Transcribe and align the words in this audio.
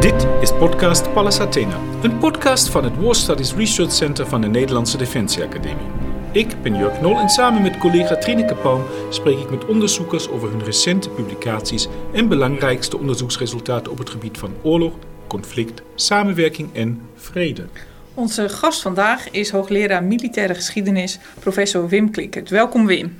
Dit 0.00 0.26
is 0.40 0.52
podcast 0.52 1.12
Pallas 1.12 1.40
Athena, 1.40 1.80
een 2.02 2.18
podcast 2.18 2.68
van 2.68 2.84
het 2.84 2.96
War 2.96 3.14
Studies 3.14 3.54
Research 3.54 3.92
Center 3.92 4.26
van 4.26 4.40
de 4.40 4.46
Nederlandse 4.46 4.96
Defensieacademie. 4.96 5.86
Ik 6.32 6.62
ben 6.62 6.76
Jurk 6.76 7.00
Nol 7.00 7.18
en 7.18 7.28
samen 7.28 7.62
met 7.62 7.78
collega 7.78 8.16
Trineke 8.16 8.54
Palm 8.54 8.84
spreek 9.10 9.38
ik 9.38 9.50
met 9.50 9.64
onderzoekers 9.64 10.28
over 10.28 10.50
hun 10.50 10.64
recente 10.64 11.10
publicaties 11.10 11.88
en 12.12 12.28
belangrijkste 12.28 12.98
onderzoeksresultaten 12.98 13.92
op 13.92 13.98
het 13.98 14.10
gebied 14.10 14.38
van 14.38 14.54
oorlog, 14.62 14.92
conflict, 15.26 15.82
samenwerking 15.94 16.74
en 16.74 17.02
vrede. 17.14 17.66
Onze 18.14 18.48
gast 18.48 18.82
vandaag 18.82 19.30
is 19.30 19.50
hoogleraar 19.50 20.04
militaire 20.04 20.54
geschiedenis, 20.54 21.18
professor 21.38 21.88
Wim 21.88 22.10
Klinkert. 22.10 22.50
Welkom 22.50 22.86
Wim. 22.86 23.16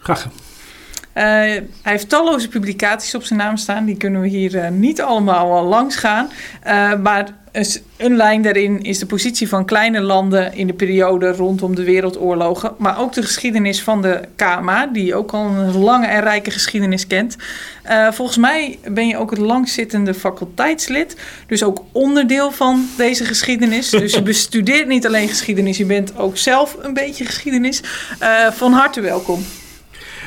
Graag. 0.00 0.28
Uh, 1.14 1.24
hij 1.24 1.66
heeft 1.82 2.08
talloze 2.08 2.48
publicaties 2.48 3.14
op 3.14 3.24
zijn 3.24 3.38
naam 3.38 3.56
staan. 3.56 3.84
Die 3.84 3.96
kunnen 3.96 4.20
we 4.20 4.28
hier 4.28 4.54
uh, 4.54 4.68
niet 4.68 5.02
allemaal 5.02 5.52
al 5.52 5.64
langs 5.64 5.96
gaan. 5.96 6.30
Uh, 6.66 6.94
maar 6.94 7.38
een 7.96 8.16
lijn 8.16 8.42
daarin 8.42 8.82
is 8.82 8.98
de 8.98 9.06
positie 9.06 9.48
van 9.48 9.64
kleine 9.64 10.00
landen 10.00 10.54
in 10.54 10.66
de 10.66 10.72
periode 10.72 11.32
rondom 11.32 11.74
de 11.74 11.84
wereldoorlogen. 11.84 12.74
Maar 12.78 12.98
ook 12.98 13.12
de 13.12 13.22
geschiedenis 13.22 13.82
van 13.82 14.02
de 14.02 14.20
KMA, 14.36 14.86
die 14.86 15.14
ook 15.14 15.32
al 15.32 15.46
een 15.46 15.78
lange 15.78 16.06
en 16.06 16.20
rijke 16.20 16.50
geschiedenis 16.50 17.06
kent. 17.06 17.36
volgens 18.10 18.36
mij 18.36 18.78
ben 18.88 19.06
je 19.06 19.16
ook 19.16 19.30
het 19.30 19.38
langzittende 19.38 20.14
faculteitslid. 20.14 21.16
Dus 21.46 21.62
ook 21.62 21.82
onderdeel 21.92 22.50
van 22.50 22.88
deze 22.96 23.24
geschiedenis. 23.24 23.90
Dus 24.00 24.14
je 24.14 24.22
bestudeert 24.22 24.88
niet 24.88 25.06
alleen 25.06 25.28
geschiedenis, 25.28 25.76
je 25.76 25.86
bent 25.86 26.18
ook 26.18 26.36
zelf 26.36 26.76
een 26.80 26.94
beetje 26.94 27.24
geschiedenis. 27.24 27.82
van 28.52 28.72
harte 28.72 29.00
welkom. 29.00 29.44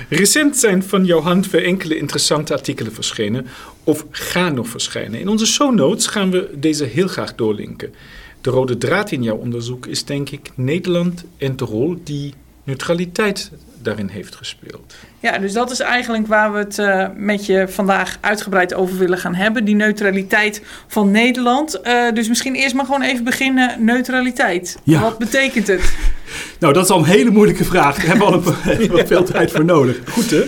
Recent 0.09 0.57
zijn 0.57 0.83
van 0.83 1.05
jouw 1.05 1.21
hand 1.21 1.49
weer 1.49 1.63
enkele 1.63 1.97
interessante 1.97 2.53
artikelen 2.53 2.93
verschenen 2.93 3.47
of 3.83 4.05
gaan 4.11 4.53
nog 4.53 4.67
verschijnen. 4.67 5.19
In 5.19 5.27
onze 5.27 5.45
show 5.45 5.73
notes 5.73 6.07
gaan 6.07 6.31
we 6.31 6.49
deze 6.53 6.83
heel 6.83 7.07
graag 7.07 7.35
doorlinken. 7.35 7.93
De 8.41 8.49
rode 8.49 8.77
draad 8.77 9.11
in 9.11 9.23
jouw 9.23 9.37
onderzoek 9.37 9.85
is 9.85 10.05
denk 10.05 10.29
ik 10.29 10.51
Nederland 10.55 11.23
en 11.37 11.55
de 11.55 11.65
rol 11.65 11.99
die 12.03 12.33
neutraliteit 12.63 13.51
daarin 13.83 14.07
heeft 14.07 14.35
gespeeld. 14.35 14.95
Ja, 15.19 15.37
dus 15.37 15.53
dat 15.53 15.71
is 15.71 15.79
eigenlijk 15.79 16.27
waar 16.27 16.53
we 16.53 16.57
het 16.57 16.77
uh, 16.77 17.05
met 17.15 17.45
je 17.45 17.67
vandaag 17.67 18.17
uitgebreid 18.21 18.73
over 18.73 18.97
willen 18.97 19.17
gaan 19.17 19.35
hebben. 19.35 19.65
Die 19.65 19.75
neutraliteit 19.75 20.61
van 20.87 21.11
Nederland. 21.11 21.79
Uh, 21.83 22.11
dus 22.13 22.27
misschien 22.27 22.55
eerst 22.55 22.75
maar 22.75 22.85
gewoon 22.85 23.01
even 23.01 23.23
beginnen. 23.23 23.85
Neutraliteit. 23.85 24.77
Ja. 24.83 25.01
Wat 25.01 25.17
betekent 25.17 25.67
het? 25.67 25.93
nou, 26.59 26.73
dat 26.73 26.83
is 26.83 26.89
al 26.89 26.99
een 26.99 27.05
hele 27.05 27.31
moeilijke 27.31 27.63
vraag. 27.63 27.95
Daar 27.95 28.05
hebben 28.05 28.27
we 28.27 28.33
al 28.33 28.99
een, 28.99 29.07
veel 29.07 29.23
tijd 29.23 29.51
voor 29.51 29.65
nodig. 29.65 29.99
Goed 30.09 30.31
hè? 30.31 30.43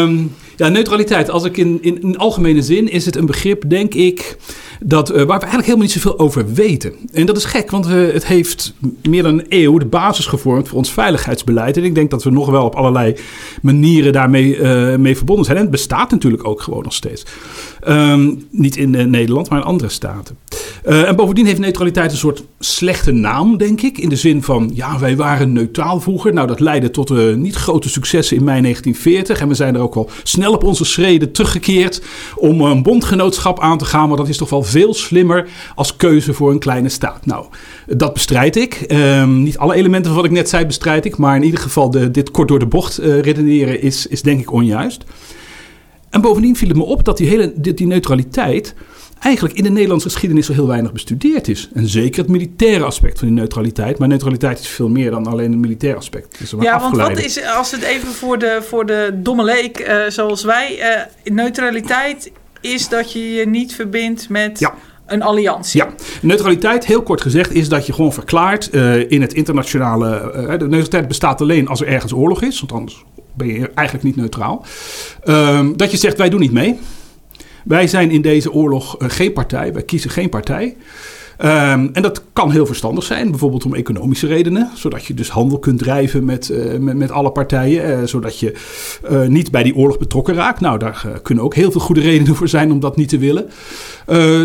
Um, 0.00 0.34
ja, 0.56 0.68
neutraliteit. 0.68 1.30
Als 1.30 1.44
ik 1.44 1.56
in, 1.56 1.78
in, 1.80 2.02
in 2.02 2.16
algemene 2.16 2.62
zin 2.62 2.90
is 2.90 3.06
het 3.06 3.16
een 3.16 3.26
begrip, 3.26 3.62
denk 3.66 3.94
ik 3.94 4.36
dat, 4.80 5.10
uh, 5.10 5.16
waar 5.16 5.26
we 5.26 5.32
eigenlijk 5.32 5.64
helemaal 5.64 5.86
niet 5.86 5.92
zoveel 5.92 6.18
over 6.18 6.52
weten. 6.52 6.92
En 7.12 7.26
dat 7.26 7.36
is 7.36 7.44
gek, 7.44 7.70
want 7.70 7.88
uh, 7.88 8.12
het 8.12 8.26
heeft 8.26 8.74
meer 9.08 9.22
dan 9.22 9.38
een 9.38 9.46
eeuw 9.48 9.78
de 9.78 9.84
basis 9.84 10.26
gevormd 10.26 10.68
voor 10.68 10.78
ons 10.78 10.92
veiligheidsbeleid. 10.92 11.76
En 11.76 11.84
ik 11.84 11.94
denk 11.94 12.10
dat 12.10 12.24
we 12.24 12.30
nog 12.30 12.50
wel 12.50 12.64
op 12.64 12.74
allerlei 12.74 13.16
manieren 13.62 14.12
daarmee 14.12 14.56
uh, 14.56 14.96
mee 14.96 15.16
verbonden 15.16 15.44
zijn. 15.44 15.56
En 15.56 15.62
het 15.62 15.72
bestaat 15.72 16.10
natuurlijk 16.10 16.46
ook 16.46 16.62
gewoon 16.62 16.82
nog 16.82 16.94
steeds. 16.94 17.24
Um, 17.88 18.46
niet 18.50 18.76
in 18.76 19.10
Nederland, 19.10 19.48
maar 19.48 19.58
in 19.58 19.64
andere 19.64 19.88
staten. 19.88 20.36
En 20.84 21.16
bovendien 21.16 21.46
heeft 21.46 21.58
neutraliteit 21.58 22.10
een 22.10 22.16
soort 22.16 22.44
slechte 22.58 23.12
naam, 23.12 23.56
denk 23.56 23.80
ik. 23.80 23.98
In 23.98 24.08
de 24.08 24.16
zin 24.16 24.42
van, 24.42 24.70
ja, 24.74 24.98
wij 24.98 25.16
waren 25.16 25.52
neutraal 25.52 26.00
vroeger. 26.00 26.32
Nou, 26.32 26.46
dat 26.46 26.60
leidde 26.60 26.90
tot 26.90 27.36
niet 27.36 27.54
grote 27.54 27.88
successen 27.88 28.36
in 28.36 28.44
mei 28.44 28.60
1940. 28.60 29.40
En 29.40 29.48
we 29.48 29.54
zijn 29.54 29.74
er 29.74 29.80
ook 29.80 29.94
wel 29.94 30.10
snel 30.22 30.52
op 30.52 30.64
onze 30.64 30.84
schreden 30.84 31.32
teruggekeerd 31.32 32.02
om 32.36 32.60
een 32.60 32.82
bondgenootschap 32.82 33.60
aan 33.60 33.78
te 33.78 33.84
gaan. 33.84 34.08
Maar 34.08 34.16
dat 34.16 34.28
is 34.28 34.36
toch 34.36 34.50
wel 34.50 34.62
veel 34.62 34.94
slimmer 34.94 35.48
als 35.74 35.96
keuze 35.96 36.34
voor 36.34 36.50
een 36.50 36.58
kleine 36.58 36.88
staat. 36.88 37.26
Nou, 37.26 37.46
dat 37.86 38.12
bestrijd 38.12 38.56
ik. 38.56 38.84
Um, 38.88 39.42
niet 39.42 39.58
alle 39.58 39.74
elementen 39.74 40.06
van 40.12 40.20
wat 40.20 40.30
ik 40.30 40.36
net 40.36 40.48
zei 40.48 40.66
bestrijd 40.66 41.04
ik. 41.04 41.16
Maar 41.16 41.36
in 41.36 41.44
ieder 41.44 41.60
geval 41.60 41.90
de, 41.90 42.10
dit 42.10 42.30
kort 42.30 42.48
door 42.48 42.58
de 42.58 42.66
bocht 42.66 42.96
redeneren 42.96 43.82
is, 43.82 44.06
is 44.06 44.22
denk 44.22 44.40
ik 44.40 44.52
onjuist. 44.52 45.04
En 46.10 46.20
bovendien 46.20 46.56
viel 46.56 46.68
het 46.68 46.76
me 46.76 46.84
op 46.84 47.04
dat 47.04 47.16
die, 47.16 47.28
hele, 47.28 47.52
die 47.56 47.86
neutraliteit 47.86 48.74
eigenlijk 49.20 49.54
in 49.54 49.62
de 49.62 49.70
Nederlandse 49.70 50.08
geschiedenis 50.08 50.48
al 50.48 50.54
heel 50.54 50.66
weinig 50.66 50.92
bestudeerd 50.92 51.48
is. 51.48 51.68
En 51.74 51.88
zeker 51.88 52.20
het 52.20 52.30
militaire 52.30 52.84
aspect 52.84 53.18
van 53.18 53.28
die 53.28 53.36
neutraliteit. 53.36 53.98
Maar 53.98 54.08
neutraliteit 54.08 54.58
is 54.58 54.68
veel 54.68 54.88
meer 54.88 55.10
dan 55.10 55.26
alleen 55.26 55.50
het 55.50 55.60
militaire 55.60 55.98
aspect. 55.98 56.38
Dus 56.38 56.54
ja, 56.60 56.80
want 56.80 56.96
wat 56.96 57.18
is, 57.18 57.44
als 57.44 57.70
het 57.70 57.82
even 57.82 58.08
voor 58.08 58.38
de, 58.38 58.58
voor 58.62 58.86
de 58.86 59.10
domme 59.14 59.44
leek 59.44 59.88
uh, 59.88 60.02
zoals 60.08 60.44
wij, 60.44 60.78
uh, 60.78 61.34
neutraliteit 61.34 62.30
is 62.60 62.88
dat 62.88 63.12
je 63.12 63.32
je 63.32 63.46
niet 63.46 63.74
verbindt 63.74 64.28
met 64.28 64.58
ja. 64.58 64.74
een 65.06 65.22
alliantie. 65.22 65.80
Ja, 65.80 65.88
neutraliteit, 66.22 66.86
heel 66.86 67.02
kort 67.02 67.20
gezegd, 67.20 67.52
is 67.52 67.68
dat 67.68 67.86
je 67.86 67.92
gewoon 67.92 68.12
verklaart 68.12 68.68
uh, 68.72 69.10
in 69.10 69.20
het 69.20 69.34
internationale. 69.34 70.32
Uh, 70.34 70.48
de 70.48 70.58
neutraliteit 70.58 71.08
bestaat 71.08 71.40
alleen 71.40 71.68
als 71.68 71.80
er 71.80 71.86
ergens 71.86 72.12
oorlog 72.12 72.42
is, 72.42 72.60
want 72.60 72.72
anders 72.72 73.04
ben 73.34 73.46
je 73.46 73.70
eigenlijk 73.74 74.06
niet 74.06 74.16
neutraal. 74.16 74.64
Uh, 75.24 75.68
dat 75.76 75.90
je 75.90 75.96
zegt: 75.96 76.18
wij 76.18 76.28
doen 76.28 76.40
niet 76.40 76.52
mee. 76.52 76.78
Wij 77.68 77.86
zijn 77.86 78.10
in 78.10 78.22
deze 78.22 78.52
oorlog 78.52 79.02
uh, 79.02 79.08
geen 79.10 79.32
partij, 79.32 79.72
wij 79.72 79.82
kiezen 79.82 80.10
geen 80.10 80.28
partij. 80.28 80.76
Um, 81.42 81.90
en 81.92 82.02
dat 82.02 82.22
kan 82.32 82.50
heel 82.50 82.66
verstandig 82.66 83.04
zijn, 83.04 83.30
bijvoorbeeld 83.30 83.64
om 83.64 83.74
economische 83.74 84.26
redenen, 84.26 84.70
zodat 84.74 85.04
je 85.04 85.14
dus 85.14 85.28
handel 85.28 85.58
kunt 85.58 85.78
drijven 85.78 86.24
met, 86.24 86.48
uh, 86.48 86.78
met, 86.78 87.10
alle 87.10 87.30
partijen, 87.30 88.00
uh, 88.00 88.06
zodat 88.06 88.38
je 88.38 88.54
niet 89.28 89.50
bij 89.50 89.62
die 89.62 89.76
oorlog 89.76 89.98
betrokken 89.98 90.34
raakt. 90.34 90.60
Nou, 90.60 90.78
daar 90.78 91.20
kunnen 91.22 91.44
ook 91.44 91.54
heel 91.54 91.70
veel 91.70 91.80
goede 91.80 92.00
redenen 92.00 92.34
voor 92.34 92.48
zijn 92.48 92.72
om 92.72 92.80
dat 92.80 92.96
niet 92.96 93.08
te 93.08 93.18
willen. 93.18 93.50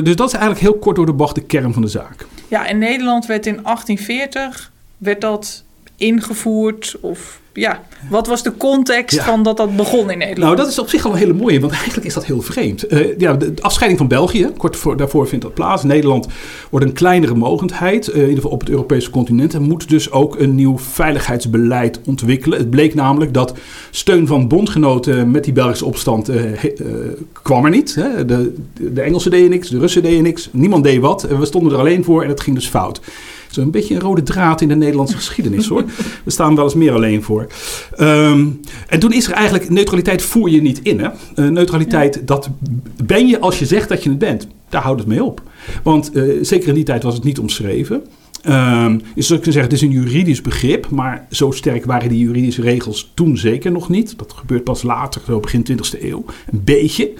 dus 0.04 0.16
dat 0.16 0.28
is 0.28 0.34
eigenlijk 0.34 0.60
heel 0.60 0.78
kort 0.78 0.96
door 0.96 1.06
de 1.06 1.14
bocht 1.14 1.36
de 1.36 1.42
kern 1.42 1.74
van 1.74 1.82
de 1.82 1.88
zaak. 1.88 2.26
Ja, 2.48 2.68
in 2.68 2.78
Nederland 2.78 3.26
werd 3.26 3.46
in 3.46 3.60
1840 3.64 4.72
werd 4.98 5.22
dat 5.22 5.64
ingevoerd 5.98 6.96
of 7.02 7.42
ja, 7.54 7.84
wat 8.10 8.28
was 8.28 8.44
de 8.44 8.58
context 8.58 9.22
van 9.22 9.44
dat 9.44 9.58
dat 9.58 9.76
begon 9.76 10.12
in 10.12 10.18
Nederland? 10.18 10.40
Nou, 10.40 10.56
dat 10.56 10.68
is 10.68 10.80
op 10.80 10.90
zich 10.90 11.06
al 11.06 11.12
een 11.12 11.18
hele 11.18 11.34
mooie, 11.34 11.60
want 11.60 11.74
eigenlijk 11.74 12.06
is 12.06 12.14
dat 12.14 12.26
heel 12.26 12.42
vreemd. 12.42 12.92
Uh, 12.94 13.18
ja, 13.18 13.34
de 13.34 13.54
afscheiding 13.62 14.00
van 14.00 14.10
België, 14.10 14.50
kort 14.58 14.76
voor, 14.76 14.98
daarvoor 14.98 15.28
vindt 15.28 15.44
dat 15.44 15.54
plaats. 15.54 15.84
Nederland 15.84 16.28
wordt 16.70 16.86
een 16.86 16.94
kleinere 16.94 17.36
mogendheid, 17.36 18.08
uh, 18.08 18.16
in 18.16 18.22
ieder 18.22 18.36
geval 18.36 18.52
op 18.52 18.60
het 18.60 18.70
Europese 18.70 19.10
continent, 19.10 19.54
en 19.54 19.62
moet 19.62 19.90
dus 19.90 20.12
ook 20.12 20.40
een 20.40 20.56
nieuw 20.56 20.78
veiligheidsbeleid 20.78 22.00
ontwikkelen. 22.06 22.60
Het 22.60 22.70
bleek 22.70 22.94
namelijk 22.94 23.34
dat 23.34 23.54
steun 23.92 24.28
van 24.28 24.48
bondgenoten 24.48 25.32
met 25.32 25.44
die 25.44 25.54
Belgische 25.54 25.86
opstand 25.86 26.30
uh, 26.30 26.42
kwam 27.42 27.66
er 27.66 27.72
niet. 27.72 27.96
Hè. 27.96 28.26
De, 28.26 28.54
de 28.74 29.02
Engelsen 29.02 29.32
deden 29.32 29.50
niks, 29.50 29.70
de 29.70 29.80
Russen 29.80 30.04
deden 30.04 30.24
niks, 30.24 30.50
niemand 30.52 30.84
deed 30.84 31.02
wat. 31.02 31.22
We 31.22 31.46
stonden 31.46 31.74
er 31.74 31.80
alleen 31.80 32.04
voor 32.04 32.24
en 32.24 32.30
het 32.30 32.42
ging 32.42 32.56
dus 32.56 32.68
fout 32.68 33.02
een 33.62 33.72
beetje 33.72 33.96
een 33.96 34.02
rode 34.02 34.24
draad 34.24 34.62
in 34.62 34.68
de 34.68 34.76
Nederlandse 34.76 35.16
geschiedenis 35.16 35.68
hoor. 35.68 35.84
We 36.24 36.32
staan 36.32 36.56
wel 36.56 36.64
eens 36.64 36.74
meer 36.74 36.94
alleen 36.94 37.24
voor. 37.24 37.48
Um, 38.00 38.60
en 38.88 39.00
toen 39.00 39.14
is 39.14 39.28
er 39.28 39.34
eigenlijk, 39.34 39.70
neutraliteit 39.70 40.22
voer 40.22 40.50
je 40.50 40.62
niet 40.62 40.80
in. 40.82 41.00
Hè? 41.00 41.10
Uh, 41.36 41.50
neutraliteit, 41.52 42.16
ja. 42.16 42.22
dat 42.26 42.50
ben 43.04 43.28
je 43.28 43.40
als 43.40 43.60
je 43.60 43.66
zegt 43.66 43.90
dat 43.90 44.04
je 44.04 44.10
het 44.10 44.20
bent. 44.20 44.48
Daar 44.70 44.82
houdt 44.82 45.00
het 45.00 45.10
mee 45.10 45.24
op. 45.24 45.42
Want 45.84 46.16
uh, 46.16 46.44
zeker 46.44 46.68
in 46.68 46.74
die 46.74 46.84
tijd 46.84 47.04
was 47.04 47.14
het 47.14 47.24
niet 47.24 47.40
omschreven. 47.40 48.04
Um, 48.48 49.02
je 49.16 49.22
zou 49.22 49.40
kunnen 49.40 49.54
zeggen, 49.54 49.62
het 49.62 49.74
is 49.74 49.82
een 49.82 49.92
juridisch 49.92 50.42
begrip, 50.42 50.90
maar 50.90 51.28
zo 51.30 51.52
sterk 51.52 51.86
waren 51.86 52.10
die 52.10 52.20
juridische 52.20 52.62
regels 52.62 53.12
toen 53.14 53.38
zeker 53.38 53.72
nog 53.72 53.90
niet. 53.90 54.18
Dat 54.18 54.34
gebeurt 54.34 54.64
pas 54.64 54.84
later, 54.84 55.22
zo 55.26 55.40
begin 55.40 55.66
20e 55.72 56.02
eeuw. 56.02 56.26
Een 56.52 56.62
beetje. 56.64 57.12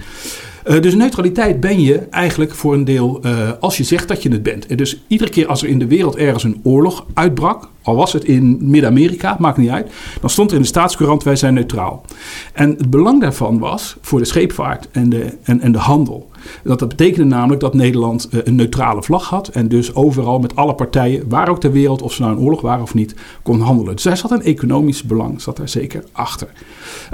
Uh, 0.66 0.80
dus 0.80 0.94
neutraliteit 0.94 1.60
ben 1.60 1.80
je 1.80 1.98
eigenlijk 1.98 2.54
voor 2.54 2.74
een 2.74 2.84
deel 2.84 3.20
uh, 3.22 3.50
als 3.60 3.76
je 3.76 3.84
zegt 3.84 4.08
dat 4.08 4.22
je 4.22 4.30
het 4.30 4.42
bent. 4.42 4.66
En 4.66 4.76
dus 4.76 5.02
iedere 5.06 5.30
keer 5.30 5.46
als 5.46 5.62
er 5.62 5.68
in 5.68 5.78
de 5.78 5.86
wereld 5.86 6.16
ergens 6.16 6.44
een 6.44 6.60
oorlog 6.62 7.06
uitbrak, 7.14 7.68
al 7.84 7.96
was 7.96 8.12
het 8.12 8.24
in 8.24 8.58
Midden-Amerika, 8.60 9.36
maakt 9.38 9.56
niet 9.56 9.70
uit, 9.70 9.92
dan 10.20 10.30
stond 10.30 10.50
er 10.50 10.56
in 10.56 10.62
de 10.62 10.68
staatscourant 10.68 11.22
wij 11.22 11.36
zijn 11.36 11.54
neutraal. 11.54 12.04
En 12.52 12.70
het 12.70 12.90
belang 12.90 13.20
daarvan 13.20 13.58
was 13.58 13.96
voor 14.00 14.18
de 14.18 14.24
scheepvaart 14.24 14.88
en 14.90 15.08
de, 15.08 15.36
en, 15.42 15.60
en 15.60 15.72
de 15.72 15.78
handel. 15.78 16.30
Dat, 16.62 16.78
dat 16.78 16.88
betekende 16.88 17.24
namelijk 17.24 17.60
dat 17.60 17.74
Nederland 17.74 18.28
uh, 18.30 18.40
een 18.44 18.54
neutrale 18.54 19.02
vlag 19.02 19.28
had. 19.28 19.48
En 19.48 19.68
dus 19.68 19.94
overal 19.94 20.38
met 20.38 20.56
alle 20.56 20.74
partijen, 20.74 21.28
waar 21.28 21.48
ook 21.48 21.60
ter 21.60 21.72
wereld, 21.72 22.02
of 22.02 22.12
ze 22.12 22.22
nou 22.22 22.36
in 22.36 22.42
oorlog 22.42 22.60
waren 22.60 22.82
of 22.82 22.94
niet, 22.94 23.14
kon 23.42 23.60
handelen. 23.60 23.94
Dus 23.94 24.04
daar 24.04 24.16
zat 24.16 24.30
een 24.30 24.42
economisch 24.42 25.02
belang, 25.02 25.40
zat 25.40 25.56
daar 25.56 25.68
zeker 25.68 26.04
achter. 26.12 26.48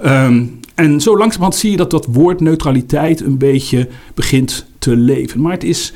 Um, 0.05 0.61
en 0.75 1.01
zo 1.01 1.17
langzamerhand 1.17 1.55
zie 1.55 1.71
je 1.71 1.77
dat 1.77 1.91
dat 1.91 2.07
woord 2.07 2.41
neutraliteit 2.41 3.21
een 3.21 3.39
beetje 3.39 3.89
begint 4.15 4.67
te 4.79 4.97
leven. 4.97 5.41
Maar 5.41 5.53
het 5.53 5.65
is, 5.65 5.93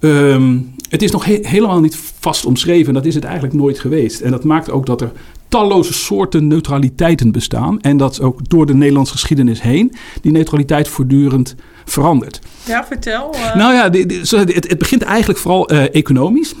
um, 0.00 0.74
het 0.92 1.02
is 1.02 1.10
nog 1.10 1.24
he 1.24 1.38
helemaal 1.42 1.80
niet 1.80 1.98
vast 2.20 2.44
omschreven. 2.44 2.94
Dat 2.94 3.06
is 3.06 3.14
het 3.14 3.24
eigenlijk 3.24 3.54
nooit 3.54 3.78
geweest. 3.78 4.20
En 4.20 4.30
dat 4.30 4.44
maakt 4.44 4.70
ook 4.70 4.86
dat 4.86 5.00
er 5.00 5.12
talloze 5.48 5.92
soorten 5.92 6.46
neutraliteiten 6.46 7.32
bestaan. 7.32 7.80
En 7.80 7.96
dat 7.96 8.20
ook 8.20 8.48
door 8.48 8.66
de 8.66 8.74
Nederlandse 8.74 9.12
geschiedenis 9.12 9.62
heen 9.62 9.92
die 10.20 10.32
neutraliteit 10.32 10.88
voortdurend 10.88 11.54
verandert. 11.84 12.40
Ja, 12.64 12.86
vertel. 12.86 13.34
Uh... 13.34 13.54
Nou 13.54 13.74
ja, 13.74 13.90
het, 14.38 14.68
het, 14.68 14.78
begint 14.78 15.02
eigenlijk 15.02 15.38
vooral 15.38 15.72
uh, 15.72 15.94
economisch. 15.94 16.54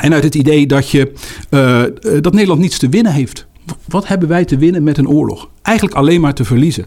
En 0.00 0.12
uit 0.12 0.24
het 0.24 0.34
idee 0.34 0.66
dat, 0.66 0.90
je, 0.90 1.12
uh, 1.50 1.82
dat 2.20 2.32
Nederland 2.32 2.60
niets 2.60 2.78
te 2.78 2.88
winnen 2.88 3.12
heeft. 3.12 3.46
Wat 3.88 4.08
hebben 4.08 4.28
wij 4.28 4.44
te 4.44 4.56
winnen 4.56 4.82
met 4.82 4.98
een 4.98 5.08
oorlog? 5.08 5.48
Eigenlijk 5.62 5.96
alleen 5.96 6.20
maar 6.20 6.34
te 6.34 6.44
verliezen. 6.44 6.86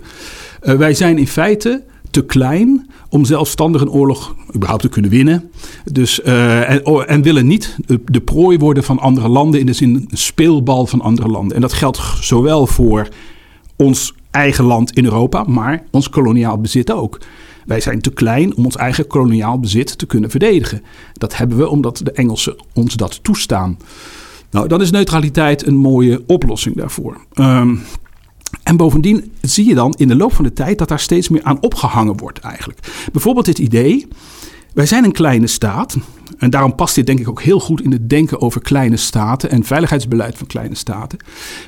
Wij 0.60 0.94
zijn 0.94 1.18
in 1.18 1.28
feite 1.28 1.84
te 2.16 2.26
klein 2.26 2.90
om 3.10 3.26
zelfstandig 3.26 3.82
een 3.82 3.90
oorlog 3.90 4.36
überhaupt 4.56 4.82
te 4.82 4.90
kunnen 4.90 5.12
winnen. 5.12 5.52
Dus, 5.92 6.20
uh, 6.20 6.70
en, 6.70 6.86
oh, 6.86 7.04
en, 7.08 7.22
willen 7.22 7.48
niet 7.48 7.78
de, 8.06 8.22
prooi 8.22 8.58
worden 8.58 8.84
van 8.84 9.00
andere 9.00 9.28
landen, 9.28 9.60
in 9.60 9.66
de 9.66 9.74
zin 9.74 9.96
een 9.96 10.18
speelbal 10.18 10.86
van 10.86 11.02
andere 11.02 11.28
landen. 11.28 11.56
En 11.56 11.62
dat 11.62 11.74
geldt 11.74 12.02
zowel 12.22 12.68
voor 12.68 13.08
ons 13.76 14.14
eigen 14.32 14.64
land 14.64 14.92
in 14.92 15.06
Europa, 15.06 15.44
maar 15.44 15.84
ons 15.92 16.10
koloniaal 16.10 16.58
bezit 16.62 16.92
ook. 16.92 17.20
Wij 17.66 17.80
zijn 17.80 18.02
te 18.02 18.12
klein 18.12 18.56
om 18.56 18.66
ons 18.66 18.76
eigen 18.76 19.08
koloniaal 19.08 19.60
bezit 19.60 19.98
te 19.98 20.06
kunnen 20.06 20.30
verdedigen. 20.30 20.82
Dat 21.14 21.38
hebben 21.38 21.58
we 21.58 21.70
omdat 21.70 22.02
de 22.04 22.12
Engelsen 22.12 22.56
ons 22.74 22.94
dat 22.94 23.24
toestaan. 23.24 23.78
Nou, 24.52 24.68
dan 24.68 24.82
is 24.82 24.92
neutraliteit 24.92 25.68
een 25.68 25.76
mooie 25.76 26.24
oplossing 26.28 26.76
daarvoor. 26.76 27.18
Um, 27.34 27.82
en 28.64 28.78
bovendien 28.78 29.32
zie 29.42 29.66
je 29.66 29.76
dan 29.76 29.94
in 29.98 30.08
de 30.08 30.16
loop 30.16 30.34
van 30.34 30.44
de 30.44 30.54
tijd 30.54 30.78
dat 30.78 30.88
daar 30.88 31.00
steeds 31.00 31.30
meer 31.30 31.44
aan 31.44 31.62
opgehangen 31.62 32.18
wordt 32.18 32.40
eigenlijk. 32.40 33.08
Bijvoorbeeld 33.12 33.46
het 33.46 33.60
idee, 33.60 34.08
wij 34.74 34.86
zijn 34.86 35.04
een 35.04 35.12
kleine 35.12 35.48
staat. 35.48 35.98
En 36.38 36.50
daarom 36.50 36.76
past 36.76 36.96
dit 36.96 37.06
denk 37.06 37.20
ik 37.20 37.30
ook 37.30 37.42
heel 37.42 37.60
goed 37.60 37.82
in 37.82 37.92
het 37.92 38.10
denken 38.10 38.42
over 38.42 38.62
kleine 38.62 38.98
staten 38.98 39.50
en 39.50 39.64
veiligheidsbeleid 39.64 40.38
van 40.38 40.48
kleine 40.48 40.76
staten. 40.76 41.20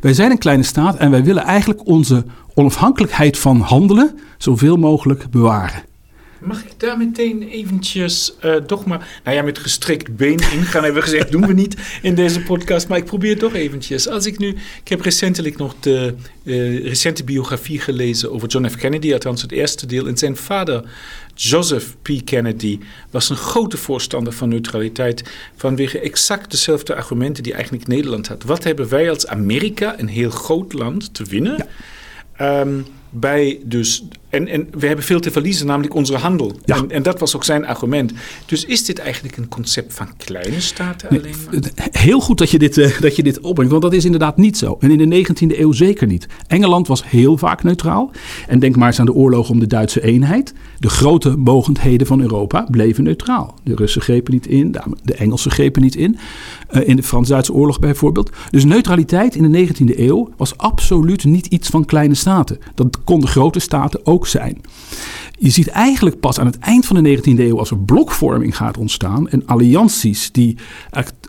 Wij 0.01 0.13
zijn 0.13 0.31
een 0.31 0.37
kleine 0.37 0.63
staat 0.63 0.95
en 0.95 1.11
wij 1.11 1.23
willen 1.23 1.43
eigenlijk 1.43 1.87
onze 1.87 2.25
onafhankelijkheid 2.53 3.37
van 3.37 3.59
handelen 3.59 4.19
zoveel 4.37 4.77
mogelijk 4.77 5.29
bewaren. 5.29 5.86
Mag 6.41 6.63
ik 6.63 6.71
daar 6.77 6.97
meteen 6.97 7.47
eventjes 7.47 8.33
uh, 8.45 8.55
toch 8.55 8.85
maar, 8.85 9.07
nou 9.23 9.35
ja, 9.35 9.43
met 9.43 9.57
gestrikt 9.57 10.15
been 10.15 10.39
ingaan, 10.39 10.83
hebben 10.83 10.93
we 10.93 11.01
gezegd, 11.01 11.31
doen 11.31 11.47
we 11.47 11.53
niet 11.53 11.75
in 12.01 12.15
deze 12.15 12.41
podcast, 12.41 12.87
maar 12.87 12.97
ik 12.97 13.05
probeer 13.05 13.37
toch 13.37 13.53
eventjes. 13.53 14.07
Als 14.07 14.25
ik 14.25 14.37
nu, 14.37 14.47
ik 14.83 14.87
heb 14.87 15.01
recentelijk 15.01 15.57
nog 15.57 15.75
de 15.79 16.13
uh, 16.43 16.83
recente 16.83 17.23
biografie 17.23 17.79
gelezen 17.79 18.31
over 18.31 18.47
John 18.47 18.67
F. 18.67 18.75
Kennedy, 18.75 19.13
althans 19.13 19.41
het 19.41 19.51
eerste 19.51 19.85
deel, 19.85 20.07
en 20.07 20.17
zijn 20.17 20.37
vader 20.37 20.83
Joseph 21.35 21.95
P. 22.01 22.09
Kennedy 22.23 22.79
was 23.11 23.29
een 23.29 23.35
grote 23.35 23.77
voorstander 23.77 24.33
van 24.33 24.49
neutraliteit 24.49 25.23
vanwege 25.55 25.99
exact 25.99 26.51
dezelfde 26.51 26.95
argumenten 26.95 27.43
die 27.43 27.53
eigenlijk 27.53 27.87
Nederland 27.87 28.27
had. 28.27 28.43
Wat 28.43 28.63
hebben 28.63 28.89
wij 28.89 29.09
als 29.09 29.27
Amerika, 29.27 29.99
een 29.99 30.07
heel 30.07 30.29
groot 30.29 30.73
land, 30.73 31.13
te 31.13 31.23
winnen? 31.23 31.67
Ja. 32.37 32.59
Um, 32.59 32.85
bij 33.09 33.59
dus. 33.63 34.03
En, 34.37 34.47
en 34.47 34.67
we 34.71 34.87
hebben 34.87 35.05
veel 35.05 35.19
te 35.19 35.31
verliezen, 35.31 35.65
namelijk 35.65 35.93
onze 35.93 36.15
handel. 36.15 36.51
Ja. 36.65 36.75
En, 36.75 36.91
en, 36.91 37.03
dat 37.03 37.19
was 37.19 37.35
ook 37.35 37.43
zijn 37.43 37.65
argument. 37.65 38.13
Dus 38.45 38.65
is 38.65 38.85
dit 38.85 38.99
eigenlijk 38.99 39.37
een 39.37 39.47
concept 39.47 39.93
van 39.93 40.07
kleine 40.17 40.61
staten 40.61 41.09
alleen 41.09 41.35
maar? 41.51 41.87
Heel 41.91 42.19
goed 42.19 42.37
dat 42.37 42.51
je, 42.51 42.59
dit, 42.59 42.77
uh, 42.77 42.99
dat 42.99 43.15
je 43.15 43.23
dit 43.23 43.39
opbrengt, 43.39 43.71
want 43.71 43.83
dat 43.83 43.93
is 43.93 44.05
inderdaad 44.05 44.37
niet 44.37 44.57
zo. 44.57 44.77
En 44.79 44.91
in 44.91 45.09
de 45.09 45.25
19e 45.25 45.59
eeuw 45.59 45.71
zeker 45.71 46.07
niet. 46.07 46.27
Engeland 46.47 46.87
was 46.87 47.09
heel 47.09 47.37
vaak 47.37 47.63
neutraal. 47.63 48.11
En 48.47 48.59
denk 48.59 48.75
maar 48.75 48.87
eens 48.87 48.99
aan 48.99 49.05
de 49.05 49.13
oorlog 49.13 49.49
om 49.49 49.59
de 49.59 49.67
Duitse 49.67 50.01
eenheid. 50.03 50.53
De 50.79 50.89
grote 50.89 51.37
mogendheden 51.37 52.07
van 52.07 52.21
Europa 52.21 52.67
bleven 52.71 53.03
neutraal. 53.03 53.55
De 53.63 53.75
Russen 53.75 54.01
grepen 54.01 54.33
niet 54.33 54.47
in, 54.47 54.75
de 55.03 55.13
Engelsen 55.13 55.51
grepen 55.51 55.81
niet 55.81 55.95
in. 55.95 56.17
Uh, 56.71 56.87
in 56.87 56.95
de 56.95 57.03
Frans-Duitse 57.03 57.53
oorlog 57.53 57.79
bijvoorbeeld. 57.79 58.29
Dus 58.49 58.65
neutraliteit 58.65 59.35
in 59.35 59.51
de 59.51 59.67
19e 59.67 59.99
eeuw 59.99 60.29
was 60.37 60.57
absoluut 60.57 61.23
niet 61.25 61.45
iets 61.45 61.69
van 61.69 61.85
kleine 61.85 62.15
staten. 62.15 62.59
Dat 62.75 63.03
konden 63.03 63.29
grote 63.29 63.59
staten 63.59 64.05
ook 64.05 64.26
zijn. 64.27 64.61
Je 65.39 65.49
ziet 65.49 65.67
eigenlijk 65.67 66.19
pas 66.19 66.39
aan 66.39 66.45
het 66.45 66.59
eind 66.59 66.85
van 66.85 67.03
de 67.03 67.17
19e 67.17 67.39
eeuw, 67.39 67.59
als 67.59 67.71
er 67.71 67.79
blokvorming 67.79 68.57
gaat 68.57 68.77
ontstaan 68.77 69.29
en 69.29 69.45
allianties 69.45 70.31
die 70.31 70.57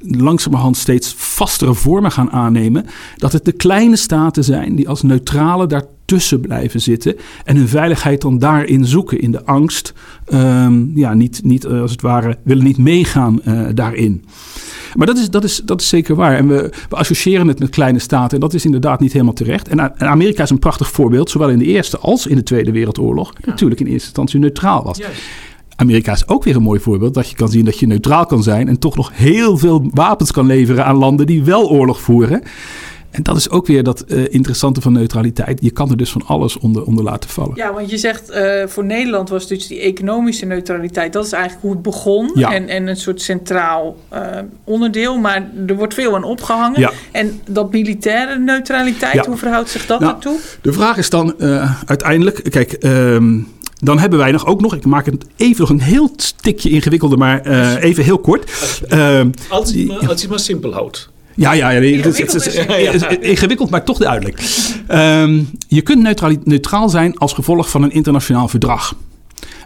langzamerhand 0.00 0.76
steeds 0.76 1.14
vastere 1.16 1.74
vormen 1.74 2.12
gaan 2.12 2.30
aannemen, 2.30 2.86
dat 3.16 3.32
het 3.32 3.44
de 3.44 3.52
kleine 3.52 3.96
staten 3.96 4.44
zijn 4.44 4.76
die 4.76 4.88
als 4.88 5.02
neutrale 5.02 5.66
daartussen 5.66 6.40
blijven 6.40 6.80
zitten 6.80 7.16
en 7.44 7.56
hun 7.56 7.68
veiligheid 7.68 8.20
dan 8.20 8.38
daarin 8.38 8.84
zoeken, 8.84 9.20
in 9.20 9.30
de 9.30 9.44
angst, 9.44 9.92
um, 10.32 10.92
ja, 10.94 11.14
niet, 11.14 11.40
niet 11.44 11.64
uh, 11.64 11.80
als 11.80 11.90
het 11.90 12.02
ware 12.02 12.38
willen 12.42 12.64
niet 12.64 12.78
meegaan 12.78 13.40
uh, 13.44 13.68
daarin. 13.74 14.24
Maar 14.96 15.06
dat 15.06 15.16
is, 15.16 15.30
dat 15.30 15.44
is, 15.44 15.60
dat 15.64 15.80
is 15.80 15.88
zeker 15.88 16.14
waar. 16.14 16.36
En 16.36 16.48
we, 16.48 16.70
we 16.88 16.96
associëren 16.96 17.48
het 17.48 17.58
met 17.58 17.70
kleine 17.70 17.98
staten. 17.98 18.34
En 18.34 18.40
dat 18.40 18.54
is 18.54 18.64
inderdaad 18.64 19.00
niet 19.00 19.12
helemaal 19.12 19.32
terecht. 19.32 19.68
En, 19.68 20.00
Amerika 20.00 20.42
is 20.42 20.50
een 20.50 20.58
prachtig 20.58 20.90
voorbeeld, 20.90 21.30
zowel 21.30 21.48
in 21.48 21.58
de 21.58 21.64
Eerste 21.64 21.98
als 21.98 22.26
in 22.26 22.36
de 22.36 22.42
Tweede 22.42 22.72
Wereldoorlog. 22.72 23.32
Natuurlijk 23.44 23.80
in 23.80 23.86
eerste 23.86 24.06
instantie 24.06 24.40
neutraal 24.40 24.84
was. 24.84 25.00
Amerika 25.76 26.12
is 26.12 26.28
ook 26.28 26.44
weer 26.44 26.56
een 26.56 26.62
mooi 26.62 26.80
voorbeeld 26.80 27.14
dat 27.14 27.30
je 27.30 27.36
kan 27.36 27.48
zien 27.48 27.64
dat 27.64 27.78
je 27.78 27.86
neutraal 27.86 28.26
kan 28.26 28.42
zijn 28.42 28.68
en 28.68 28.78
toch 28.78 28.96
nog 28.96 29.10
heel 29.14 29.58
veel 29.58 29.90
wapens 29.94 30.32
kan 30.32 30.46
leveren 30.46 30.84
aan 30.84 30.96
landen 30.96 31.26
die 31.26 31.44
wel 31.44 31.70
oorlog 31.70 32.00
voeren. 32.00 32.42
En 33.10 33.22
dat 33.22 33.36
is 33.36 33.50
ook 33.50 33.66
weer 33.66 33.82
dat 33.82 34.04
uh, 34.06 34.26
interessante 34.30 34.80
van 34.80 34.92
neutraliteit. 34.92 35.58
Je 35.62 35.70
kan 35.70 35.90
er 35.90 35.96
dus 35.96 36.10
van 36.10 36.22
alles 36.26 36.58
onder, 36.58 36.84
onder 36.84 37.04
laten 37.04 37.30
vallen. 37.30 37.52
Ja, 37.54 37.72
want 37.72 37.90
je 37.90 37.98
zegt 37.98 38.30
uh, 38.30 38.66
voor 38.66 38.84
Nederland 38.84 39.28
was 39.28 39.48
dus 39.48 39.66
die 39.66 39.80
economische 39.80 40.46
neutraliteit. 40.46 41.12
Dat 41.12 41.26
is 41.26 41.32
eigenlijk 41.32 41.62
hoe 41.62 41.72
het 41.72 41.82
begon. 41.82 42.30
Ja. 42.34 42.52
En, 42.52 42.68
en 42.68 42.86
een 42.86 42.96
soort 42.96 43.22
centraal 43.22 43.96
uh, 44.12 44.20
onderdeel. 44.64 45.18
Maar 45.18 45.50
er 45.66 45.76
wordt 45.76 45.94
veel 45.94 46.14
aan 46.14 46.24
opgehangen. 46.24 46.80
Ja. 46.80 46.92
En 47.10 47.40
dat 47.48 47.72
militaire 47.72 48.38
neutraliteit, 48.38 49.14
ja. 49.14 49.24
hoe 49.26 49.36
verhoudt 49.36 49.70
zich 49.70 49.86
dat 49.86 50.00
nou, 50.00 50.14
ertoe? 50.14 50.38
De 50.60 50.72
vraag 50.72 50.96
is 50.96 51.10
dan 51.10 51.34
uiteindelijk... 51.86 52.50
Kijk, 52.50 52.76
um, 52.84 53.48
dan 53.80 53.98
hebben 53.98 54.18
wij 54.18 54.30
nog 54.30 54.46
ook 54.46 54.60
nog, 54.60 54.74
ik 54.74 54.84
maak 54.84 55.06
het 55.06 55.24
even 55.36 55.60
nog 55.60 55.70
een 55.70 55.80
heel 55.80 56.12
stikje 56.16 56.70
ingewikkelder, 56.70 57.18
maar 57.18 57.46
uh, 57.46 57.82
even 57.82 58.04
heel 58.04 58.18
kort. 58.18 58.50
Als, 59.48 59.72
je, 59.72 59.92
als 59.92 60.00
je 60.00 60.06
het 60.08 60.28
maar 60.28 60.38
simpel 60.38 60.72
houdt. 60.72 61.10
Ja, 61.38 61.52
ja, 61.52 61.70
ja, 61.70 61.80
het, 61.80 62.18
het, 62.18 62.32
het, 62.32 62.94
is 62.94 63.18
ingewikkeld, 63.18 63.70
maar 63.70 63.84
toch 63.84 63.98
duidelijk. 63.98 64.38
Um, 64.90 65.50
je 65.68 65.82
kunt 65.82 66.02
neutraal, 66.02 66.32
neutraal 66.44 66.88
zijn 66.88 67.18
als 67.18 67.32
gevolg 67.32 67.70
van 67.70 67.82
een 67.82 67.90
internationaal 67.90 68.48
verdrag. 68.48 68.96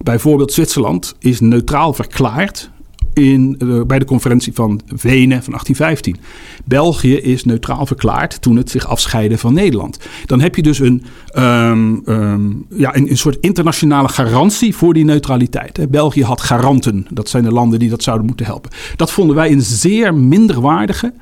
Bijvoorbeeld 0.02 0.52
Zwitserland 0.52 1.14
is 1.18 1.40
neutraal 1.40 1.92
verklaard 1.92 2.70
in, 3.12 3.56
uh, 3.58 3.82
bij 3.82 3.98
de 3.98 4.04
conferentie 4.04 4.52
van 4.52 4.80
Wenen 4.86 5.42
van 5.42 5.52
1815. 5.52 6.16
België 6.64 7.16
is 7.16 7.44
neutraal 7.44 7.86
verklaard 7.86 8.42
toen 8.42 8.56
het 8.56 8.70
zich 8.70 8.86
afscheidde 8.86 9.38
van 9.38 9.54
Nederland. 9.54 9.98
Dan 10.26 10.40
heb 10.40 10.56
je 10.56 10.62
dus 10.62 10.78
een, 10.78 11.04
um, 11.36 12.02
um, 12.06 12.66
ja, 12.76 12.96
een, 12.96 13.10
een, 13.10 13.16
soort 13.16 13.36
internationale 13.40 14.08
garantie 14.08 14.76
voor 14.76 14.94
die 14.94 15.04
neutraliteit. 15.04 15.76
Hè. 15.76 15.88
België 15.88 16.24
had 16.24 16.40
garanten. 16.40 17.06
Dat 17.10 17.28
zijn 17.28 17.44
de 17.44 17.52
landen 17.52 17.78
die 17.78 17.90
dat 17.90 18.02
zouden 18.02 18.26
moeten 18.26 18.46
helpen. 18.46 18.70
Dat 18.96 19.10
vonden 19.10 19.36
wij 19.36 19.52
een 19.52 19.62
zeer 19.62 20.14
minderwaardige 20.14 21.12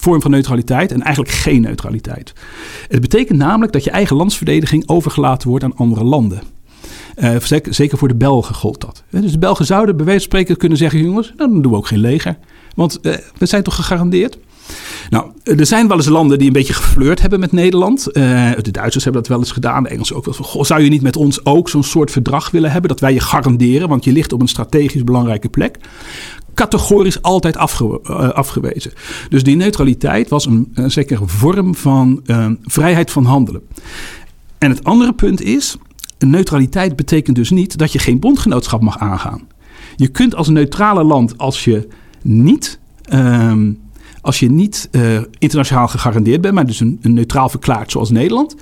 vorm 0.00 0.22
van 0.22 0.30
neutraliteit 0.30 0.92
en 0.92 1.02
eigenlijk 1.02 1.34
geen 1.34 1.60
neutraliteit. 1.60 2.32
Het 2.88 3.00
betekent 3.00 3.38
namelijk 3.38 3.72
dat 3.72 3.84
je 3.84 3.90
eigen 3.90 4.16
landsverdediging 4.16 4.88
overgelaten 4.88 5.48
wordt 5.48 5.64
aan 5.64 5.76
andere 5.76 6.04
landen. 6.04 6.42
Uh, 7.16 7.36
zeker, 7.70 7.98
voor 7.98 8.08
de 8.08 8.14
Belgen 8.14 8.54
gold 8.54 8.80
dat. 8.80 9.02
Dus 9.10 9.32
de 9.32 9.38
Belgen 9.38 9.66
zouden 9.66 9.96
bij 9.96 10.04
wijze 10.04 10.20
van 10.20 10.30
spreken 10.30 10.56
kunnen 10.56 10.78
zeggen: 10.78 11.02
jongens, 11.02 11.32
dan 11.36 11.62
doen 11.62 11.72
we 11.72 11.78
ook 11.78 11.86
geen 11.86 11.98
leger. 11.98 12.38
Want 12.74 12.98
uh, 13.02 13.14
we 13.38 13.46
zijn 13.46 13.62
toch 13.62 13.74
gegarandeerd? 13.74 14.38
Nou, 15.10 15.30
er 15.42 15.66
zijn 15.66 15.88
wel 15.88 15.96
eens 15.96 16.08
landen 16.08 16.38
die 16.38 16.46
een 16.46 16.52
beetje 16.52 16.74
geflirt 16.74 17.20
hebben 17.20 17.40
met 17.40 17.52
Nederland. 17.52 18.04
De 18.04 18.68
Duitsers 18.70 19.04
hebben 19.04 19.22
dat 19.22 19.30
wel 19.30 19.38
eens 19.38 19.52
gedaan. 19.52 19.82
De 19.82 19.88
Engelsen 19.88 20.16
ook 20.16 20.24
wel. 20.24 20.34
Goh, 20.34 20.64
zou 20.64 20.82
je 20.82 20.88
niet 20.88 21.02
met 21.02 21.16
ons 21.16 21.44
ook 21.44 21.68
zo'n 21.68 21.82
soort 21.82 22.10
verdrag 22.10 22.50
willen 22.50 22.70
hebben? 22.70 22.90
Dat 22.90 23.00
wij 23.00 23.12
je 23.12 23.20
garanderen, 23.20 23.88
want 23.88 24.04
je 24.04 24.12
ligt 24.12 24.32
op 24.32 24.40
een 24.40 24.48
strategisch 24.48 25.04
belangrijke 25.04 25.48
plek 25.48 25.78
categorisch 26.56 27.22
altijd 27.22 27.56
uh, 27.56 28.28
afgewezen. 28.28 28.92
Dus 29.28 29.42
die 29.42 29.56
neutraliteit 29.56 30.28
was 30.28 30.46
een, 30.46 30.70
een 30.74 30.90
zekere 30.90 31.26
vorm 31.26 31.74
van 31.74 32.20
uh, 32.26 32.46
vrijheid 32.62 33.10
van 33.10 33.24
handelen. 33.24 33.62
En 34.58 34.70
het 34.70 34.84
andere 34.84 35.12
punt 35.12 35.42
is, 35.42 35.76
neutraliteit 36.18 36.96
betekent 36.96 37.36
dus 37.36 37.50
niet 37.50 37.78
dat 37.78 37.92
je 37.92 37.98
geen 37.98 38.20
bondgenootschap 38.20 38.80
mag 38.80 38.98
aangaan. 38.98 39.48
Je 39.96 40.08
kunt 40.08 40.34
als 40.34 40.48
neutrale 40.48 41.04
land, 41.04 41.38
als 41.38 41.64
je 41.64 41.88
niet, 42.22 42.78
uh, 43.12 43.52
als 44.20 44.40
je 44.40 44.50
niet 44.50 44.88
uh, 44.90 45.20
internationaal 45.38 45.88
gegarandeerd 45.88 46.40
bent, 46.40 46.54
maar 46.54 46.66
dus 46.66 46.80
een, 46.80 46.98
een 47.02 47.14
neutraal 47.14 47.48
verklaard 47.48 47.90
zoals 47.90 48.10
Nederland, 48.10 48.56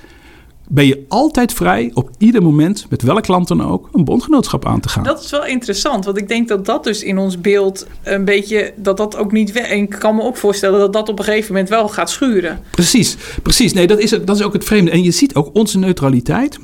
ben 0.69 0.87
je 0.87 1.05
altijd 1.09 1.53
vrij 1.53 1.91
op 1.95 2.11
ieder 2.19 2.43
moment, 2.43 2.87
met 2.91 3.03
welk 3.03 3.27
land 3.27 3.49
dan 3.49 3.63
ook, 3.63 3.89
een 3.93 4.05
bondgenootschap 4.05 4.67
aan 4.67 4.81
te 4.81 4.89
gaan. 4.89 5.05
Dat 5.05 5.25
is 5.25 5.31
wel 5.31 5.47
interessant, 5.47 6.05
want 6.05 6.19
ik 6.19 6.29
denk 6.29 6.49
dat 6.49 6.67
dat 6.67 6.85
dus 6.85 7.03
in 7.03 7.19
ons 7.19 7.41
beeld 7.41 7.87
een 8.03 8.25
beetje, 8.25 8.73
dat 8.77 8.97
dat 8.97 9.17
ook 9.17 9.33
niet, 9.33 9.53
en 9.53 9.79
ik 9.79 9.91
kan 9.91 10.15
me 10.15 10.23
ook 10.23 10.37
voorstellen 10.37 10.79
dat 10.79 10.93
dat 10.93 11.09
op 11.09 11.19
een 11.19 11.25
gegeven 11.25 11.53
moment 11.53 11.69
wel 11.69 11.89
gaat 11.89 12.11
schuren. 12.11 12.61
Precies, 12.71 13.17
precies. 13.43 13.73
Nee, 13.73 13.87
dat 13.87 13.99
is, 13.99 14.11
dat 14.11 14.37
is 14.37 14.43
ook 14.43 14.53
het 14.53 14.65
vreemde. 14.65 14.91
En 14.91 15.03
je 15.03 15.11
ziet 15.11 15.35
ook 15.35 15.51
onze 15.53 15.79
neutraliteit, 15.79 16.59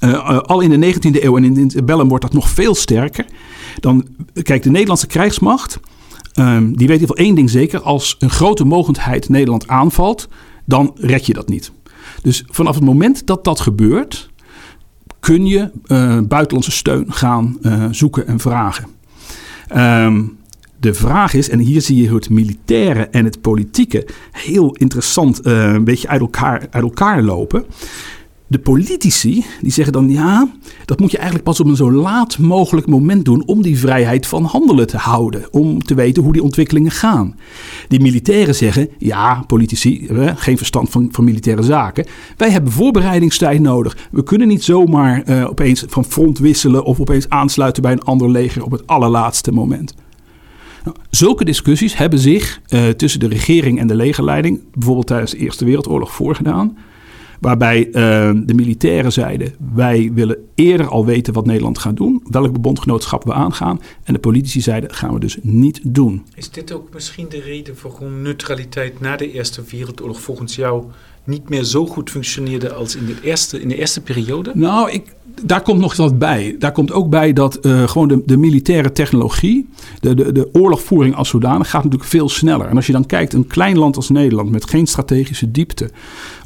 uh, 0.00 0.38
al 0.38 0.60
in 0.60 0.80
de 0.80 0.94
19e 0.94 1.22
eeuw 1.22 1.36
en 1.36 1.44
in, 1.44 1.72
Bellum 1.84 2.08
wordt 2.08 2.24
dat 2.24 2.32
nog 2.32 2.48
veel 2.48 2.74
sterker. 2.74 3.24
Dan, 3.80 4.06
kijk, 4.42 4.62
de 4.62 4.70
Nederlandse 4.70 5.06
krijgsmacht, 5.06 5.78
um, 6.38 6.76
die 6.76 6.86
weet 6.86 6.96
in 6.96 7.00
ieder 7.02 7.08
geval 7.08 7.24
één 7.24 7.34
ding 7.34 7.50
zeker, 7.50 7.80
als 7.80 8.16
een 8.18 8.30
grote 8.30 8.64
mogendheid 8.64 9.28
Nederland 9.28 9.68
aanvalt, 9.68 10.28
dan 10.64 10.92
red 10.94 11.26
je 11.26 11.32
dat 11.32 11.48
niet. 11.48 11.72
Dus 12.22 12.44
vanaf 12.46 12.74
het 12.74 12.84
moment 12.84 13.26
dat 13.26 13.44
dat 13.44 13.60
gebeurt, 13.60 14.30
kun 15.20 15.46
je 15.46 15.70
uh, 15.86 16.18
buitenlandse 16.20 16.70
steun 16.70 17.12
gaan 17.12 17.58
uh, 17.62 17.84
zoeken 17.90 18.26
en 18.26 18.40
vragen. 18.40 18.86
Um, 19.76 20.40
de 20.80 20.94
vraag 20.94 21.34
is, 21.34 21.48
en 21.48 21.58
hier 21.58 21.80
zie 21.80 22.02
je 22.02 22.14
het 22.14 22.30
militaire 22.30 23.08
en 23.08 23.24
het 23.24 23.40
politieke 23.40 24.06
heel 24.30 24.74
interessant 24.74 25.46
uh, 25.46 25.72
een 25.72 25.84
beetje 25.84 26.08
uit 26.08 26.20
elkaar, 26.20 26.66
uit 26.70 26.82
elkaar 26.82 27.22
lopen. 27.22 27.64
De 28.52 28.58
politici 28.58 29.44
die 29.60 29.72
zeggen 29.72 29.92
dan 29.92 30.10
ja, 30.10 30.48
dat 30.84 31.00
moet 31.00 31.10
je 31.10 31.16
eigenlijk 31.16 31.46
pas 31.46 31.60
op 31.60 31.66
een 31.66 31.76
zo 31.76 31.92
laat 31.92 32.38
mogelijk 32.38 32.86
moment 32.86 33.24
doen 33.24 33.46
om 33.46 33.62
die 33.62 33.78
vrijheid 33.78 34.26
van 34.26 34.44
handelen 34.44 34.86
te 34.86 34.96
houden, 34.96 35.44
om 35.50 35.82
te 35.82 35.94
weten 35.94 36.22
hoe 36.22 36.32
die 36.32 36.42
ontwikkelingen 36.42 36.90
gaan. 36.90 37.36
Die 37.88 38.00
militairen 38.00 38.54
zeggen 38.54 38.88
ja, 38.98 39.44
politici, 39.46 40.08
geen 40.36 40.56
verstand 40.56 40.90
van, 40.90 41.08
van 41.12 41.24
militaire 41.24 41.62
zaken. 41.62 42.06
Wij 42.36 42.50
hebben 42.50 42.72
voorbereidingstijd 42.72 43.60
nodig. 43.60 43.96
We 44.10 44.22
kunnen 44.22 44.48
niet 44.48 44.64
zomaar 44.64 45.22
uh, 45.26 45.48
opeens 45.48 45.84
van 45.88 46.04
front 46.04 46.38
wisselen 46.38 46.84
of 46.84 47.00
opeens 47.00 47.28
aansluiten 47.28 47.82
bij 47.82 47.92
een 47.92 48.02
ander 48.02 48.30
leger 48.30 48.64
op 48.64 48.70
het 48.70 48.86
allerlaatste 48.86 49.52
moment. 49.52 49.94
Nou, 50.84 50.96
zulke 51.10 51.44
discussies 51.44 51.96
hebben 51.96 52.18
zich 52.18 52.60
uh, 52.68 52.88
tussen 52.88 53.20
de 53.20 53.28
regering 53.28 53.78
en 53.78 53.86
de 53.86 53.94
legerleiding, 53.94 54.60
bijvoorbeeld 54.72 55.06
tijdens 55.06 55.30
de 55.30 55.38
Eerste 55.38 55.64
Wereldoorlog, 55.64 56.12
voorgedaan. 56.12 56.76
Waarbij 57.42 57.86
uh, 57.86 57.92
de 58.46 58.54
militairen 58.54 59.12
zeiden: 59.12 59.54
wij 59.74 60.10
willen 60.14 60.36
eerder 60.54 60.88
al 60.88 61.06
weten 61.06 61.32
wat 61.32 61.46
Nederland 61.46 61.78
gaat 61.78 61.96
doen, 61.96 62.22
welk 62.30 62.60
bondgenootschap 62.60 63.24
we 63.24 63.32
aangaan. 63.32 63.80
En 64.04 64.12
de 64.12 64.18
politici 64.18 64.60
zeiden: 64.60 64.94
gaan 64.94 65.14
we 65.14 65.20
dus 65.20 65.38
niet 65.40 65.80
doen. 65.82 66.26
Is 66.34 66.50
dit 66.50 66.72
ook 66.72 66.88
misschien 66.92 67.28
de 67.28 67.40
reden 67.40 67.74
waarom 67.82 68.22
neutraliteit 68.22 69.00
na 69.00 69.16
de 69.16 69.32
Eerste 69.32 69.62
Wereldoorlog 69.70 70.20
volgens 70.20 70.56
jou 70.56 70.84
niet 71.24 71.48
meer 71.48 71.64
zo 71.64 71.86
goed 71.86 72.10
functioneerde 72.10 72.72
als 72.72 72.96
in 72.96 73.06
de 73.06 73.14
eerste, 73.22 73.60
in 73.60 73.68
de 73.68 73.76
eerste 73.76 74.00
periode? 74.00 74.50
Nou, 74.54 74.90
ik, 74.90 75.14
daar 75.42 75.62
komt 75.62 75.80
nog 75.80 75.96
wat 75.96 76.18
bij. 76.18 76.56
Daar 76.58 76.72
komt 76.72 76.92
ook 76.92 77.10
bij 77.10 77.32
dat 77.32 77.66
uh, 77.66 77.88
gewoon 77.88 78.08
de, 78.08 78.22
de, 78.26 78.36
militaire 78.36 78.92
technologie, 78.92 79.68
de, 80.00 80.14
de, 80.14 80.32
de 80.32 80.48
oorlogvoering 80.52 81.14
als 81.14 81.28
zodanig, 81.28 81.70
gaat 81.70 81.84
natuurlijk 81.84 82.10
veel 82.10 82.28
sneller. 82.28 82.66
En 82.66 82.76
als 82.76 82.86
je 82.86 82.92
dan 82.92 83.06
kijkt, 83.06 83.32
een 83.32 83.46
klein 83.46 83.78
land 83.78 83.96
als 83.96 84.08
Nederland 84.08 84.50
met 84.50 84.70
geen 84.70 84.86
strategische 84.86 85.50
diepte. 85.50 85.90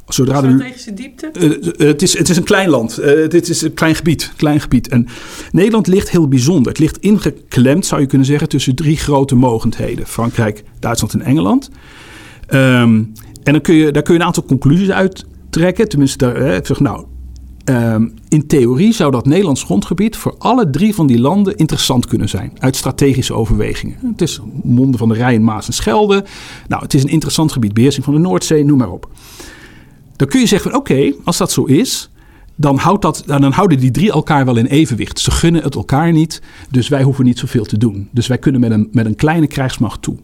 Zodra 0.08 0.38
strategische 0.38 0.94
de, 0.94 1.02
diepte? 1.02 1.30
Uh, 1.40 1.86
het, 1.86 2.02
is, 2.02 2.18
het 2.18 2.28
is 2.28 2.36
een 2.36 2.44
klein 2.44 2.68
land. 2.68 3.00
Uh, 3.00 3.28
dit 3.28 3.48
is 3.48 3.62
een 3.62 3.74
klein 3.74 3.94
gebied, 3.94 4.32
klein 4.36 4.60
gebied. 4.60 4.88
En 4.88 5.06
Nederland 5.52 5.86
ligt 5.86 6.10
heel 6.10 6.28
bijzonder. 6.28 6.68
Het 6.72 6.78
ligt 6.78 6.98
ingeklemd, 6.98 7.86
zou 7.86 8.00
je 8.00 8.06
kunnen 8.06 8.26
zeggen, 8.26 8.48
tussen 8.48 8.74
drie 8.74 8.96
grote 8.96 9.34
mogendheden: 9.34 10.06
Frankrijk, 10.06 10.64
Duitsland 10.78 11.14
en 11.14 11.22
Engeland. 11.22 11.70
Um, 12.50 13.12
en 13.46 13.52
dan 13.52 13.60
kun 13.60 13.74
je, 13.74 13.90
daar 13.90 14.02
kun 14.02 14.14
je 14.14 14.20
een 14.20 14.26
aantal 14.26 14.44
conclusies 14.44 14.90
uit 14.90 15.24
trekken. 15.50 15.88
Tenminste, 15.88 16.18
daar, 16.18 16.66
zeg, 16.66 16.80
nou, 16.80 17.04
um, 17.64 18.14
in 18.28 18.46
theorie 18.46 18.92
zou 18.92 19.10
dat 19.10 19.26
Nederlands 19.26 19.62
grondgebied 19.62 20.16
voor 20.16 20.34
alle 20.38 20.70
drie 20.70 20.94
van 20.94 21.06
die 21.06 21.20
landen 21.20 21.56
interessant 21.56 22.06
kunnen 22.06 22.28
zijn. 22.28 22.52
Uit 22.58 22.76
strategische 22.76 23.34
overwegingen. 23.34 23.96
Het 24.10 24.22
is 24.22 24.40
monden 24.62 24.98
van 24.98 25.08
de 25.08 25.14
Rijn, 25.14 25.44
Maas 25.44 25.66
en 25.66 25.72
Schelde. 25.72 26.24
Nou, 26.68 26.82
het 26.82 26.94
is 26.94 27.02
een 27.02 27.08
interessant 27.08 27.52
gebied. 27.52 27.74
Beheersing 27.74 28.04
van 28.04 28.14
de 28.14 28.20
Noordzee, 28.20 28.64
noem 28.64 28.78
maar 28.78 28.90
op. 28.90 29.10
Dan 30.16 30.28
kun 30.28 30.40
je 30.40 30.46
zeggen 30.46 30.74
oké, 30.74 31.12
als 31.24 31.36
dat 31.36 31.52
zo 31.52 31.64
is, 31.64 32.10
dan, 32.54 32.76
houdt 32.76 33.02
dat, 33.02 33.22
dan 33.26 33.52
houden 33.52 33.78
die 33.78 33.90
drie 33.90 34.12
elkaar 34.12 34.44
wel 34.44 34.56
in 34.56 34.66
evenwicht. 34.66 35.18
Ze 35.18 35.30
gunnen 35.30 35.62
het 35.62 35.74
elkaar 35.74 36.12
niet, 36.12 36.42
dus 36.70 36.88
wij 36.88 37.02
hoeven 37.02 37.24
niet 37.24 37.38
zoveel 37.38 37.64
te 37.64 37.78
doen. 37.78 38.08
Dus 38.10 38.26
wij 38.26 38.38
kunnen 38.38 38.60
met 38.60 38.70
een, 38.70 38.88
met 38.92 39.06
een 39.06 39.16
kleine 39.16 39.46
krijgsmacht 39.46 40.02
toe. 40.02 40.16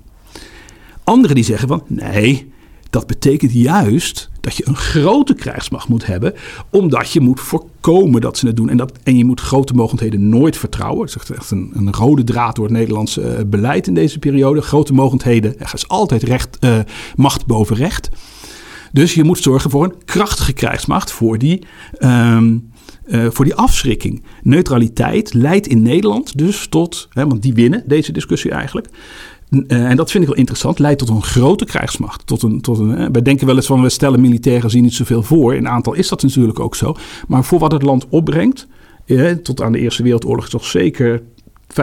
Anderen 1.04 1.34
die 1.34 1.44
zeggen 1.44 1.68
van 1.68 1.82
nee, 1.86 2.51
dat 2.92 3.06
betekent 3.06 3.52
juist 3.52 4.30
dat 4.40 4.56
je 4.56 4.68
een 4.68 4.76
grote 4.76 5.34
krijgsmacht 5.34 5.88
moet 5.88 6.06
hebben, 6.06 6.34
omdat 6.70 7.10
je 7.10 7.20
moet 7.20 7.40
voorkomen 7.40 8.20
dat 8.20 8.38
ze 8.38 8.46
het 8.46 8.56
doen. 8.56 8.68
En, 8.68 8.76
dat, 8.76 8.92
en 9.02 9.16
je 9.16 9.24
moet 9.24 9.40
grote 9.40 9.74
mogendheden 9.74 10.28
nooit 10.28 10.56
vertrouwen. 10.56 11.06
Dat 11.06 11.22
is 11.22 11.36
echt 11.36 11.50
een, 11.50 11.70
een 11.74 11.92
rode 11.92 12.24
draad 12.24 12.56
door 12.56 12.64
het 12.64 12.74
Nederlandse 12.74 13.36
uh, 13.38 13.44
beleid 13.46 13.86
in 13.86 13.94
deze 13.94 14.18
periode. 14.18 14.62
Grote 14.62 14.92
mogendheden, 14.92 15.58
er 15.58 15.70
is 15.74 15.88
altijd 15.88 16.22
recht, 16.22 16.58
uh, 16.60 16.78
macht 17.16 17.46
boven 17.46 17.76
recht. 17.76 18.10
Dus 18.92 19.14
je 19.14 19.24
moet 19.24 19.38
zorgen 19.38 19.70
voor 19.70 19.84
een 19.84 20.04
krachtige 20.04 20.52
krijgsmacht 20.52 21.12
voor 21.12 21.38
die, 21.38 21.62
um, 21.98 22.70
uh, 23.06 23.26
voor 23.30 23.44
die 23.44 23.54
afschrikking. 23.54 24.22
Neutraliteit 24.42 25.34
leidt 25.34 25.66
in 25.66 25.82
Nederland 25.82 26.38
dus 26.38 26.66
tot, 26.66 27.08
hè, 27.10 27.26
want 27.26 27.42
die 27.42 27.54
winnen 27.54 27.82
deze 27.86 28.12
discussie 28.12 28.50
eigenlijk, 28.50 28.88
uh, 29.52 29.90
en 29.90 29.96
dat 29.96 30.10
vind 30.10 30.22
ik 30.22 30.28
wel 30.28 30.38
interessant, 30.38 30.78
leidt 30.78 30.98
tot 30.98 31.08
een 31.08 31.22
grote 31.22 31.64
krijgsmacht. 31.64 32.26
Tot 32.26 32.42
een, 32.42 32.60
tot 32.60 32.78
een, 32.78 33.12
wij 33.12 33.22
denken 33.22 33.46
wel 33.46 33.56
eens 33.56 33.66
van 33.66 33.82
we 33.82 33.88
stellen 33.88 34.20
militairen 34.20 34.70
zien 34.70 34.82
niet 34.82 34.94
zoveel 34.94 35.22
voor. 35.22 35.54
In 35.54 35.68
aantal 35.68 35.92
is 35.92 36.08
dat 36.08 36.22
natuurlijk 36.22 36.60
ook 36.60 36.74
zo. 36.74 36.94
Maar 37.28 37.44
voor 37.44 37.58
wat 37.58 37.72
het 37.72 37.82
land 37.82 38.06
opbrengt, 38.08 38.66
uh, 39.06 39.30
tot 39.30 39.62
aan 39.62 39.72
de 39.72 39.78
Eerste 39.78 40.02
Wereldoorlog 40.02 40.48
toch 40.48 40.64
zeker 40.64 41.22
25% 41.72 41.74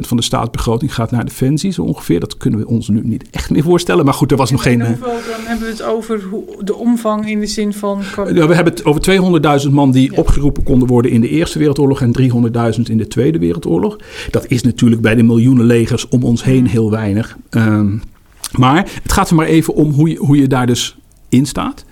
van 0.00 0.16
de 0.16 0.22
staatsbegroting 0.22 0.94
gaat 0.94 1.10
naar 1.10 1.24
defensie, 1.24 1.72
zo 1.72 1.82
ongeveer. 1.82 2.20
Dat 2.20 2.36
kunnen 2.36 2.60
we 2.60 2.66
ons 2.66 2.88
nu 2.88 3.00
niet 3.04 3.24
echt 3.30 3.50
meer 3.50 3.62
voorstellen. 3.62 4.04
Maar 4.04 4.14
goed, 4.14 4.30
er 4.30 4.36
was 4.36 4.50
nog 4.50 4.62
geen. 4.62 4.86
Hoeveel, 4.86 5.06
dan 5.06 5.46
hebben 5.46 5.66
we 5.66 5.72
het 5.72 5.82
over 5.82 6.22
de 6.60 6.74
omvang 6.74 7.30
in 7.30 7.40
de 7.40 7.46
zin 7.46 7.72
van. 7.72 8.02
Ja, 8.16 8.46
we 8.46 8.54
hebben 8.54 8.72
het 8.72 8.84
over 8.84 9.62
200.000 9.64 9.70
man 9.70 9.90
die 9.90 10.10
ja. 10.10 10.18
opgeroepen 10.18 10.62
konden 10.62 10.88
worden 10.88 11.10
in 11.10 11.20
de 11.20 11.28
Eerste 11.28 11.58
Wereldoorlog 11.58 12.00
en 12.00 12.16
300.000 12.76 12.80
in 12.82 12.98
de 12.98 13.08
Tweede 13.08 13.38
Wereldoorlog. 13.38 13.98
Dat 14.30 14.44
is 14.48 14.62
natuurlijk 14.62 15.02
bij 15.02 15.14
de 15.14 15.22
miljoenen 15.22 15.66
legers 15.66 16.08
om 16.08 16.22
ons 16.22 16.44
heen 16.44 16.66
heel 16.66 16.90
weinig. 16.90 17.36
Um, 17.50 18.02
maar 18.58 18.90
het 19.02 19.12
gaat 19.12 19.30
er 19.30 19.36
maar 19.36 19.46
even 19.46 19.74
om 19.74 19.90
hoe 19.90 20.08
je, 20.08 20.16
hoe 20.16 20.36
je 20.36 20.46
daar 20.46 20.66
dus 20.66 20.96
in 21.28 21.46
staat. 21.46 21.84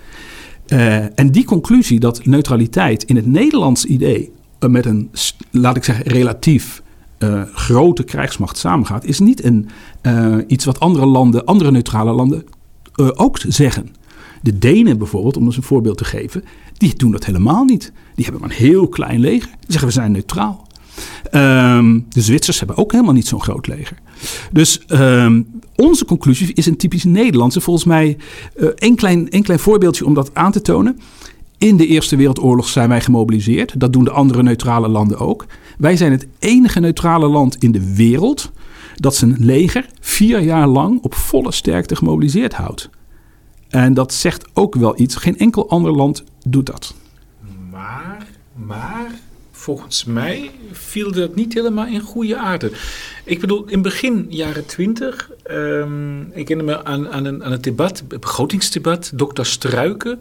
Uh, 0.69 1.19
en 1.19 1.31
die 1.31 1.45
conclusie 1.45 2.01
dat 2.01 2.25
neutraliteit 2.25 3.05
in 3.05 3.17
het 3.17 3.27
Nederlands 3.27 3.85
idee 3.85 4.33
uh, 4.61 4.71
met 4.71 4.87
een, 4.87 5.11
laat 5.51 5.77
ik 5.77 5.85
zeggen, 5.85 6.05
relatief 6.07 6.83
uh, 7.23 7.43
grote 7.53 8.03
krijgsmacht 8.03 8.59
samengaat, 8.59 9.05
is 9.05 9.21
niet 9.21 9.45
een, 9.45 9.69
uh, 10.03 10.37
iets 10.47 10.65
wat 10.65 10.81
andere 10.81 11.07
landen, 11.07 11.45
andere 11.45 11.71
neutrale 11.71 12.13
landen 12.13 12.45
uh, 12.97 13.09
ook 13.15 13.39
zeggen. 13.49 13.95
De 14.43 14.59
Denen 14.59 14.99
bijvoorbeeld, 14.99 15.37
om 15.37 15.45
eens 15.45 15.57
een 15.57 15.63
voorbeeld 15.63 15.99
te 15.99 16.05
geven, 16.05 16.45
die 16.77 16.97
doen 16.97 17.13
dat 17.13 17.25
helemaal 17.25 17.65
niet. 17.65 17.93
Die 18.15 18.25
hebben 18.25 18.43
maar 18.43 18.51
een 18.51 18.65
heel 18.65 18.89
klein 18.89 19.21
leger. 19.21 19.49
Die 19.49 19.59
zeggen 19.67 19.89
we 19.89 19.95
zijn 19.95 20.13
neutraal. 20.13 20.67
Um, 21.33 22.07
de 22.09 22.21
Zwitsers 22.21 22.59
hebben 22.59 22.77
ook 22.77 22.93
helemaal 22.93 23.15
niet 23.15 23.29
zo'n 23.29 23.43
groot 23.43 23.67
leger. 23.67 23.99
Dus 24.53 24.83
um, 24.89 25.47
onze 25.77 26.05
conclusie 26.05 26.53
is 26.55 26.67
een 26.67 26.77
typisch 26.77 27.05
Nederlandse. 27.05 27.61
Volgens 27.61 27.85
mij 27.85 28.17
één 28.77 28.97
klein, 28.97 29.31
één 29.31 29.43
klein 29.43 29.59
voorbeeldje 29.59 30.07
om 30.07 30.15
dat 30.15 30.31
aan 30.35 30.53
te 30.53 30.63
tonen. 30.63 31.01
In 31.63 31.77
de 31.77 31.87
Eerste 31.87 32.17
Wereldoorlog 32.17 32.69
zijn 32.69 32.89
wij 32.89 33.01
gemobiliseerd. 33.01 33.81
Dat 33.81 33.93
doen 33.93 34.05
de 34.05 34.11
andere 34.11 34.43
neutrale 34.43 34.89
landen 34.89 35.19
ook. 35.19 35.47
Wij 35.79 35.97
zijn 35.97 36.13
het 36.13 36.27
enige 36.39 36.81
neutrale 36.81 37.27
land 37.27 37.57
in 37.57 37.73
de 37.73 37.95
wereld 37.95 38.51
dat 38.95 39.15
zijn 39.15 39.37
leger 39.39 39.87
vier 40.01 40.41
jaar 40.41 40.67
lang 40.67 41.03
op 41.03 41.15
volle 41.15 41.53
sterkte 41.53 41.97
gemobiliseerd 41.97 42.55
houdt. 42.55 42.91
En 43.69 43.95
dat 43.95 44.13
zegt 44.13 44.49
ook 44.53 44.75
wel 44.75 45.01
iets. 45.01 45.17
Geen 45.17 45.39
enkel 45.39 45.69
ander 45.69 45.93
land 45.93 46.25
doet 46.47 46.67
dat. 46.67 46.95
Maar, 47.71 48.27
maar 48.55 49.11
volgens 49.51 50.05
mij 50.05 50.51
viel 50.73 51.13
dat 51.13 51.35
niet 51.35 51.55
helemaal 51.55 51.87
in 51.87 52.01
goede 52.01 52.37
aarde. 52.37 52.73
Ik 53.25 53.41
bedoel, 53.41 53.65
in 53.69 53.83
begin 53.83 54.27
jaren 54.29 54.67
twintig, 54.67 55.31
um, 55.51 56.21
ik 56.21 56.49
herinner 56.49 56.65
me 56.65 56.85
aan, 56.85 57.09
aan, 57.09 57.25
een, 57.25 57.45
aan 57.45 57.53
het 57.53 57.63
debat, 57.63 58.03
het 58.09 58.21
begrotingsdebat, 58.21 59.13
dokter 59.15 59.47
Struiken 59.47 60.19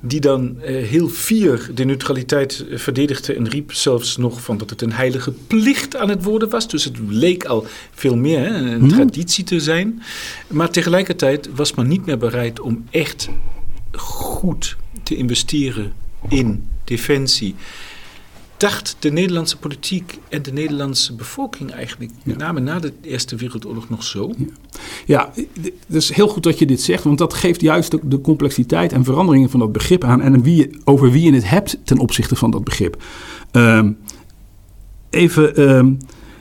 die 0.00 0.20
dan 0.20 0.56
uh, 0.56 0.64
heel 0.86 1.08
fier 1.08 1.70
de 1.74 1.84
neutraliteit 1.84 2.64
verdedigde 2.70 3.34
en 3.34 3.48
riep 3.48 3.72
zelfs 3.72 4.16
nog 4.16 4.42
van 4.42 4.58
dat 4.58 4.70
het 4.70 4.82
een 4.82 4.92
heilige 4.92 5.32
plicht 5.46 5.96
aan 5.96 6.08
het 6.08 6.24
worden 6.24 6.48
was. 6.48 6.68
Dus 6.68 6.84
het 6.84 6.98
leek 7.08 7.44
al 7.44 7.66
veel 7.94 8.16
meer 8.16 8.38
hè, 8.38 8.54
een 8.54 8.82
mm. 8.82 8.88
traditie 8.88 9.44
te 9.44 9.60
zijn. 9.60 10.02
Maar 10.48 10.70
tegelijkertijd 10.70 11.48
was 11.54 11.74
men 11.74 11.88
niet 11.88 12.06
meer 12.06 12.18
bereid 12.18 12.60
om 12.60 12.84
echt 12.90 13.28
goed 13.92 14.76
te 15.02 15.16
investeren 15.16 15.92
in 16.28 16.64
defensie 16.84 17.54
dacht 18.60 18.96
de 18.98 19.10
Nederlandse 19.10 19.56
politiek 19.56 20.18
en 20.28 20.42
de 20.42 20.52
Nederlandse 20.52 21.14
bevolking 21.14 21.70
eigenlijk, 21.70 22.10
met 22.24 22.38
name 22.38 22.60
na 22.60 22.78
de 22.78 22.92
Eerste 23.02 23.36
Wereldoorlog, 23.36 23.88
nog 23.88 24.04
zo? 24.04 24.32
Ja, 24.36 24.46
ja 25.06 25.32
het 25.62 25.72
is 25.96 26.12
heel 26.12 26.28
goed 26.28 26.42
dat 26.42 26.58
je 26.58 26.66
dit 26.66 26.80
zegt, 26.80 27.04
want 27.04 27.18
dat 27.18 27.34
geeft 27.34 27.60
juist 27.60 27.90
de, 27.90 27.98
de 28.02 28.20
complexiteit 28.20 28.92
en 28.92 29.04
veranderingen 29.04 29.50
van 29.50 29.60
dat 29.60 29.72
begrip 29.72 30.04
aan 30.04 30.20
en 30.20 30.42
wie, 30.42 30.80
over 30.84 31.10
wie 31.10 31.22
je 31.22 31.32
het 31.32 31.48
hebt 31.48 31.78
ten 31.84 31.98
opzichte 31.98 32.36
van 32.36 32.50
dat 32.50 32.64
begrip. 32.64 33.02
Um, 33.52 33.98
even, 35.10 35.70
um, 35.70 35.98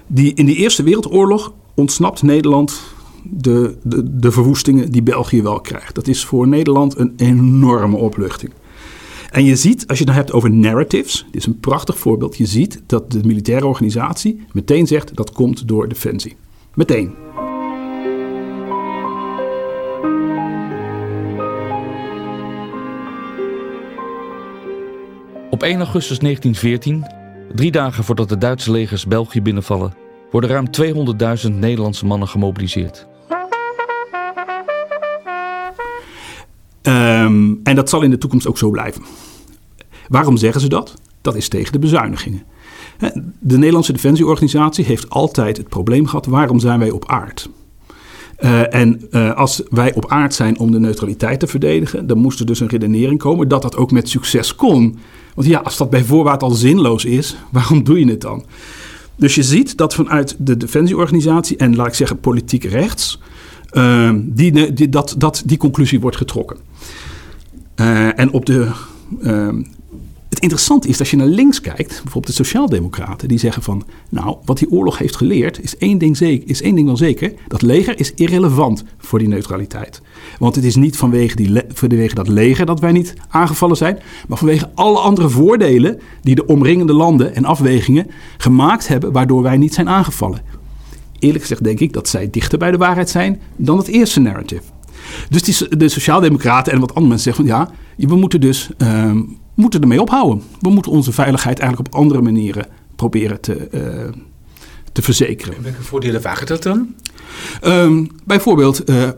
die, 0.08 0.34
in 0.34 0.46
de 0.46 0.56
Eerste 0.56 0.84
Wereldoorlog 0.84 1.54
ontsnapt 1.74 2.22
Nederland 2.22 2.82
de, 3.24 3.78
de, 3.84 4.20
de 4.20 4.32
verwoestingen 4.32 4.92
die 4.92 5.04
België 5.04 5.42
wel 5.42 5.62
krijgt. 5.62 5.96
Dat 5.96 6.08
is 6.08 6.26
voor 6.26 6.48
Nederland 6.48 6.98
een 6.98 7.14
enorme 7.18 7.98
opluchting. 7.98 8.52
En 9.31 9.45
je 9.45 9.55
ziet, 9.55 9.88
als 9.88 9.98
je 9.98 10.03
het 10.03 10.13
dan 10.13 10.24
hebt 10.24 10.31
over 10.31 10.51
narratives, 10.51 11.25
dit 11.31 11.41
is 11.41 11.45
een 11.45 11.59
prachtig 11.59 11.98
voorbeeld. 11.98 12.38
Je 12.38 12.45
ziet 12.45 12.81
dat 12.86 13.12
de 13.12 13.19
militaire 13.24 13.65
organisatie 13.65 14.45
meteen 14.51 14.88
zegt 14.88 15.15
dat 15.15 15.31
komt 15.31 15.67
door 15.67 15.88
defensie. 15.88 16.36
Meteen. 16.74 17.15
Op 25.50 25.63
1 25.63 25.77
augustus 25.77 26.19
1914, 26.19 27.05
drie 27.55 27.71
dagen 27.71 28.03
voordat 28.03 28.29
de 28.29 28.38
Duitse 28.38 28.71
legers 28.71 29.05
België 29.05 29.41
binnenvallen, 29.41 29.93
worden 30.31 30.50
ruim 30.50 30.67
200.000 31.48 31.53
Nederlandse 31.53 32.05
mannen 32.05 32.27
gemobiliseerd. 32.27 33.09
Um, 36.81 37.59
en 37.63 37.75
dat 37.75 37.89
zal 37.89 38.01
in 38.01 38.09
de 38.09 38.17
toekomst 38.17 38.48
ook 38.48 38.57
zo 38.57 38.69
blijven. 38.69 39.01
Waarom 40.07 40.38
zeggen 40.38 40.62
ze 40.62 40.69
dat? 40.69 40.93
Dat 41.21 41.36
is 41.36 41.48
tegen 41.48 41.71
de 41.71 41.79
bezuinigingen. 41.79 42.43
De 43.39 43.57
Nederlandse 43.57 43.91
Defensieorganisatie 43.91 44.86
heeft 44.86 45.09
altijd 45.09 45.57
het 45.57 45.69
probleem 45.69 46.05
gehad: 46.05 46.25
waarom 46.25 46.59
zijn 46.59 46.79
wij 46.79 46.89
op 46.89 47.07
aard? 47.07 47.50
Uh, 48.39 48.74
en 48.74 49.07
uh, 49.12 49.36
als 49.36 49.62
wij 49.69 49.93
op 49.93 50.12
aard 50.12 50.33
zijn 50.33 50.59
om 50.59 50.71
de 50.71 50.79
neutraliteit 50.79 51.39
te 51.39 51.48
verdedigen, 51.48 52.07
dan 52.07 52.17
moest 52.17 52.39
er 52.39 52.45
dus 52.45 52.59
een 52.59 52.67
redenering 52.67 53.19
komen 53.19 53.48
dat 53.48 53.62
dat 53.62 53.75
ook 53.75 53.91
met 53.91 54.09
succes 54.09 54.55
kon. 54.55 55.00
Want 55.36 55.48
ja, 55.48 55.59
als 55.59 55.77
dat 55.77 55.89
bij 55.89 56.03
voorbaat 56.03 56.43
al 56.43 56.51
zinloos 56.51 57.05
is, 57.05 57.36
waarom 57.51 57.83
doe 57.83 58.00
je 58.00 58.09
het 58.09 58.21
dan? 58.21 58.45
Dus 59.15 59.36
je 59.36 59.43
ziet 59.43 59.77
dat 59.77 59.93
vanuit 59.93 60.36
de 60.38 60.57
Defensieorganisatie 60.57 61.57
en 61.57 61.75
laat 61.75 61.88
ik 61.88 61.93
zeggen 61.93 62.19
politiek 62.19 62.63
rechts, 62.63 63.19
uh, 63.72 64.12
die, 64.16 64.74
die, 64.74 64.90
dat, 64.90 65.16
dat 65.18 65.44
die 65.46 65.58
conclusie 65.58 66.00
wordt 66.00 66.18
getrokken. 66.18 66.58
en 68.16 68.32
op 68.32 68.46
de 68.46 68.72
het 70.30 70.40
interessante 70.40 70.88
is, 70.88 71.00
als 71.00 71.12
je 71.12 71.18
naar 71.18 71.28
links 71.28 71.62
kijkt, 71.62 72.02
bijvoorbeeld 72.04 72.28
de 72.38 72.44
Sociaaldemocraten, 72.44 73.28
die 73.28 73.38
zeggen 73.38 73.64
van, 73.64 73.84
nou, 74.10 74.38
wat 74.46 74.58
die 74.58 74.72
oorlog 74.72 74.98
heeft 74.98 75.16
geleerd, 75.16 75.64
is 75.64 75.78
één 75.78 75.98
ding, 75.98 76.18
zeker, 76.18 76.50
is 76.50 76.62
één 76.62 76.76
ding 76.76 76.88
wel 76.88 76.98
zeker, 76.98 77.34
dat 77.48 77.62
leger 77.62 78.00
is 78.00 78.14
irrelevant 78.14 78.84
voor 78.98 79.20
die 79.20 79.28
neutraliteit. 79.28 80.02
Want 80.40 80.56
het 80.56 80.64
is 80.64 80.76
niet 80.76 80.98
vanwege, 80.98 81.36
die, 81.36 81.62
vanwege 81.74 82.16
dat 82.16 82.28
leger 82.28 82.66
dat 82.66 82.80
wij 82.80 82.92
niet 82.92 83.14
aangevallen 83.30 83.78
zijn, 83.78 84.00
maar 84.28 84.38
vanwege 84.38 84.70
alle 84.74 85.00
andere 85.00 85.30
voordelen 85.30 86.00
die 86.22 86.36
de 86.36 86.46
omringende 86.46 86.94
landen 86.94 87.36
en 87.36 87.46
afwegingen 87.46 88.08
gemaakt 88.38 88.88
hebben, 88.88 89.12
waardoor 89.12 89.42
wij 89.42 89.58
niet 89.58 89.74
zijn 89.74 89.90
aangevallen. 89.90 90.42
Eerlijk 91.20 91.42
gezegd 91.42 91.64
denk 91.64 91.80
ik 91.80 91.94
dat 91.94 92.08
zij 92.08 92.30
dichter 92.30 92.58
bij 92.58 92.72
de 92.72 92.78
waarheid 92.78 93.10
zijn 93.10 93.42
dan 93.56 93.78
het 93.78 93.88
eerste 93.88 94.20
narrative. 94.20 94.64
Dus 95.30 95.44
die, 95.44 95.78
de 95.78 95.90
Sociaaldemocraten 95.90 96.74
en 96.74 96.80
wat 96.80 96.90
andere 96.90 97.08
mensen 97.08 97.34
zeggen 97.34 97.46
van 97.48 97.56
ja, 97.56 97.72
we 98.08 98.16
moeten 98.16 98.42
dus 98.42 98.70
uh, 98.78 99.12
moeten 99.54 99.82
ermee 99.82 100.02
ophouden. 100.02 100.44
We 100.60 100.70
moeten 100.70 100.92
onze 100.92 101.12
veiligheid 101.12 101.60
eigenlijk 101.60 101.94
op 101.94 102.00
andere 102.00 102.22
manieren 102.22 102.68
proberen 102.96 103.42
te, 103.42 103.68
uh, 103.72 104.22
te 104.92 105.02
verzekeren. 105.02 105.56
En 105.56 105.64
welke 105.64 105.84
voordelen 105.84 106.22
wagen 106.22 106.48
dat 106.48 106.64
dan? 106.64 106.96
Um, 107.64 108.10
bijvoorbeeld 108.26 108.90
uh, 108.90 109.10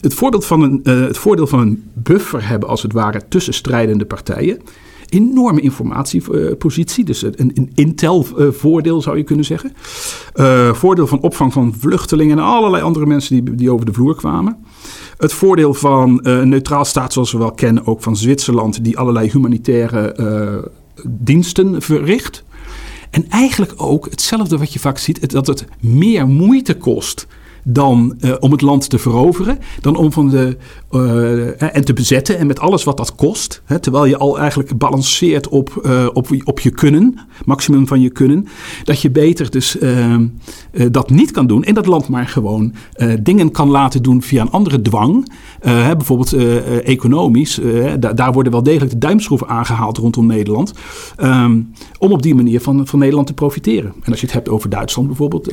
het, 0.00 0.14
van 0.44 0.62
een, 0.62 0.80
uh, 0.84 1.06
het 1.06 1.18
voordeel 1.18 1.46
van 1.46 1.58
een 1.58 1.90
buffer 1.94 2.48
hebben 2.48 2.68
als 2.68 2.82
het 2.82 2.92
ware 2.92 3.28
tussen 3.28 3.54
strijdende 3.54 4.04
partijen. 4.04 4.60
Enorme 5.08 5.60
informatiepositie, 5.60 7.04
dus 7.04 7.22
een, 7.22 7.50
een 7.54 7.70
intel-voordeel 7.74 9.02
zou 9.02 9.16
je 9.16 9.22
kunnen 9.22 9.44
zeggen. 9.44 9.72
voordeel 10.76 11.06
van 11.06 11.20
opvang 11.20 11.52
van 11.52 11.74
vluchtelingen 11.78 12.38
en 12.38 12.44
allerlei 12.44 12.82
andere 12.82 13.06
mensen 13.06 13.44
die, 13.44 13.54
die 13.54 13.72
over 13.72 13.86
de 13.86 13.92
vloer 13.92 14.16
kwamen. 14.16 14.56
Het 15.18 15.32
voordeel 15.32 15.74
van 15.74 16.20
uh, 16.22 16.38
een 16.38 16.48
neutraal 16.48 16.84
staat 16.84 17.12
zoals 17.12 17.32
we 17.32 17.38
wel 17.38 17.52
kennen, 17.52 17.86
ook 17.86 18.02
van 18.02 18.16
Zwitserland, 18.16 18.84
die 18.84 18.98
allerlei 18.98 19.30
humanitaire 19.30 20.16
uh, 20.20 21.04
diensten 21.08 21.82
verricht. 21.82 22.44
En 23.10 23.28
eigenlijk 23.28 23.72
ook 23.76 24.10
hetzelfde 24.10 24.58
wat 24.58 24.72
je 24.72 24.78
vaak 24.78 24.98
ziet, 24.98 25.30
dat 25.30 25.46
het 25.46 25.64
meer 25.80 26.26
moeite 26.26 26.76
kost 26.76 27.26
dan 27.64 28.16
uh, 28.20 28.34
om 28.40 28.50
het 28.50 28.60
land 28.60 28.90
te 28.90 28.98
veroveren, 28.98 29.58
dan 29.80 29.96
om 29.96 30.12
van 30.12 30.28
de, 30.28 30.56
uh, 30.90 31.76
en 31.76 31.84
te 31.84 31.92
bezetten 31.92 32.38
en 32.38 32.46
met 32.46 32.60
alles 32.60 32.84
wat 32.84 32.96
dat 32.96 33.14
kost. 33.14 33.62
Hè, 33.64 33.78
terwijl 33.78 34.04
je 34.04 34.18
al 34.18 34.38
eigenlijk 34.38 34.78
balanceert 34.78 35.48
op, 35.48 35.90
op, 36.12 36.28
op 36.44 36.60
je 36.60 36.70
kunnen, 36.70 37.18
maximum 37.44 37.86
van 37.86 38.00
je 38.00 38.10
kunnen, 38.10 38.46
dat 38.84 39.00
je 39.00 39.10
beter 39.10 39.50
dus 39.50 39.78
ehm, 39.78 40.26
dat 40.90 41.10
niet 41.10 41.30
kan 41.30 41.46
doen 41.46 41.64
en 41.64 41.74
dat 41.74 41.86
land 41.86 42.08
maar 42.08 42.26
gewoon 42.26 42.74
dingen 43.20 43.50
kan 43.50 43.68
laten 43.68 44.02
doen 44.02 44.22
via 44.22 44.40
een 44.40 44.50
andere 44.50 44.82
dwang. 44.82 45.32
Hè, 45.60 45.96
bijvoorbeeld 45.96 46.32
economisch, 46.82 47.60
da 47.98 48.12
daar 48.12 48.32
worden 48.32 48.52
wel 48.52 48.62
degelijk 48.62 48.90
de 48.90 48.98
duimschroeven 48.98 49.48
aangehaald 49.48 49.98
rondom 49.98 50.26
Nederland, 50.26 50.72
um, 51.20 51.72
om 51.98 52.12
op 52.12 52.22
die 52.22 52.34
manier 52.34 52.60
van, 52.60 52.86
van 52.86 52.98
Nederland 52.98 53.26
te 53.26 53.34
profiteren. 53.34 53.92
En 54.02 54.10
als 54.10 54.20
je 54.20 54.26
het 54.26 54.34
hebt 54.34 54.48
over 54.48 54.70
Duitsland 54.70 55.08
bijvoorbeeld 55.08 55.52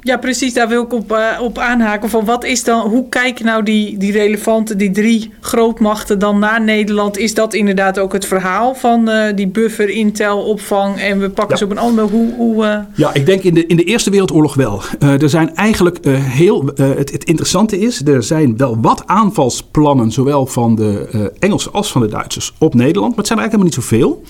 ja, 0.00 0.16
precies. 0.16 0.54
Daar 0.54 0.68
wil 0.68 0.82
ik 0.82 0.92
op, 0.92 1.12
uh, 1.12 1.40
op 1.40 1.58
aanhaken. 1.58 2.10
Van 2.10 2.24
wat 2.24 2.44
is 2.44 2.64
dan, 2.64 2.88
hoe 2.88 3.08
kijken 3.08 3.44
nou 3.44 3.62
die, 3.62 3.96
die 3.96 4.12
relevante, 4.12 4.76
die 4.76 4.90
drie 4.90 5.32
grootmachten 5.40 6.18
dan 6.18 6.38
naar 6.38 6.62
Nederland? 6.62 7.18
Is 7.18 7.34
dat 7.34 7.54
inderdaad 7.54 7.98
ook 7.98 8.12
het 8.12 8.26
verhaal 8.26 8.74
van 8.74 9.08
uh, 9.08 9.24
die 9.34 9.48
buffer, 9.48 9.88
intel, 9.88 10.42
opvang 10.42 11.00
en 11.00 11.18
we 11.18 11.30
pakken 11.30 11.54
ja. 11.54 11.56
ze 11.56 11.64
op 11.64 11.70
een 11.70 11.78
andere... 11.78 12.08
Hoe, 12.08 12.34
hoe, 12.34 12.64
uh... 12.64 12.78
Ja, 12.94 13.14
ik 13.14 13.26
denk 13.26 13.42
in 13.42 13.54
de, 13.54 13.66
in 13.66 13.76
de 13.76 13.84
Eerste 13.84 14.10
Wereldoorlog 14.10 14.54
wel. 14.54 14.82
er 14.98 15.28
zijn 15.28 15.54
eigenlijk 15.54 15.98
heel... 16.10 16.70
Het, 16.74 17.10
het, 17.12 17.24
interessante 17.24 17.78
is, 17.78 18.06
er 18.06 18.22
zijn 18.22 18.56
wel 18.56 18.78
wat 18.80 19.02
aanvalsplannen, 19.06 20.12
zowel 20.12 20.46
van 20.46 20.74
de 20.74 21.32
Engelsen 21.38 21.72
als 21.72 21.92
van 21.92 22.00
de 22.00 22.08
Duitsers, 22.08 22.54
op 22.58 22.74
Nederland. 22.74 23.08
Maar 23.08 23.18
het 23.18 23.26
zijn 23.26 23.38
er 23.38 23.44
eigenlijk 23.44 23.80
helemaal 23.80 24.00
niet 24.00 24.20
zoveel. 24.20 24.22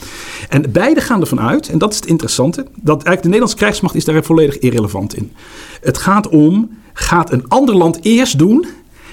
En 0.48 0.72
beide 0.72 1.00
gaan 1.00 1.20
ervan 1.20 1.40
uit, 1.40 1.68
en 1.68 1.78
dat 1.78 1.90
is 1.90 1.96
het 1.96 2.06
interessante, 2.06 2.60
dat 2.62 3.02
eigenlijk 3.02 3.22
de 3.22 3.28
Nederlandse 3.28 3.56
krijgsmacht 3.56 3.94
is 3.94 4.04
daar 4.04 4.24
volledig 4.24 4.58
irrelevant 4.58 5.16
in. 5.16 5.32
Het 5.80 5.98
gaat 5.98 6.28
om, 6.28 6.70
gaat 6.92 7.32
een 7.32 7.48
ander 7.48 7.76
land 7.76 8.04
eerst 8.04 8.38
doen, 8.38 8.66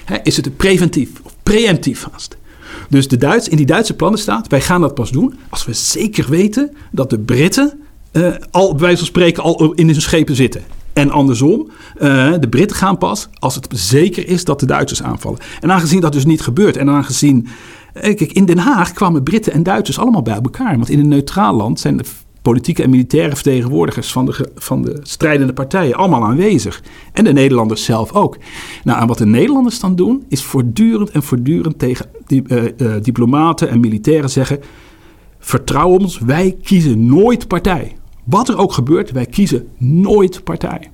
hè, 0.04 0.16
is 0.22 0.36
het 0.36 0.56
preventief 0.56 1.10
of 1.22 1.36
preemptief 1.42 2.06
vast. 2.12 2.36
Dus 2.88 3.08
de 3.08 3.16
Duits, 3.16 3.48
in 3.48 3.56
die 3.56 3.66
Duitse 3.66 3.94
plannen 3.94 4.20
staat, 4.20 4.48
wij 4.48 4.60
gaan 4.60 4.80
dat 4.80 4.94
pas 4.94 5.10
doen 5.10 5.34
als 5.48 5.64
we 5.64 5.72
zeker 5.72 6.26
weten 6.28 6.76
dat 6.90 7.10
de 7.10 7.18
Britten 7.18 7.80
uh, 8.12 8.34
al, 8.50 8.70
bij 8.70 8.80
wijze 8.80 8.96
van 8.96 9.06
spreken, 9.06 9.42
al 9.42 9.72
in 9.72 9.86
hun 9.86 10.00
schepen 10.00 10.34
zitten. 10.34 10.62
En 10.92 11.10
andersom, 11.10 11.70
uh, 12.00 12.34
de 12.40 12.48
Britten 12.48 12.76
gaan 12.76 12.98
pas 12.98 13.28
als 13.38 13.54
het 13.54 13.66
zeker 13.70 14.28
is 14.28 14.44
dat 14.44 14.60
de 14.60 14.66
Duitsers 14.66 15.02
aanvallen. 15.02 15.38
En 15.60 15.72
aangezien 15.72 16.00
dat 16.00 16.12
dus 16.12 16.24
niet 16.24 16.40
gebeurt 16.40 16.76
en 16.76 16.90
aangezien... 16.90 17.46
Eh, 17.92 18.16
kijk, 18.16 18.32
in 18.32 18.44
Den 18.44 18.58
Haag 18.58 18.92
kwamen 18.92 19.22
Britten 19.22 19.52
en 19.52 19.62
Duitsers 19.62 19.98
allemaal 19.98 20.22
bij 20.22 20.34
elkaar. 20.34 20.76
Want 20.76 20.90
in 20.90 20.98
een 20.98 21.08
neutraal 21.08 21.54
land 21.54 21.80
zijn 21.80 22.00
politieke 22.50 22.82
en 22.82 22.90
militaire 22.90 23.34
vertegenwoordigers 23.34 24.12
van 24.12 24.26
de, 24.26 24.52
van 24.54 24.82
de 24.82 25.00
strijdende 25.02 25.52
partijen 25.52 25.94
allemaal 25.94 26.24
aanwezig. 26.24 26.82
En 27.12 27.24
de 27.24 27.32
Nederlanders 27.32 27.84
zelf 27.84 28.12
ook. 28.12 28.38
Nou, 28.84 29.00
en 29.00 29.06
wat 29.06 29.18
de 29.18 29.26
Nederlanders 29.26 29.80
dan 29.80 29.96
doen, 29.96 30.24
is 30.28 30.42
voortdurend 30.42 31.10
en 31.10 31.22
voortdurend 31.22 31.78
tegen 31.78 32.06
die, 32.26 32.42
uh, 32.46 32.62
uh, 32.62 32.94
diplomaten 33.02 33.68
en 33.68 33.80
militairen 33.80 34.30
zeggen: 34.30 34.60
vertrouw 35.38 35.88
ons, 35.88 36.18
wij 36.18 36.56
kiezen 36.62 37.06
nooit 37.06 37.48
partij. 37.48 37.96
Wat 38.24 38.48
er 38.48 38.58
ook 38.58 38.72
gebeurt, 38.72 39.10
wij 39.10 39.26
kiezen 39.26 39.68
nooit 39.78 40.44
partij. 40.44 40.90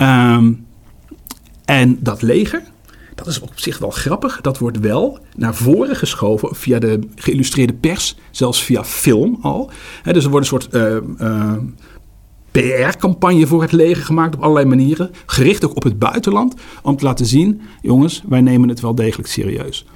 Um, 0.00 0.66
en 1.64 1.98
dat 2.00 2.22
leger, 2.22 2.62
dat 3.24 3.32
is 3.32 3.40
op 3.40 3.50
zich 3.54 3.78
wel 3.78 3.90
grappig. 3.90 4.40
Dat 4.40 4.58
wordt 4.58 4.80
wel 4.80 5.18
naar 5.36 5.54
voren 5.54 5.96
geschoven 5.96 6.54
via 6.54 6.78
de 6.78 6.98
geïllustreerde 7.14 7.72
pers, 7.72 8.16
zelfs 8.30 8.62
via 8.62 8.84
film 8.84 9.38
al. 9.42 9.70
Dus 10.02 10.24
er 10.24 10.30
wordt 10.30 10.52
een 10.52 10.60
soort 10.60 10.74
uh, 10.74 10.96
uh, 11.20 11.52
PR-campagne 12.50 13.46
voor 13.46 13.62
het 13.62 13.72
leger 13.72 14.04
gemaakt 14.04 14.34
op 14.34 14.42
allerlei 14.42 14.66
manieren. 14.66 15.10
Gericht 15.26 15.64
ook 15.64 15.76
op 15.76 15.82
het 15.82 15.98
buitenland. 15.98 16.54
Om 16.82 16.96
te 16.96 17.04
laten 17.04 17.26
zien, 17.26 17.60
jongens, 17.82 18.22
wij 18.28 18.40
nemen 18.40 18.68
het 18.68 18.80
wel 18.80 18.94
degelijk 18.94 19.28
serieus. 19.28 19.86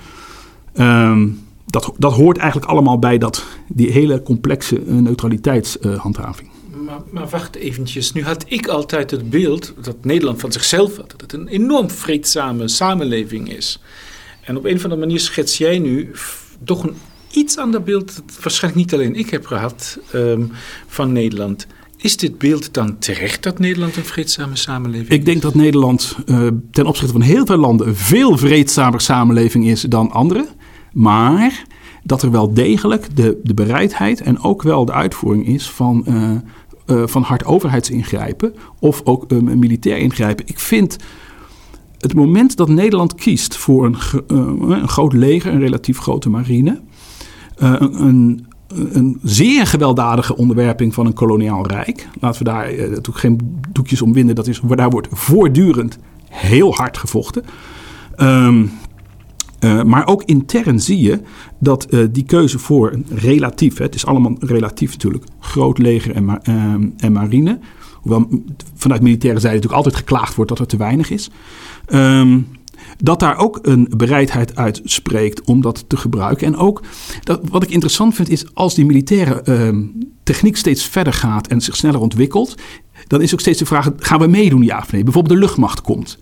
Um, 0.75 1.45
dat, 1.67 1.93
dat 1.99 2.12
hoort 2.12 2.37
eigenlijk 2.37 2.71
allemaal 2.71 2.99
bij 2.99 3.19
dat, 3.19 3.45
die 3.69 3.91
hele 3.91 4.23
complexe 4.23 4.85
uh, 4.85 4.95
neutraliteitshandhaving. 4.95 6.49
Maar, 6.87 7.01
maar, 7.11 7.29
wacht 7.29 7.57
eventjes. 7.57 8.12
Nu 8.12 8.22
had 8.22 8.44
ik 8.49 8.66
altijd 8.66 9.11
het 9.11 9.31
beeld 9.31 9.75
dat 9.83 10.05
Nederland 10.05 10.40
van 10.40 10.53
zichzelf 10.53 10.96
had. 10.96 11.11
Dat 11.11 11.20
het 11.20 11.33
een 11.33 11.49
enorm 11.49 11.90
vreedzame 11.90 12.68
samenleving 12.68 13.53
is. 13.53 13.81
En 14.40 14.57
op 14.57 14.64
een 14.64 14.75
of 14.75 14.83
andere 14.83 15.01
manier 15.01 15.20
schets 15.20 15.59
jij 15.59 15.79
nu 15.79 16.11
toch 16.64 16.83
een 16.83 16.94
iets 17.31 17.59
ander 17.59 17.83
beeld. 17.83 18.07
Dat 18.07 18.38
waarschijnlijk 18.42 18.85
niet 18.85 18.94
alleen 18.94 19.14
ik 19.14 19.31
heb 19.31 19.46
gehad 19.46 19.99
um, 20.14 20.53
van 20.87 21.12
Nederland. 21.12 21.66
Is 21.96 22.16
dit 22.16 22.38
beeld 22.38 22.75
dan 22.75 22.99
terecht 22.99 23.42
dat 23.42 23.59
Nederland 23.59 23.96
een 23.96 24.05
vreedzame 24.05 24.57
samenleving 24.57 25.09
is? 25.09 25.16
Ik 25.16 25.25
denk 25.25 25.42
dat 25.42 25.55
Nederland 25.55 26.16
uh, 26.27 26.49
ten 26.70 26.87
opzichte 26.87 27.12
van 27.12 27.20
heel 27.20 27.46
veel 27.46 27.57
landen 27.57 27.87
een 27.87 27.96
veel 27.96 28.38
vreedzamer 28.38 29.01
samenleving 29.01 29.66
is 29.66 29.81
dan 29.81 30.11
andere. 30.11 30.49
Maar 30.92 31.64
dat 32.07 32.22
er 32.22 32.31
wel 32.31 32.55
degelijk 32.55 33.16
de, 33.16 33.40
de 33.42 33.55
bereidheid 33.55 34.20
en 34.20 34.40
ook 34.40 34.62
wel 34.62 34.85
de 34.85 34.92
uitvoering 34.92 35.46
is 35.46 35.70
van, 35.70 36.05
uh, 36.09 36.31
uh, 36.87 37.03
van 37.07 37.22
hard 37.22 37.44
overheidsingrijpen 37.44 38.55
of 38.79 39.01
ook 39.05 39.25
um, 39.31 39.59
militair 39.59 39.99
ingrijpen. 39.99 40.46
Ik 40.49 40.59
vind 40.59 40.96
het 41.99 42.14
moment 42.14 42.57
dat 42.57 42.68
Nederland 42.68 43.14
kiest 43.14 43.57
voor 43.57 43.85
een, 43.85 43.96
uh, 44.33 44.77
een 44.79 44.88
groot 44.88 45.12
leger, 45.12 45.53
een 45.53 45.61
relatief 45.61 45.99
grote 45.99 46.31
marine, 46.31 46.81
een, 47.57 48.46
een, 48.68 49.18
zeer 49.22 49.66
gewelddadige 49.66 50.37
onderwerping 50.37 50.94
van 50.94 51.07
een 51.07 51.12
koloniaal 51.12 51.66
rijk. 51.66 52.09
Laten 52.20 52.38
we 52.38 52.51
daar 52.51 52.66
natuurlijk 52.77 53.18
geen 53.18 53.61
doekjes 53.72 54.03
om 54.03 54.12
winden. 54.12 54.35
Dat 54.35 54.46
is, 54.46 54.61
daar 54.66 54.90
wordt 54.90 55.09
voortdurend 55.11 55.99
heel 56.29 56.75
hard 56.75 56.96
gevochten. 56.96 57.44
Um, 58.16 58.70
uh, 59.61 59.83
maar 59.83 60.07
ook 60.07 60.23
intern 60.23 60.81
zie 60.81 61.01
je 61.01 61.21
dat 61.59 61.87
uh, 61.90 62.05
die 62.11 62.25
keuze 62.25 62.59
voor 62.59 62.92
een 62.92 63.07
relatief, 63.09 63.79
hè, 63.79 63.85
het 63.85 63.95
is 63.95 64.07
allemaal 64.07 64.37
relatief 64.40 64.90
natuurlijk, 64.90 65.25
groot 65.40 65.79
leger 65.79 66.14
en, 66.14 66.25
uh, 66.25 66.75
en 66.97 67.12
marine. 67.12 67.59
Hoewel 67.95 68.29
vanuit 68.75 69.03
militaire 69.03 69.40
zijde 69.40 69.57
natuurlijk 69.57 69.85
altijd 69.85 70.05
geklaagd 70.05 70.35
wordt 70.35 70.51
dat 70.51 70.59
er 70.59 70.66
te 70.66 70.77
weinig 70.77 71.11
is. 71.11 71.31
Um, 71.88 72.47
dat 72.99 73.21
daar 73.21 73.37
ook 73.37 73.59
een 73.62 73.92
bereidheid 73.97 74.57
uitspreekt 74.57 75.45
om 75.45 75.61
dat 75.61 75.85
te 75.88 75.97
gebruiken. 75.97 76.47
En 76.47 76.57
ook, 76.57 76.83
dat, 77.23 77.40
wat 77.49 77.62
ik 77.62 77.71
interessant 77.71 78.14
vind, 78.14 78.29
is 78.29 78.55
als 78.55 78.75
die 78.75 78.85
militaire 78.85 79.40
ehm, 79.40 79.83
techniek 80.23 80.57
steeds 80.57 80.85
verder 80.85 81.12
gaat 81.12 81.47
en 81.47 81.61
zich 81.61 81.77
sneller 81.77 82.01
ontwikkelt, 82.01 82.55
dan 83.07 83.23
is 83.23 83.33
ook 83.33 83.40
steeds 83.40 83.59
de 83.59 83.66
vraag: 83.66 83.90
gaan 83.97 84.19
we 84.19 84.27
meedoen, 84.27 84.62
ja 84.62 84.79
of 84.79 84.92
nee? 84.92 85.05
Bijvoorbeeld 85.05 85.35
de 85.35 85.40
luchtmacht 85.40 85.81
komt. 85.81 86.19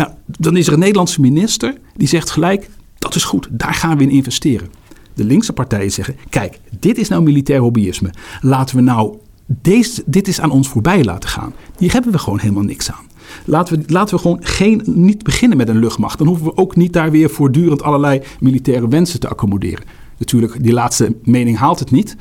Nou, 0.00 0.12
dan 0.26 0.56
is 0.56 0.66
er 0.66 0.72
een 0.72 0.78
Nederlandse 0.78 1.20
minister 1.20 1.74
die 1.96 2.08
zegt 2.08 2.30
gelijk: 2.30 2.70
dat 2.98 3.14
is 3.14 3.24
goed, 3.24 3.48
daar 3.50 3.74
gaan 3.74 3.96
we 3.96 4.02
in 4.02 4.10
investeren. 4.10 4.68
De 5.14 5.24
linkse 5.24 5.52
partijen 5.52 5.90
zeggen: 5.90 6.16
kijk, 6.28 6.60
dit 6.78 6.98
is 6.98 7.08
nou 7.08 7.22
militair 7.22 7.60
hobbyisme. 7.60 8.10
Laten 8.40 8.76
we 8.76 8.82
nou 8.82 9.16
deze, 9.46 10.02
dit 10.06 10.28
is 10.28 10.40
aan 10.40 10.50
ons 10.50 10.68
voorbij 10.68 11.04
laten 11.04 11.28
gaan. 11.28 11.52
Hier 11.78 11.92
hebben 11.92 12.12
we 12.12 12.18
gewoon 12.18 12.38
helemaal 12.38 12.62
niks 12.62 12.90
aan. 12.90 13.06
Laten 13.44 13.78
we, 13.78 13.92
laten 13.92 14.14
we 14.14 14.20
gewoon 14.20 14.38
geen, 14.42 14.82
niet 14.84 15.22
beginnen 15.22 15.58
met 15.58 15.68
een 15.68 15.78
luchtmacht. 15.78 16.18
Dan 16.18 16.26
hoeven 16.26 16.46
we 16.46 16.56
ook 16.56 16.76
niet 16.76 16.92
daar 16.92 17.10
weer 17.10 17.30
voortdurend 17.30 17.82
allerlei 17.82 18.22
militaire 18.38 18.88
wensen 18.88 19.20
te 19.20 19.28
accommoderen. 19.28 19.84
Natuurlijk, 20.18 20.62
die 20.62 20.72
laatste 20.72 21.16
mening 21.22 21.56
haalt 21.56 21.78
het 21.78 21.90
niet. 21.90 22.16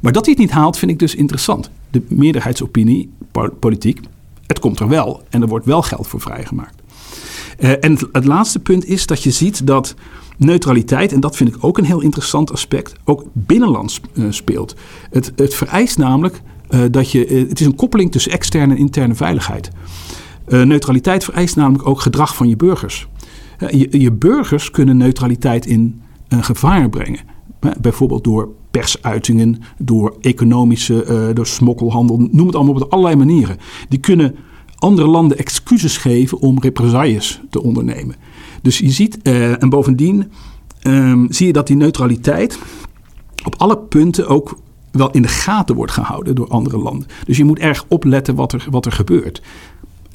Maar 0.00 0.12
dat 0.12 0.24
hij 0.24 0.34
het 0.34 0.42
niet 0.42 0.52
haalt, 0.52 0.78
vind 0.78 0.90
ik 0.90 0.98
dus 0.98 1.14
interessant. 1.14 1.70
De 1.90 2.02
meerderheidsopinie, 2.08 3.10
politiek, 3.58 4.00
het 4.46 4.58
komt 4.58 4.80
er 4.80 4.88
wel. 4.88 5.22
En 5.30 5.42
er 5.42 5.48
wordt 5.48 5.66
wel 5.66 5.82
geld 5.82 6.06
voor 6.06 6.20
vrijgemaakt. 6.20 6.84
Uh, 7.58 7.70
en 7.80 7.98
het, 8.12 8.24
laatste 8.24 8.58
punt 8.58 8.84
is 8.84 9.06
dat 9.06 9.22
je 9.22 9.30
ziet 9.30 9.66
dat 9.66 9.94
neutraliteit, 10.36 11.12
en 11.12 11.20
dat 11.20 11.36
vind 11.36 11.54
ik 11.54 11.64
ook 11.64 11.78
een 11.78 11.84
heel 11.84 12.00
interessant 12.00 12.52
aspect, 12.52 12.92
ook 13.04 13.24
binnenlands 13.32 14.00
uh, 14.14 14.26
speelt. 14.30 14.76
Het, 15.10 15.32
het 15.36 15.54
vereist 15.54 15.98
namelijk 15.98 16.40
uh, 16.70 16.80
dat 16.90 17.10
je. 17.10 17.46
het 17.48 17.60
is 17.60 17.66
een 17.66 17.74
koppeling 17.74 18.12
tussen 18.12 18.32
externe 18.32 18.74
en 18.74 18.80
interne 18.80 19.14
veiligheid. 19.14 19.70
neutraliteit 20.46 21.24
vereist 21.24 21.56
namelijk 21.56 21.88
ook 21.88 22.00
gedrag 22.00 22.36
van 22.36 22.48
je 22.48 22.56
burgers. 22.56 23.08
Je, 23.70 24.00
je, 24.00 24.12
burgers 24.12 24.70
kunnen 24.70 24.96
neutraliteit 24.96 25.66
in 25.66 26.02
gevaar 26.28 26.90
brengen. 26.90 27.20
bijvoorbeeld 27.80 28.24
door 28.24 28.48
persuitingen, 28.70 29.62
door 29.78 30.16
economische, 30.20 31.30
door 31.34 31.46
smokkelhandel, 31.46 32.28
noem 32.30 32.46
het 32.46 32.56
allemaal 32.56 32.74
op 32.74 32.92
allerlei 32.92 33.16
manieren. 33.16 33.56
Die 33.88 33.98
kunnen 33.98 34.36
andere 34.78 35.08
landen 35.08 35.38
excuses 35.38 35.96
geven 35.96 36.38
om 36.38 36.60
represailles 36.60 37.40
te 37.50 37.62
ondernemen. 37.62 38.16
Dus 38.62 38.78
je 38.78 38.90
ziet, 38.90 39.18
uh, 39.22 39.62
en 39.62 39.68
bovendien 39.68 40.30
um, 40.82 41.26
zie 41.30 41.46
je 41.46 41.52
dat 41.52 41.66
die 41.66 41.76
neutraliteit 41.76 42.58
op 43.44 43.54
alle 43.56 43.78
punten 43.78 44.28
ook 44.28 44.58
wel 44.90 45.10
in 45.10 45.22
de 45.22 45.28
gaten 45.28 45.74
wordt 45.74 45.92
gehouden 45.92 46.34
door 46.34 46.48
andere 46.48 46.78
landen. 46.78 47.08
Dus 47.24 47.36
je 47.36 47.44
moet 47.44 47.58
erg 47.58 47.84
opletten 47.88 48.34
wat 48.34 48.52
er, 48.52 48.66
wat 48.70 48.86
er 48.86 48.92
gebeurt. 48.92 49.42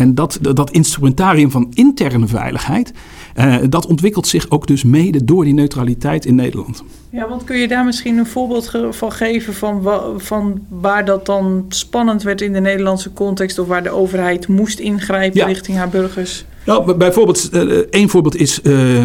En 0.02 0.16
dat, 0.16 0.40
dat 0.42 0.72
instrumentarium 0.72 1.52
van 1.52 1.72
interne 1.74 2.28
veiligheid, 2.28 2.94
uh, 3.36 3.56
dat 3.70 3.86
ontwikkelt 3.86 4.28
zich 4.28 4.50
ook 4.50 4.68
dus 4.68 4.84
mede 4.84 5.24
door 5.24 5.44
die 5.44 5.54
neutraliteit 5.54 6.26
in 6.26 6.36
Nederland. 6.36 6.84
Ja, 7.10 7.30
want 7.30 7.44
kun 7.44 7.58
je 7.58 7.68
daar 7.68 7.86
misschien 7.86 8.18
een 8.18 8.26
voorbeeld 8.26 8.72
van 8.92 9.12
geven 9.12 9.54
van, 9.54 9.90
van 10.18 10.66
waar 10.70 11.06
dat 11.06 11.26
dan 11.26 11.66
spannend 11.70 12.24
werd 12.24 12.42
in 12.42 12.54
de 12.54 12.60
Nederlandse 12.60 13.14
context 13.14 13.60
of 13.60 13.68
waar 13.68 13.84
de 13.84 13.90
overheid 13.90 14.48
moest 14.48 14.80
ingrijpen 14.80 15.40
ja. 15.40 15.46
richting 15.46 15.78
haar 15.78 15.90
burgers? 15.90 16.46
Nou, 16.66 16.94
bijvoorbeeld, 16.94 17.50
uh, 17.54 17.62
één 17.90 18.10
voorbeeld 18.10 18.36
is, 18.36 18.60
uh, 18.64 19.04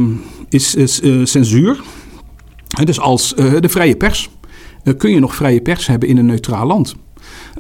is, 0.48 0.74
is 0.74 1.00
censuur. 1.22 1.80
Dus 2.85 3.00
als 3.00 3.35
de 3.35 3.68
vrije 3.68 3.96
pers. 3.96 4.30
kun 4.96 5.11
je 5.11 5.18
nog 5.18 5.35
vrije 5.35 5.61
pers 5.61 5.87
hebben 5.87 6.09
in 6.09 6.16
een 6.16 6.26
neutraal 6.26 6.66
land? 6.66 6.94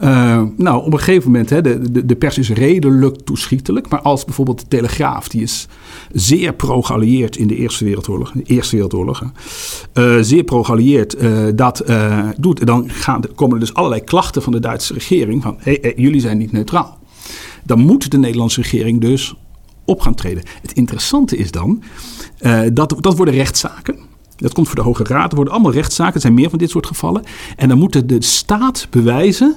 Uh, 0.02 0.42
nou, 0.56 0.84
op 0.84 0.92
een 0.92 0.98
gegeven 0.98 1.30
moment, 1.30 1.50
hè, 1.50 1.60
de, 1.60 1.92
de, 1.92 2.06
de, 2.06 2.16
pers 2.16 2.38
is 2.38 2.50
redelijk 2.50 3.20
toeschietelijk. 3.24 3.88
Maar 3.88 4.00
als 4.00 4.24
bijvoorbeeld 4.24 4.60
de 4.60 4.68
Telegraaf, 4.68 5.28
die 5.28 5.42
is 5.42 5.68
zeer 6.12 6.54
pro-geallieerd 6.54 7.36
in 7.36 7.46
de 7.46 7.56
Eerste 7.56 7.84
Wereldoorlog, 7.84 8.32
de 8.32 8.42
Eerste 8.42 8.74
Wereldoorlog, 8.74 9.22
uh, 9.94 10.16
zeer 10.20 10.44
pro-geallieerd 10.44 11.22
uh, 11.22 11.46
dat 11.54 11.84
doet, 12.38 12.66
dan 12.66 12.90
gaan, 12.90 13.22
komen 13.34 13.54
er 13.54 13.60
dus 13.60 13.74
allerlei 13.74 14.04
klachten 14.04 14.42
van 14.42 14.52
de 14.52 14.60
Duitse 14.60 14.92
regering 14.92 15.42
van, 15.42 15.58
jullie 15.96 16.20
zijn 16.20 16.38
niet 16.38 16.52
neutraal. 16.52 16.98
Dan 17.64 17.78
moet 17.78 18.10
de 18.10 18.18
Nederlandse 18.18 18.60
regering 18.60 19.00
dus 19.00 19.34
op 19.84 20.00
gaan 20.00 20.14
treden. 20.14 20.42
Het 20.62 20.72
interessante 20.72 21.36
is 21.36 21.50
dan, 21.50 21.82
dat, 22.72 22.96
dat 23.00 23.16
worden 23.16 23.34
rechtszaken. 23.34 23.96
Dat 24.36 24.52
komt 24.52 24.66
voor 24.66 24.76
de 24.76 24.82
Hoge 24.82 25.04
Raad. 25.04 25.30
Er 25.30 25.36
worden 25.36 25.54
allemaal 25.54 25.72
rechtszaken. 25.72 26.14
Er 26.14 26.20
zijn 26.20 26.34
meer 26.34 26.50
van 26.50 26.58
dit 26.58 26.70
soort 26.70 26.86
gevallen. 26.86 27.22
En 27.56 27.68
dan 27.68 27.78
moet 27.78 28.08
de 28.08 28.22
staat 28.22 28.86
bewijzen 28.90 29.56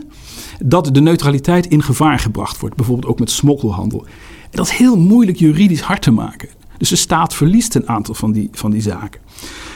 dat 0.66 0.90
de 0.94 1.02
neutraliteit 1.02 1.66
in 1.68 1.84
gevaar 1.84 2.20
gebracht 2.20 2.60
wordt. 2.60 2.76
Bijvoorbeeld 2.76 3.08
ook 3.08 3.20
met 3.20 3.30
smokkelhandel. 3.30 4.06
En 4.42 4.58
dat 4.58 4.66
is 4.66 4.78
heel 4.78 4.98
moeilijk 4.98 5.38
juridisch 5.38 5.82
hard 5.82 6.02
te 6.02 6.12
maken. 6.12 6.50
Dus 6.78 6.90
de 6.90 6.96
staat 6.96 7.34
verliest 7.34 7.76
een 7.76 7.90
aantal 7.90 8.14
van 8.14 8.32
die, 8.32 8.50
van 8.52 8.72
die 8.72 8.82
zaken. 8.82 9.22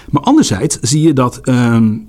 Maar 0.09 0.23
anderzijds 0.23 0.79
zie 0.79 1.01
je 1.01 1.13
dat 1.13 1.39
um, 1.49 2.07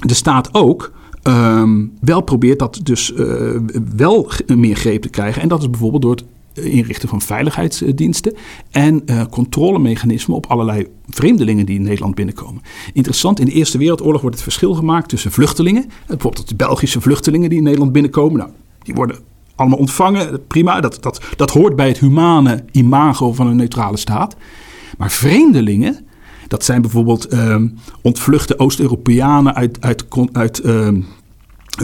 de 0.00 0.14
staat 0.14 0.54
ook 0.54 0.92
um, 1.22 1.92
wel 2.00 2.20
probeert 2.20 2.58
dat 2.58 2.80
dus 2.82 3.12
uh, 3.12 3.60
wel 3.96 4.30
meer 4.46 4.76
greep 4.76 5.02
te 5.02 5.08
krijgen. 5.08 5.42
En 5.42 5.48
dat 5.48 5.60
is 5.60 5.70
bijvoorbeeld 5.70 6.02
door 6.02 6.14
het 6.14 6.24
inrichten 6.54 7.08
van 7.08 7.20
veiligheidsdiensten 7.20 8.34
en 8.70 9.02
uh, 9.06 9.22
controlemechanismen 9.30 10.36
op 10.36 10.46
allerlei 10.46 10.86
vreemdelingen 11.08 11.66
die 11.66 11.76
in 11.76 11.82
Nederland 11.82 12.14
binnenkomen. 12.14 12.62
Interessant, 12.92 13.40
in 13.40 13.46
de 13.46 13.52
Eerste 13.52 13.78
Wereldoorlog 13.78 14.20
wordt 14.20 14.36
het 14.36 14.44
verschil 14.44 14.74
gemaakt 14.74 15.08
tussen 15.08 15.32
vluchtelingen, 15.32 15.90
bijvoorbeeld 16.06 16.48
de 16.48 16.54
Belgische 16.54 17.00
vluchtelingen 17.00 17.48
die 17.48 17.58
in 17.58 17.64
Nederland 17.64 17.92
binnenkomen. 17.92 18.38
Nou, 18.38 18.50
die 18.82 18.94
worden 18.94 19.18
allemaal 19.54 19.78
ontvangen, 19.78 20.46
prima, 20.46 20.80
dat, 20.80 20.98
dat, 21.00 21.20
dat 21.36 21.50
hoort 21.50 21.76
bij 21.76 21.88
het 21.88 21.98
humane 21.98 22.64
imago 22.72 23.32
van 23.32 23.46
een 23.46 23.56
neutrale 23.56 23.96
staat. 23.96 24.36
Maar 24.98 25.10
vreemdelingen, 25.10 26.06
dat 26.48 26.64
zijn 26.64 26.80
bijvoorbeeld 26.80 27.32
uh, 27.32 27.56
ontvluchte 28.02 28.58
Oost-Europeanen 28.58 29.54
uit, 29.54 29.80
uit, 29.80 30.04
uit 30.32 30.64
uh, 30.64 30.88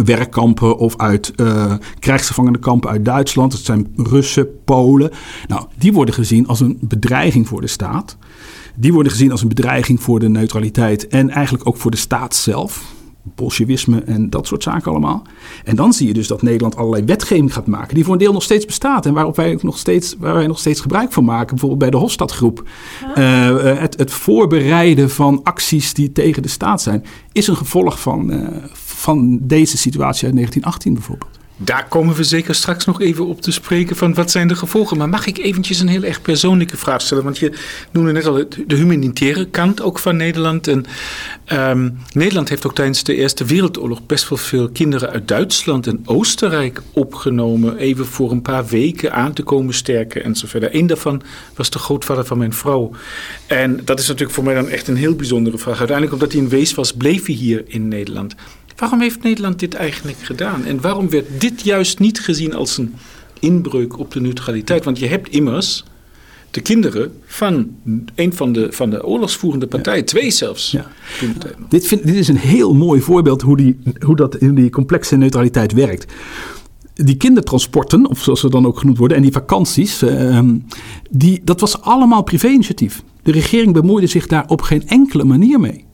werkkampen 0.05 0.79
of 0.79 0.97
uit 0.97 1.33
uh, 1.37 1.75
krijgsgevangenenkampen 1.99 2.91
uit 2.91 3.05
Duitsland. 3.05 3.53
Dat 3.53 3.61
zijn 3.61 3.93
Russen, 3.97 4.49
Polen. 4.65 5.11
Nou, 5.47 5.67
die 5.79 5.93
worden 5.93 6.15
gezien 6.15 6.47
als 6.47 6.61
een 6.61 6.79
bedreiging 6.81 7.49
voor 7.49 7.61
de 7.61 7.67
staat. 7.67 8.17
Die 8.77 8.93
worden 8.93 9.13
gezien 9.13 9.31
als 9.31 9.43
een 9.43 9.49
bedreiging 9.49 10.03
voor 10.03 10.21
de 10.21 10.29
neutraliteit 10.29 11.09
en 11.09 11.31
eigenlijk 11.31 11.67
ook 11.67 11.77
voor 11.77 11.91
de 11.91 11.97
staat 11.97 12.35
zelf. 12.35 12.99
Bolsjewisme 13.23 14.01
en 14.01 14.31
dat 14.31 14.47
soort 14.47 14.63
zaken 14.63 14.91
allemaal. 14.91 15.23
En 15.65 15.77
dan 15.77 15.93
zie 15.93 16.07
je 16.07 16.13
dus 16.13 16.27
dat 16.27 16.43
Nederland 16.43 16.77
allerlei 16.77 17.05
wetgeving 17.05 17.53
gaat 17.53 17.67
maken, 17.67 17.95
die 17.95 18.05
voor 18.05 18.13
een 18.13 18.19
deel 18.19 18.33
nog 18.33 18.43
steeds 18.43 18.67
bestaat 18.67 19.07
en 19.07 19.15
waarop 19.15 19.37
wij 19.37 19.59
nog 19.63 19.79
steeds, 19.79 20.17
waar 20.19 20.35
wij 20.35 20.47
nog 20.47 20.59
steeds 20.59 20.81
gebruik 20.81 21.13
van 21.13 21.25
maken. 21.25 21.49
Bijvoorbeeld 21.49 21.81
bij 21.81 21.91
de 21.91 21.97
Hofstadgroep. 21.97 22.69
Uh, 23.19 23.63
het, 23.81 23.99
het, 23.99 24.11
voorbereiden 24.11 25.11
van 25.11 25.41
acties 25.43 25.95
die 25.95 26.13
tegen 26.13 26.43
de 26.43 26.49
staat 26.49 26.83
zijn, 26.83 27.05
is 27.33 27.47
een 27.47 27.57
gevolg 27.57 28.01
van, 28.01 28.33
uh, 28.33 28.49
van 29.01 29.39
deze 29.43 29.77
situatie 29.77 30.25
uit 30.25 30.35
1918 30.35 30.95
bijvoorbeeld. 30.95 31.39
Daar 31.63 31.89
komen 31.89 32.15
we 32.15 32.25
zeker 32.25 32.55
straks 32.55 32.85
nog 32.85 33.01
even 33.01 33.27
op 33.27 33.41
te 33.43 33.53
spreken 33.53 33.97
van 33.97 34.15
wat 34.15 34.31
zijn 34.31 34.49
de 34.49 34.55
gevolgen. 34.55 34.97
Maar 34.97 35.09
mag 35.09 35.27
ik 35.27 35.39
eventjes 35.39 35.81
een 35.81 35.89
heel 35.89 36.03
erg 36.03 36.23
persoonlijke 36.23 36.77
vraag 36.77 37.01
stellen? 37.01 37.25
Want 37.25 37.39
je 37.39 37.53
noemde 37.91 38.13
net 38.13 38.27
al 38.27 38.45
de 38.67 38.75
humanitaire 38.75 39.45
kant 39.47 39.83
ook 39.83 39.99
van 39.99 40.17
Nederland. 40.17 40.69
En 40.69 40.85
um, 41.53 41.99
Nederland 42.13 42.49
heeft 42.49 42.67
ook 42.67 42.75
tijdens 42.75 43.03
de 43.03 43.15
Eerste 43.15 43.45
Wereldoorlog 43.45 44.07
best 44.07 44.29
wel 44.29 44.39
veel 44.39 44.69
kinderen 44.69 45.11
uit 45.11 45.29
Duitsland 45.29 45.87
en 45.87 46.03
Oostenrijk 46.05 46.83
opgenomen. 46.93 47.77
Even 47.77 48.07
voor 48.07 48.31
een 48.31 48.43
paar 48.43 48.67
weken 48.67 49.13
aan 49.13 49.33
te 49.33 49.43
komen 49.43 49.75
sterken 49.75 50.25
en 50.25 50.37
zo 50.37 50.47
verder. 50.47 50.75
Eén 50.75 50.87
daarvan 50.87 51.23
was 51.55 51.71
de 51.71 51.79
grootvader 51.79 52.25
van 52.25 52.39
mijn 52.39 52.55
vrouw. 52.55 52.91
En 53.47 53.81
dat 53.85 53.99
is 53.99 54.07
natuurlijk 54.07 54.35
voor 54.35 54.45
mij 54.45 54.55
dan 54.55 54.69
echt 54.69 54.89
een 54.89 54.97
heel 54.97 55.15
bijzondere 55.15 55.59
vraag. 55.59 55.79
Uiteindelijk 55.79 56.13
omdat 56.13 56.33
hij 56.33 56.41
een 56.41 56.49
wees 56.49 56.75
was, 56.75 56.93
bleef 56.93 57.27
hij 57.27 57.35
hier 57.35 57.65
in 57.67 57.89
Nederland. 57.89 58.35
Waarom 58.81 59.01
heeft 59.01 59.23
Nederland 59.23 59.59
dit 59.59 59.75
eigenlijk 59.75 60.19
gedaan? 60.19 60.65
En 60.65 60.81
waarom 60.81 61.11
werd 61.11 61.41
dit 61.41 61.63
juist 61.63 61.99
niet 61.99 62.21
gezien 62.21 62.55
als 62.55 62.79
een 62.79 62.95
inbreuk 63.39 63.99
op 63.99 64.13
de 64.13 64.21
neutraliteit? 64.21 64.85
Want 64.85 64.99
je 64.99 65.07
hebt 65.07 65.29
immers 65.29 65.85
de 66.51 66.61
kinderen 66.61 67.13
van 67.27 67.69
een 68.15 68.33
van 68.33 68.53
de, 68.53 68.73
van 68.73 68.91
de 68.91 69.07
oorlogsvoerende 69.07 69.67
partijen, 69.67 70.05
twee 70.05 70.31
zelfs. 70.31 70.71
Ja. 70.71 70.91
Dit, 71.69 71.87
vind, 71.87 72.07
dit 72.07 72.15
is 72.15 72.29
een 72.29 72.37
heel 72.37 72.75
mooi 72.75 73.01
voorbeeld 73.01 73.43
hoe, 73.43 73.57
die, 73.57 73.79
hoe 74.05 74.17
dat 74.17 74.37
in 74.37 74.55
die 74.55 74.71
complexe 74.71 75.17
neutraliteit 75.17 75.73
werkt. 75.73 76.13
Die 76.95 77.17
kindertransporten, 77.17 78.09
of 78.09 78.23
zoals 78.23 78.41
ze 78.41 78.51
dan 78.51 78.67
ook 78.67 78.79
genoemd 78.79 78.99
worden, 78.99 79.17
en 79.17 79.23
die 79.23 79.33
vakanties, 79.33 80.03
uh, 80.03 80.41
die, 81.11 81.41
dat 81.45 81.61
was 81.61 81.81
allemaal 81.81 82.23
privé-initiatief. 82.23 83.03
De 83.23 83.33
regering 83.33 83.73
bemoeide 83.73 84.07
zich 84.07 84.27
daar 84.27 84.45
op 84.47 84.61
geen 84.61 84.89
enkele 84.89 85.25
manier 85.25 85.61
mee. 85.61 85.89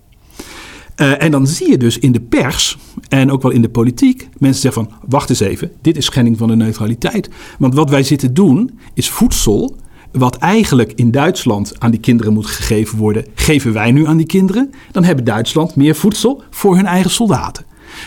Uh, 1.01 1.23
en 1.23 1.31
dan 1.31 1.47
zie 1.47 1.71
je 1.71 1.77
dus 1.77 1.99
in 1.99 2.13
de 2.13 2.21
pers 2.21 2.79
en 3.09 3.31
ook 3.31 3.43
wel 3.43 3.51
in 3.51 3.63
de 3.63 3.69
politiek 3.69 4.29
mensen 4.39 4.61
zeggen 4.61 4.85
van 4.85 4.99
wacht 5.09 5.31
eens 5.31 5.41
even, 5.41 5.73
dit 5.81 5.97
is 5.97 6.05
schending 6.05 6.39
van 6.39 6.49
de 6.49 6.57
neutraliteit. 6.57 7.31
Want 7.59 7.75
wat 7.75 7.91
wij 7.91 8.03
zitten 8.03 8.35
doen 8.35 8.79
is 8.95 9.11
voedsel 9.11 9.77
wat 10.13 10.37
eigenlijk 10.37 10.93
in 10.95 11.11
Duitsland 11.11 11.75
aan 11.79 11.91
die 11.91 12.01
kinderen 12.01 12.33
moet 12.33 12.47
gegeven 12.47 12.99
worden, 12.99 13.25
geven 13.35 13.73
wij 13.73 13.91
nu 13.91 14.07
aan 14.07 14.17
die 14.17 14.27
kinderen. 14.27 14.71
Dan 14.93 15.05
hebben 15.05 15.25
Duitsland 15.25 15.77
meer 15.77 15.95
voedsel 15.95 16.43
voor 16.51 16.77
hun 16.77 16.87
eigen 16.87 17.11
soldaten. 17.11 17.65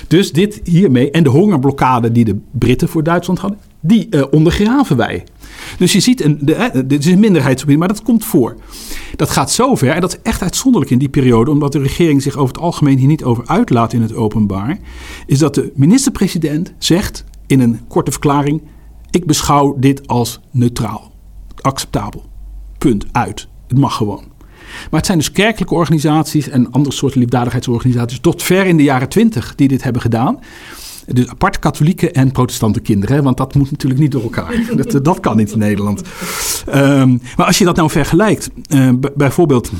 Dus 0.07 0.31
dit 0.31 0.61
hiermee 0.63 1.11
en 1.11 1.23
de 1.23 1.29
hongerblokkade 1.29 2.11
die 2.11 2.25
de 2.25 2.39
Britten 2.51 2.89
voor 2.89 3.03
Duitsland 3.03 3.39
hadden, 3.39 3.59
die 3.79 4.07
uh, 4.09 4.23
ondergraven 4.31 4.97
wij. 4.97 5.23
Dus 5.77 5.91
je 5.91 5.99
ziet, 5.99 6.23
een, 6.23 6.39
dit 6.85 7.05
is 7.05 7.11
een 7.11 7.19
minderheidsopinie, 7.19 7.79
maar 7.79 7.87
dat 7.87 8.01
komt 8.01 8.25
voor. 8.25 8.55
Dat 9.15 9.29
gaat 9.29 9.51
zover, 9.51 9.89
en 9.89 10.01
dat 10.01 10.11
is 10.11 10.19
echt 10.23 10.41
uitzonderlijk 10.41 10.91
in 10.91 10.99
die 10.99 11.09
periode, 11.09 11.51
omdat 11.51 11.71
de 11.71 11.79
regering 11.79 12.21
zich 12.21 12.35
over 12.35 12.53
het 12.53 12.63
algemeen 12.63 12.97
hier 12.97 13.07
niet 13.07 13.23
over 13.23 13.47
uitlaat 13.47 13.93
in 13.93 14.01
het 14.01 14.13
openbaar, 14.13 14.77
is 15.25 15.39
dat 15.39 15.55
de 15.55 15.71
minister-president 15.75 16.73
zegt 16.77 17.23
in 17.47 17.59
een 17.59 17.79
korte 17.87 18.11
verklaring: 18.11 18.61
Ik 19.09 19.25
beschouw 19.25 19.75
dit 19.79 20.07
als 20.07 20.39
neutraal, 20.51 21.11
acceptabel. 21.61 22.23
Punt 22.77 23.05
uit. 23.11 23.47
Het 23.67 23.77
mag 23.77 23.95
gewoon. 23.95 24.23
Maar 24.89 24.99
het 24.99 25.05
zijn 25.05 25.17
dus 25.17 25.31
kerkelijke 25.31 25.73
organisaties 25.73 26.49
en 26.49 26.71
andere 26.71 26.95
soorten 26.95 27.19
liefdadigheidsorganisaties 27.19 28.19
tot 28.19 28.43
ver 28.43 28.65
in 28.65 28.77
de 28.77 28.83
jaren 28.83 29.09
twintig 29.09 29.55
die 29.55 29.67
dit 29.67 29.83
hebben 29.83 30.01
gedaan. 30.01 30.39
Dus 31.13 31.27
apart 31.27 31.59
katholieke 31.59 32.11
en 32.11 32.31
protestante 32.31 32.79
kinderen. 32.79 33.23
Want 33.23 33.37
dat 33.37 33.55
moet 33.55 33.71
natuurlijk 33.71 34.01
niet 34.01 34.11
door 34.11 34.23
elkaar. 34.23 34.61
Dat, 34.75 35.05
dat 35.05 35.19
kan 35.19 35.37
niet 35.37 35.51
in 35.51 35.59
Nederland. 35.59 36.01
Um, 36.75 37.21
maar 37.37 37.45
als 37.45 37.57
je 37.57 37.65
dat 37.65 37.75
nou 37.75 37.89
vergelijkt. 37.89 38.49
Uh, 38.69 38.89
bijvoorbeeld 39.15 39.71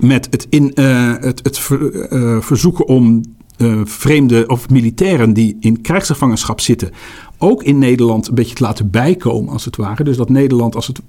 met 0.00 0.26
het, 0.30 0.46
in, 0.50 0.72
uh, 0.74 1.12
het, 1.20 1.40
het 1.42 1.58
ver, 1.58 2.12
uh, 2.12 2.40
verzoeken 2.40 2.86
om 2.86 3.22
vreemde 3.84 4.46
of 4.46 4.70
militairen 4.70 5.32
die 5.32 5.56
in 5.60 5.80
krijgsgevangenschap 5.80 6.60
zitten. 6.60 6.90
Ook 7.38 7.62
in 7.62 7.78
Nederland 7.78 8.28
een 8.28 8.34
beetje 8.34 8.54
te 8.54 8.62
laten 8.62 8.90
bijkomen 8.90 9.52
als 9.52 9.64
het 9.64 9.76
ware. 9.76 10.04
Dus 10.04 10.16
dat 10.16 10.28
Nederland 10.28 10.74
als 10.74 10.86
het 10.86 11.00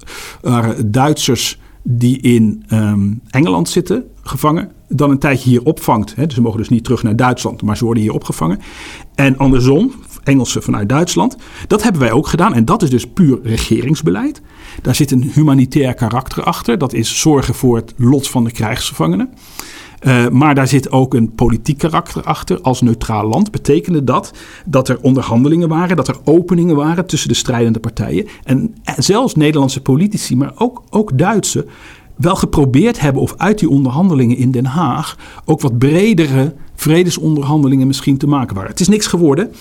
ware 0.41 0.89
Duitsers 0.89 1.59
die 1.83 2.19
in 2.19 2.63
um, 2.73 3.21
Engeland 3.29 3.69
zitten, 3.69 4.03
gevangen, 4.21 4.71
dan 4.87 5.09
een 5.09 5.19
tijdje 5.19 5.49
hier 5.49 5.63
opvangt. 5.63 6.15
Hè. 6.15 6.23
Ze 6.27 6.41
mogen 6.41 6.59
dus 6.59 6.69
niet 6.69 6.83
terug 6.83 7.03
naar 7.03 7.15
Duitsland, 7.15 7.61
maar 7.61 7.77
ze 7.77 7.85
worden 7.85 8.03
hier 8.03 8.13
opgevangen. 8.13 8.59
En 9.15 9.37
andersom, 9.37 9.91
Engelsen 10.23 10.63
vanuit 10.63 10.89
Duitsland. 10.89 11.37
Dat 11.67 11.83
hebben 11.83 12.01
wij 12.01 12.11
ook 12.11 12.27
gedaan. 12.27 12.53
En 12.53 12.65
dat 12.65 12.81
is 12.81 12.89
dus 12.89 13.07
puur 13.07 13.39
regeringsbeleid. 13.43 14.41
Daar 14.81 14.95
zit 14.95 15.11
een 15.11 15.31
humanitair 15.33 15.93
karakter 15.93 16.43
achter. 16.43 16.77
Dat 16.77 16.93
is 16.93 17.19
zorgen 17.19 17.53
voor 17.53 17.75
het 17.75 17.93
lot 17.97 18.29
van 18.29 18.43
de 18.43 18.51
krijgsgevangenen. 18.51 19.29
Uh, 20.01 20.27
maar 20.27 20.55
daar 20.55 20.67
zit 20.67 20.91
ook 20.91 21.13
een 21.13 21.35
politiek 21.35 21.77
karakter 21.77 22.23
achter. 22.23 22.61
Als 22.61 22.81
neutraal 22.81 23.27
land 23.27 23.51
betekende 23.51 24.03
dat 24.03 24.33
dat 24.65 24.89
er 24.89 24.99
onderhandelingen 25.01 25.69
waren, 25.69 25.95
dat 25.95 26.07
er 26.07 26.17
openingen 26.23 26.75
waren 26.75 27.05
tussen 27.05 27.29
de 27.29 27.35
strijdende 27.35 27.79
partijen. 27.79 28.27
En 28.43 28.75
zelfs 28.97 29.35
Nederlandse 29.35 29.81
politici, 29.81 30.35
maar 30.35 30.51
ook, 30.55 30.83
ook 30.89 31.17
Duitse, 31.17 31.65
wel 32.15 32.35
geprobeerd 32.35 32.99
hebben 32.99 33.21
of 33.21 33.33
uit 33.37 33.59
die 33.59 33.69
onderhandelingen 33.69 34.37
in 34.37 34.51
Den 34.51 34.65
Haag 34.65 35.17
ook 35.45 35.61
wat 35.61 35.77
bredere 35.77 36.53
vredesonderhandelingen 36.75 37.87
misschien 37.87 38.17
te 38.17 38.27
maken 38.27 38.55
waren. 38.55 38.71
Het 38.71 38.79
is 38.79 38.87
niks 38.87 39.07
geworden. 39.07 39.51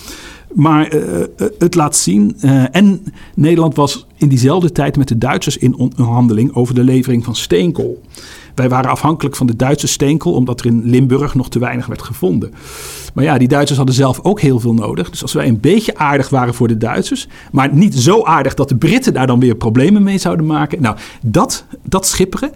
Maar 0.55 0.95
uh, 0.95 1.03
het 1.59 1.75
laat 1.75 1.97
zien. 1.97 2.37
Uh, 2.41 2.65
en 2.71 3.05
Nederland 3.35 3.77
was 3.77 4.07
in 4.17 4.29
diezelfde 4.29 4.73
tijd 4.73 4.97
met 4.97 5.09
de 5.09 5.19
Duitsers 5.19 5.57
in 5.57 5.77
onderhandeling 5.77 6.55
over 6.55 6.75
de 6.75 6.85
levering 6.85 7.25
van 7.25 7.35
steenkool. 7.35 8.01
Wij 8.55 8.69
waren 8.69 8.91
afhankelijk 8.91 9.37
van 9.37 9.47
de 9.47 9.57
Duitse 9.57 9.87
steenkool, 9.87 10.33
omdat 10.33 10.61
er 10.61 10.67
in 10.67 10.83
Limburg 10.85 11.35
nog 11.35 11.49
te 11.49 11.59
weinig 11.59 11.87
werd 11.87 12.03
gevonden. 12.03 12.53
Maar 13.15 13.25
ja, 13.25 13.39
die 13.39 13.49
Duitsers 13.49 13.79
hadden 13.79 13.97
zelf 13.97 14.21
ook 14.23 14.41
heel 14.41 14.61
veel 14.61 14.75
nodig. 14.75 15.11
Dus 15.11 15.23
als 15.23 15.33
wij 15.33 15.49
een 15.49 15.61
beetje 15.61 15.99
aardig 15.99 16.29
waren 16.29 16.55
voor 16.55 16.69
de 16.69 16.77
Duitsers, 16.77 17.29
maar 17.53 17.75
niet 17.75 17.95
zo 17.95 18.23
aardig 18.25 18.55
dat 18.55 18.69
de 18.69 18.77
Britten 18.77 19.15
daar 19.15 19.27
dan 19.27 19.41
weer 19.41 19.55
problemen 19.55 20.03
mee 20.03 20.19
zouden 20.19 20.47
maken. 20.47 20.83
Nou, 20.83 20.97
dat, 21.23 21.65
dat 21.83 22.07
schipperen, 22.07 22.53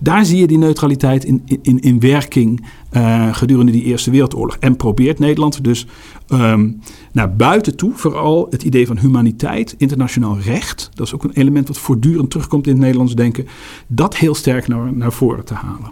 daar 0.00 0.24
zie 0.24 0.38
je 0.38 0.46
die 0.46 0.58
neutraliteit 0.58 1.24
in, 1.24 1.42
in, 1.62 1.80
in 1.80 2.00
werking 2.00 2.64
uh, 2.92 3.34
gedurende 3.34 3.72
die 3.72 3.84
Eerste 3.84 4.10
Wereldoorlog. 4.10 4.56
En 4.60 4.76
probeert 4.76 5.18
Nederland 5.18 5.64
dus 5.64 5.86
um, 6.32 6.80
naar 7.12 7.34
buiten 7.34 7.76
toe 7.76 7.92
vooral 7.94 8.46
het 8.50 8.62
idee 8.62 8.86
van 8.86 8.98
humaniteit, 8.98 9.74
internationaal 9.78 10.38
recht. 10.38 10.90
Dat 10.94 11.06
is 11.06 11.14
ook 11.14 11.24
een 11.24 11.34
element 11.34 11.68
wat 11.68 11.78
voortdurend 11.78 12.30
terugkomt 12.30 12.66
in 12.66 12.72
het 12.72 12.80
Nederlands 12.80 13.14
denken. 13.14 13.46
Dat 13.86 14.16
heel 14.16 14.34
sterk 14.34 14.68
naar, 14.68 14.92
naar 14.92 15.12
voren 15.12 15.44
te 15.44 15.54
halen. 15.54 15.90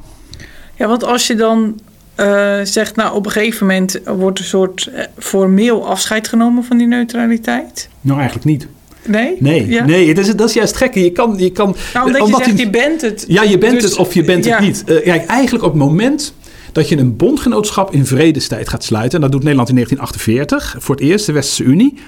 Ja, 0.77 0.87
want 0.87 1.05
als 1.05 1.27
je 1.27 1.35
dan 1.35 1.81
uh, 2.20 2.59
zegt, 2.62 2.96
nou 2.96 3.14
op 3.14 3.27
een 3.27 3.33
gegeven 3.33 3.66
moment 3.66 4.01
wordt 4.05 4.38
een 4.38 4.44
soort 4.44 4.90
uh, 4.92 5.01
formeel 5.18 5.87
afscheid 5.87 6.29
genomen 6.29 6.64
van 6.64 6.79
die 6.79 6.87
neutraliteit? 6.87 7.88
Nou, 8.01 8.18
eigenlijk 8.18 8.46
niet. 8.48 8.68
Nee? 9.07 9.37
Nee, 9.38 9.66
ja. 9.66 9.85
nee 9.85 10.14
dat, 10.14 10.27
is, 10.27 10.37
dat 10.37 10.48
is 10.48 10.55
juist 10.55 10.77
gek. 10.77 10.94
Je 10.94 11.12
kan, 11.12 11.35
je 11.38 11.51
kan, 11.51 11.77
nou, 11.94 12.07
omdat, 12.07 12.22
omdat 12.22 12.38
je 12.38 12.44
zegt, 12.44 12.59
je, 12.59 12.64
je 12.64 12.70
bent 12.70 13.01
het. 13.01 13.24
Ja, 13.29 13.42
je 13.42 13.59
bent 13.59 13.81
dus, 13.81 13.90
het 13.90 13.98
of 13.98 14.14
je 14.14 14.24
bent 14.24 14.44
ja. 14.44 14.57
het 14.57 14.66
niet. 14.66 14.85
Uh, 14.87 15.03
kijk, 15.03 15.27
eigenlijk 15.27 15.64
op 15.64 15.70
het 15.70 15.81
moment 15.81 16.35
dat 16.79 16.88
je 16.88 16.99
een 16.99 17.17
bondgenootschap 17.17 17.93
in 17.93 18.07
vredestijd 18.07 18.69
gaat 18.69 18.85
sluiten. 18.85 19.14
En 19.14 19.21
dat 19.21 19.33
doet 19.33 19.43
Nederland 19.43 19.69
in 19.69 19.75
1948 19.75 20.85
voor 20.85 20.95
het 20.95 21.05
eerst, 21.05 21.27
de 21.27 21.33
Westerse 21.33 21.64
Unie. 21.64 21.99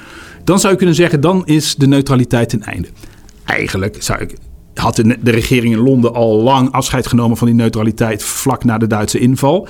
Dan 0.44 0.60
zou 0.60 0.72
je 0.72 0.78
kunnen 0.78 0.94
zeggen, 0.94 1.20
dan 1.20 1.42
is 1.46 1.74
de 1.74 1.86
neutraliteit 1.86 2.48
ten 2.48 2.62
einde. 2.62 2.88
Eigenlijk 3.44 3.96
zou 3.98 4.20
ik, 4.20 4.36
had 4.74 4.96
de, 4.96 5.16
de 5.20 5.30
regering 5.30 5.74
in 5.74 5.80
Londen 5.80 6.14
al 6.14 6.42
lang 6.42 6.72
afscheid 6.72 7.06
genomen 7.06 7.36
van 7.36 7.46
die 7.46 7.56
neutraliteit 7.56 8.22
vlak 8.22 8.64
na 8.64 8.78
de 8.78 8.86
Duitse 8.86 9.18
inval. 9.18 9.68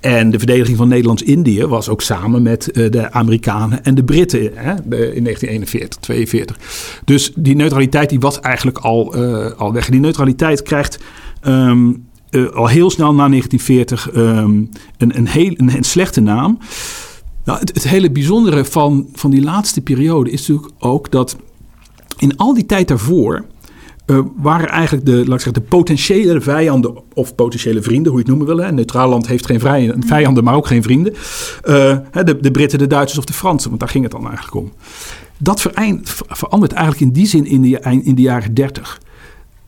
En 0.00 0.30
de 0.30 0.38
verdediging 0.38 0.76
van 0.76 0.88
Nederlands-Indië 0.88 1.66
was 1.66 1.88
ook 1.88 2.02
samen 2.02 2.42
met 2.42 2.70
uh, 2.72 2.90
de 2.90 3.12
Amerikanen 3.12 3.84
en 3.84 3.94
de 3.94 4.04
Britten 4.04 4.40
hè, 4.40 4.72
in 5.14 5.24
1941, 5.24 6.00
42. 6.00 6.58
Dus 7.04 7.32
die 7.36 7.56
neutraliteit 7.56 8.08
die 8.08 8.20
was 8.20 8.40
eigenlijk 8.40 8.78
al, 8.78 9.16
uh, 9.16 9.50
al 9.50 9.72
weg. 9.72 9.88
Die 9.88 10.00
neutraliteit 10.00 10.62
krijgt 10.62 10.98
um, 11.46 12.06
uh, 12.34 12.50
al 12.50 12.66
heel 12.66 12.90
snel 12.90 13.14
na 13.14 13.28
1940 13.28 14.16
um, 14.16 14.68
een, 14.98 15.16
een, 15.16 15.26
heel, 15.26 15.54
een, 15.56 15.76
een 15.76 15.84
slechte 15.84 16.20
naam. 16.20 16.58
Nou, 17.44 17.58
het, 17.58 17.74
het, 17.74 17.88
hele 17.88 18.10
bijzondere 18.10 18.64
van, 18.64 19.08
van 19.12 19.30
die 19.30 19.42
laatste 19.42 19.80
periode 19.80 20.30
is 20.30 20.46
natuurlijk 20.46 20.74
ook 20.78 21.10
dat 21.10 21.36
in 22.18 22.36
al 22.36 22.54
die 22.54 22.66
tijd 22.66 22.88
daarvoor 22.88 23.44
uh, 24.06 24.18
waren 24.36 24.68
eigenlijk 24.68 25.06
de, 25.06 25.12
laat 25.12 25.22
ik 25.22 25.40
zeggen, 25.40 25.52
de 25.52 25.60
potentiële 25.60 26.40
vijanden 26.40 27.02
of 27.14 27.34
potentiële 27.34 27.82
vrienden, 27.82 28.12
hoe 28.12 28.20
je 28.20 28.26
het 28.30 28.36
noemen 28.36 28.56
wil. 28.56 28.66
Een 28.66 28.74
neutraal 28.74 29.08
land 29.08 29.26
heeft 29.26 29.46
geen 29.46 29.60
vijanden, 30.06 30.44
maar 30.44 30.54
ook 30.54 30.66
geen 30.66 30.82
vrienden. 30.82 31.12
Uh, 31.64 31.96
de, 32.12 32.38
de 32.40 32.50
Britten, 32.50 32.78
de 32.78 32.86
Duitsers 32.86 33.18
of 33.18 33.24
de 33.24 33.32
Fransen, 33.32 33.68
want 33.68 33.80
daar 33.80 33.90
ging 33.90 34.04
het 34.04 34.12
dan 34.12 34.26
eigenlijk 34.26 34.56
om. 34.56 34.72
Dat 35.38 35.60
verandert 36.16 36.72
eigenlijk 36.72 37.00
in 37.00 37.12
die 37.12 37.26
zin 37.26 37.46
in 37.46 37.62
de, 37.62 38.00
in 38.02 38.14
de 38.14 38.22
jaren 38.22 38.54
dertig 38.54 39.00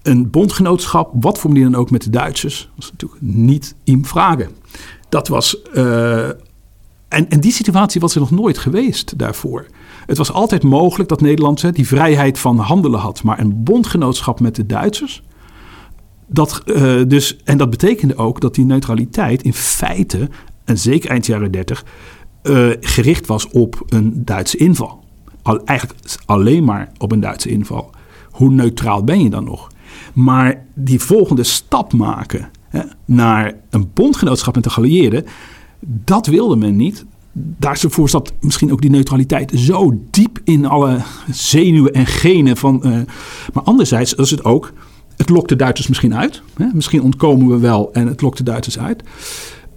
een 0.07 0.31
bondgenootschap, 0.31 1.11
wat 1.21 1.39
voor 1.39 1.51
manier 1.51 1.71
dan 1.71 1.81
ook 1.81 1.91
met 1.91 2.03
de 2.03 2.11
Duitsers, 2.11 2.71
was 2.77 2.91
natuurlijk 2.91 3.23
niet 3.23 3.75
in 3.85 4.05
vragen. 4.05 4.51
Dat 5.09 5.29
was. 5.29 5.57
Uh, 5.75 6.29
en, 7.09 7.29
en 7.29 7.41
die 7.41 7.53
situatie 7.53 8.01
was 8.01 8.15
er 8.15 8.21
nog 8.21 8.31
nooit 8.31 8.59
geweest 8.59 9.19
daarvoor. 9.19 9.67
Het 10.07 10.17
was 10.17 10.33
altijd 10.33 10.63
mogelijk 10.63 11.09
dat 11.09 11.21
Nederland 11.21 11.75
die 11.75 11.87
vrijheid 11.87 12.39
van 12.39 12.59
handelen 12.59 13.01
had. 13.01 13.23
Maar 13.23 13.41
een 13.41 13.63
bondgenootschap 13.63 14.41
met 14.41 14.55
de 14.55 14.67
Duitsers. 14.67 15.23
Dat, 16.27 16.63
uh, 16.65 17.03
dus, 17.07 17.37
en 17.45 17.59
dat 17.59 17.71
betekende 17.71 18.17
ook 18.17 18.41
dat 18.41 18.55
die 18.55 18.65
neutraliteit 18.65 19.43
in 19.43 19.55
feite, 19.55 20.29
en 20.65 20.79
zeker 20.79 21.11
eind 21.11 21.27
jaren 21.27 21.51
30, 21.51 21.85
uh, 22.43 22.71
gericht 22.81 23.27
was 23.27 23.49
op 23.49 23.85
een 23.89 24.25
Duitse 24.25 24.57
inval. 24.57 25.05
Al, 25.43 25.65
eigenlijk 25.65 25.99
alleen 26.25 26.65
maar 26.65 26.93
op 26.99 27.13
een 27.13 27.21
Duitse 27.21 27.49
inval. 27.49 27.91
Hoe 28.31 28.51
neutraal 28.51 29.05
ben 29.05 29.23
je 29.23 29.31
dan 29.31 29.45
nog? 29.45 29.69
Maar 30.13 30.65
die 30.75 31.01
volgende 31.01 31.45
stap 31.45 31.93
maken 31.93 32.51
hè, 32.69 32.81
naar 33.05 33.55
een 33.71 33.91
bondgenootschap 33.95 34.55
met 34.55 34.65
de 34.65 34.71
geallieerden, 34.71 35.25
dat 35.81 36.27
wilde 36.27 36.57
men 36.57 36.77
niet. 36.77 37.05
Daarvoor 37.33 38.09
zat 38.09 38.33
misschien 38.41 38.73
ook 38.73 38.81
die 38.81 38.91
neutraliteit 38.91 39.53
zo 39.55 40.01
diep 40.11 40.39
in 40.45 40.67
alle 40.67 41.01
zenuwen 41.31 41.93
en 41.93 42.07
genen 42.07 42.57
van. 42.57 42.81
Uh, 42.85 42.93
maar 43.53 43.63
anderzijds 43.63 44.15
is 44.15 44.31
het 44.31 44.45
ook. 44.45 44.73
Het 45.17 45.29
lokt 45.29 45.49
de 45.49 45.57
Duitsers 45.57 45.89
misschien 45.89 46.15
uit. 46.15 46.43
Hè? 46.55 46.67
Misschien 46.73 47.03
ontkomen 47.03 47.49
we 47.49 47.59
wel 47.59 47.93
en 47.93 48.07
het 48.07 48.21
lokt 48.21 48.37
de 48.37 48.43
Duitsers 48.43 48.79
uit. 48.79 49.03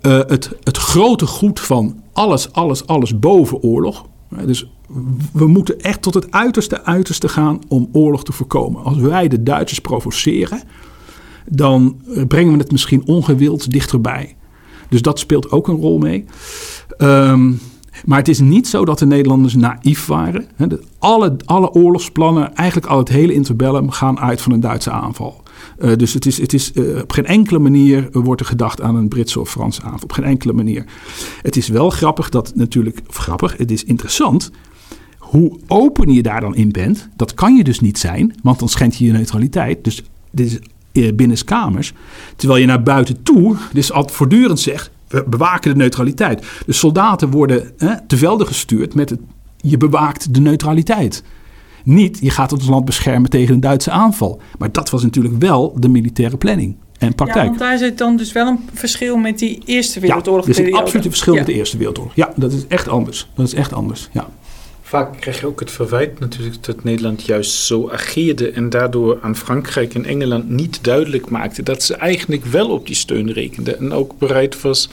Uh, 0.02 0.20
het, 0.28 0.52
het 0.64 0.78
grote 0.78 1.26
goed 1.26 1.60
van 1.60 1.96
alles, 2.14 2.54
alles, 2.54 2.88
alles 2.88 3.20
boven 3.20 3.62
oorlog. 3.62 4.06
Dus 4.46 4.72
we 5.34 5.48
moeten 5.48 5.80
echt 5.82 6.02
tot 6.02 6.14
het 6.14 6.32
uiterste, 6.32 6.84
uiterste 6.84 7.28
gaan 7.28 7.60
om 7.68 7.90
oorlog 7.92 8.24
te 8.24 8.32
voorkomen. 8.32 8.84
Als 8.84 8.98
wij 8.98 9.28
de 9.28 9.44
Duitsers 9.44 9.80
provoceren, 9.80 10.62
dan 11.48 12.02
brengen 12.28 12.54
we 12.54 12.60
het 12.60 12.72
misschien 12.72 13.08
ongewild 13.08 13.72
dichterbij. 13.72 14.36
Dus 14.90 15.02
dat 15.02 15.20
speelt 15.20 15.52
ook 15.52 15.68
een 15.68 15.76
rol 15.76 15.98
mee. 15.98 16.26
Um, 16.98 17.60
maar 18.06 18.18
het 18.18 18.28
is 18.28 18.40
niet 18.40 18.68
zo 18.68 18.86
dat 18.86 19.00
de 19.00 19.06
Nederlanders 19.06 19.56
naïef 19.56 20.06
waren. 20.06 20.46
Alle, 21.00 21.36
alle 21.46 21.72
oorlogsplannen, 21.72 22.56
eigenlijk 22.56 22.88
al 22.88 22.98
het 22.98 23.10
hele 23.10 23.34
interbellum, 23.34 23.90
gaan 23.92 24.20
uit 24.20 24.42
van 24.42 24.52
een 24.52 24.60
Duitse 24.60 24.92
aanval. 24.92 25.44
Uh, 25.80 25.96
dus 25.96 26.14
het 26.14 26.26
is, 26.26 26.42
het 26.42 26.54
is, 26.54 26.72
uh, 26.74 27.02
op 27.02 27.12
geen 27.12 27.26
enkele 27.26 27.60
manier 27.60 28.08
wordt 28.12 28.42
er 28.42 28.48
gedacht 28.48 28.82
aan 28.82 28.96
een 28.96 29.08
Britse 29.08 29.40
of 29.40 29.50
Franse 29.50 29.82
aanval. 29.82 30.04
Op 30.04 30.12
geen 30.12 30.26
enkele 30.26 30.54
manier. 30.54 30.86
Het 31.42 31.56
is 31.56 31.68
wel 31.68 31.90
grappig 31.90 32.30
dat 32.30 32.52
natuurlijk, 32.56 33.00
grappig, 33.08 33.58
het 33.58 33.72
is 33.72 33.84
interessant 33.84 34.52
hoe 35.18 35.60
open 35.68 36.14
je 36.14 36.22
daar 36.22 36.42
dan 36.42 36.56
in 36.56 36.72
bent, 36.72 37.10
dat 37.16 37.34
kan 37.34 37.56
je 37.56 37.64
dus 37.64 37.80
niet 37.80 37.98
zijn, 37.98 38.36
want 38.44 38.60
dan 38.60 38.70
schendt 38.70 38.96
je 38.96 39.06
je 39.06 39.12
neutraliteit. 39.12 39.84
Dus 39.84 40.04
dit 40.32 40.60
is 40.92 41.16
binnenskamers. 41.16 41.94
Terwijl 42.36 42.60
je 42.60 42.66
naar 42.66 42.84
buiten 42.84 43.24
toe, 43.24 43.56
dus 43.74 43.92
altijd 43.92 44.16
voortdurend 44.16 44.60
zegt, 44.60 44.92
we 45.08 45.24
bewaken 45.28 45.72
de 45.72 45.78
neutraliteit. 45.78 46.46
De 46.66 46.74
soldaten 46.74 47.30
worden 47.30 47.72
hè, 47.78 48.08
te 48.08 48.18
velden 48.18 48.48
gestuurd 48.48 48.94
met 48.94 49.10
het, 49.10 49.20
je 49.58 49.78
bewaakt 49.78 50.34
de 50.34 50.42
neutraliteit. 50.42 51.24
Niet, 51.84 52.18
je 52.22 52.30
gaat 52.30 52.52
ons 52.52 52.68
land 52.68 52.86
beschermen 52.86 53.30
tegen 53.30 53.54
een 53.54 53.60
Duitse 53.60 53.92
aanval. 53.92 54.42
Maar 54.58 54.72
dat 54.72 54.90
was 54.90 55.04
natuurlijk 55.04 55.36
wel 55.40 55.76
de 55.80 55.90
militaire 55.90 56.38
planning 56.38 56.76
en 56.98 57.16
praktijk. 57.16 57.44
Ja, 57.44 57.50
want 57.50 57.60
daar 57.60 57.78
zit 57.78 57.98
dan 57.98 58.18
dus 58.18 58.32
wel 58.32 58.48
een 58.48 58.70
verschil 58.74 59.18
met 59.18 59.40
die 59.40 59.62
Eerste 59.66 60.00
Wereldoorlog. 60.00 60.46
Ja, 60.46 60.54
er 60.54 60.60
is 60.60 60.68
een 60.68 60.74
absoluut 60.74 61.06
verschil 61.06 61.34
met 61.34 61.46
de 61.46 61.54
Eerste 61.54 61.78
Wereldoorlog. 61.78 62.16
Ja, 62.16 62.34
dat 62.36 62.52
is 62.52 62.68
echt 62.68 62.88
anders. 62.88 63.28
Dat 63.36 63.48
is 63.48 63.54
echt 63.54 63.74
anders, 63.74 64.10
ja. 64.12 64.30
Vaak 64.82 65.20
krijg 65.20 65.40
je 65.40 65.46
ook 65.46 65.60
het 65.60 65.72
verwijt 65.72 66.20
natuurlijk 66.20 66.64
dat 66.64 66.84
Nederland 66.84 67.26
juist 67.26 67.52
zo 67.52 67.90
ageerde 67.90 68.52
en 68.52 68.70
daardoor 68.70 69.18
aan 69.22 69.36
Frankrijk 69.36 69.94
en 69.94 70.06
Engeland 70.06 70.50
niet 70.50 70.84
duidelijk 70.84 71.30
maakte 71.30 71.64
dat 71.64 71.84
ze 71.84 71.96
eigenlijk 71.96 72.46
wel 72.46 72.70
op 72.70 72.88
die 72.88 72.96
steun 72.96 73.32
rekenden 73.32 73.80
en 73.80 73.94
ook 73.94 74.18
bereid 74.18 74.62
was 74.62 74.90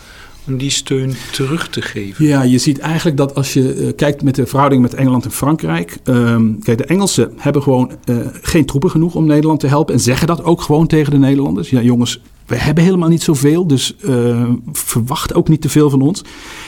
om 0.46 0.56
die 0.56 0.70
steun 0.70 1.14
terug 1.32 1.68
te 1.68 1.82
geven. 1.82 2.24
Ja, 2.24 2.42
je 2.42 2.58
ziet 2.58 2.78
eigenlijk 2.78 3.16
dat 3.16 3.34
als 3.34 3.52
je 3.52 3.76
uh, 3.76 3.92
kijkt 3.96 4.22
met 4.22 4.34
de 4.34 4.46
verhouding 4.46 4.82
met 4.82 4.94
Engeland 4.94 5.24
en 5.24 5.30
Frankrijk. 5.30 5.98
Uh, 6.04 6.36
kijk, 6.62 6.78
de 6.78 6.84
Engelsen 6.84 7.32
hebben 7.36 7.62
gewoon 7.62 7.90
uh, 8.04 8.16
geen 8.42 8.66
troepen 8.66 8.90
genoeg 8.90 9.14
om 9.14 9.26
Nederland 9.26 9.60
te 9.60 9.66
helpen. 9.66 9.94
En 9.94 10.00
zeggen 10.00 10.26
dat 10.26 10.44
ook 10.44 10.60
gewoon 10.60 10.86
tegen 10.86 11.12
de 11.12 11.18
Nederlanders. 11.18 11.70
Ja, 11.70 11.80
jongens, 11.80 12.20
we 12.46 12.56
hebben 12.56 12.84
helemaal 12.84 13.08
niet 13.08 13.22
zoveel, 13.22 13.66
dus 13.66 13.96
uh, 14.00 14.48
verwacht 14.72 15.34
ook 15.34 15.48
niet 15.48 15.60
te 15.60 15.68
veel 15.68 15.90
van 15.90 16.00
ons. 16.00 16.22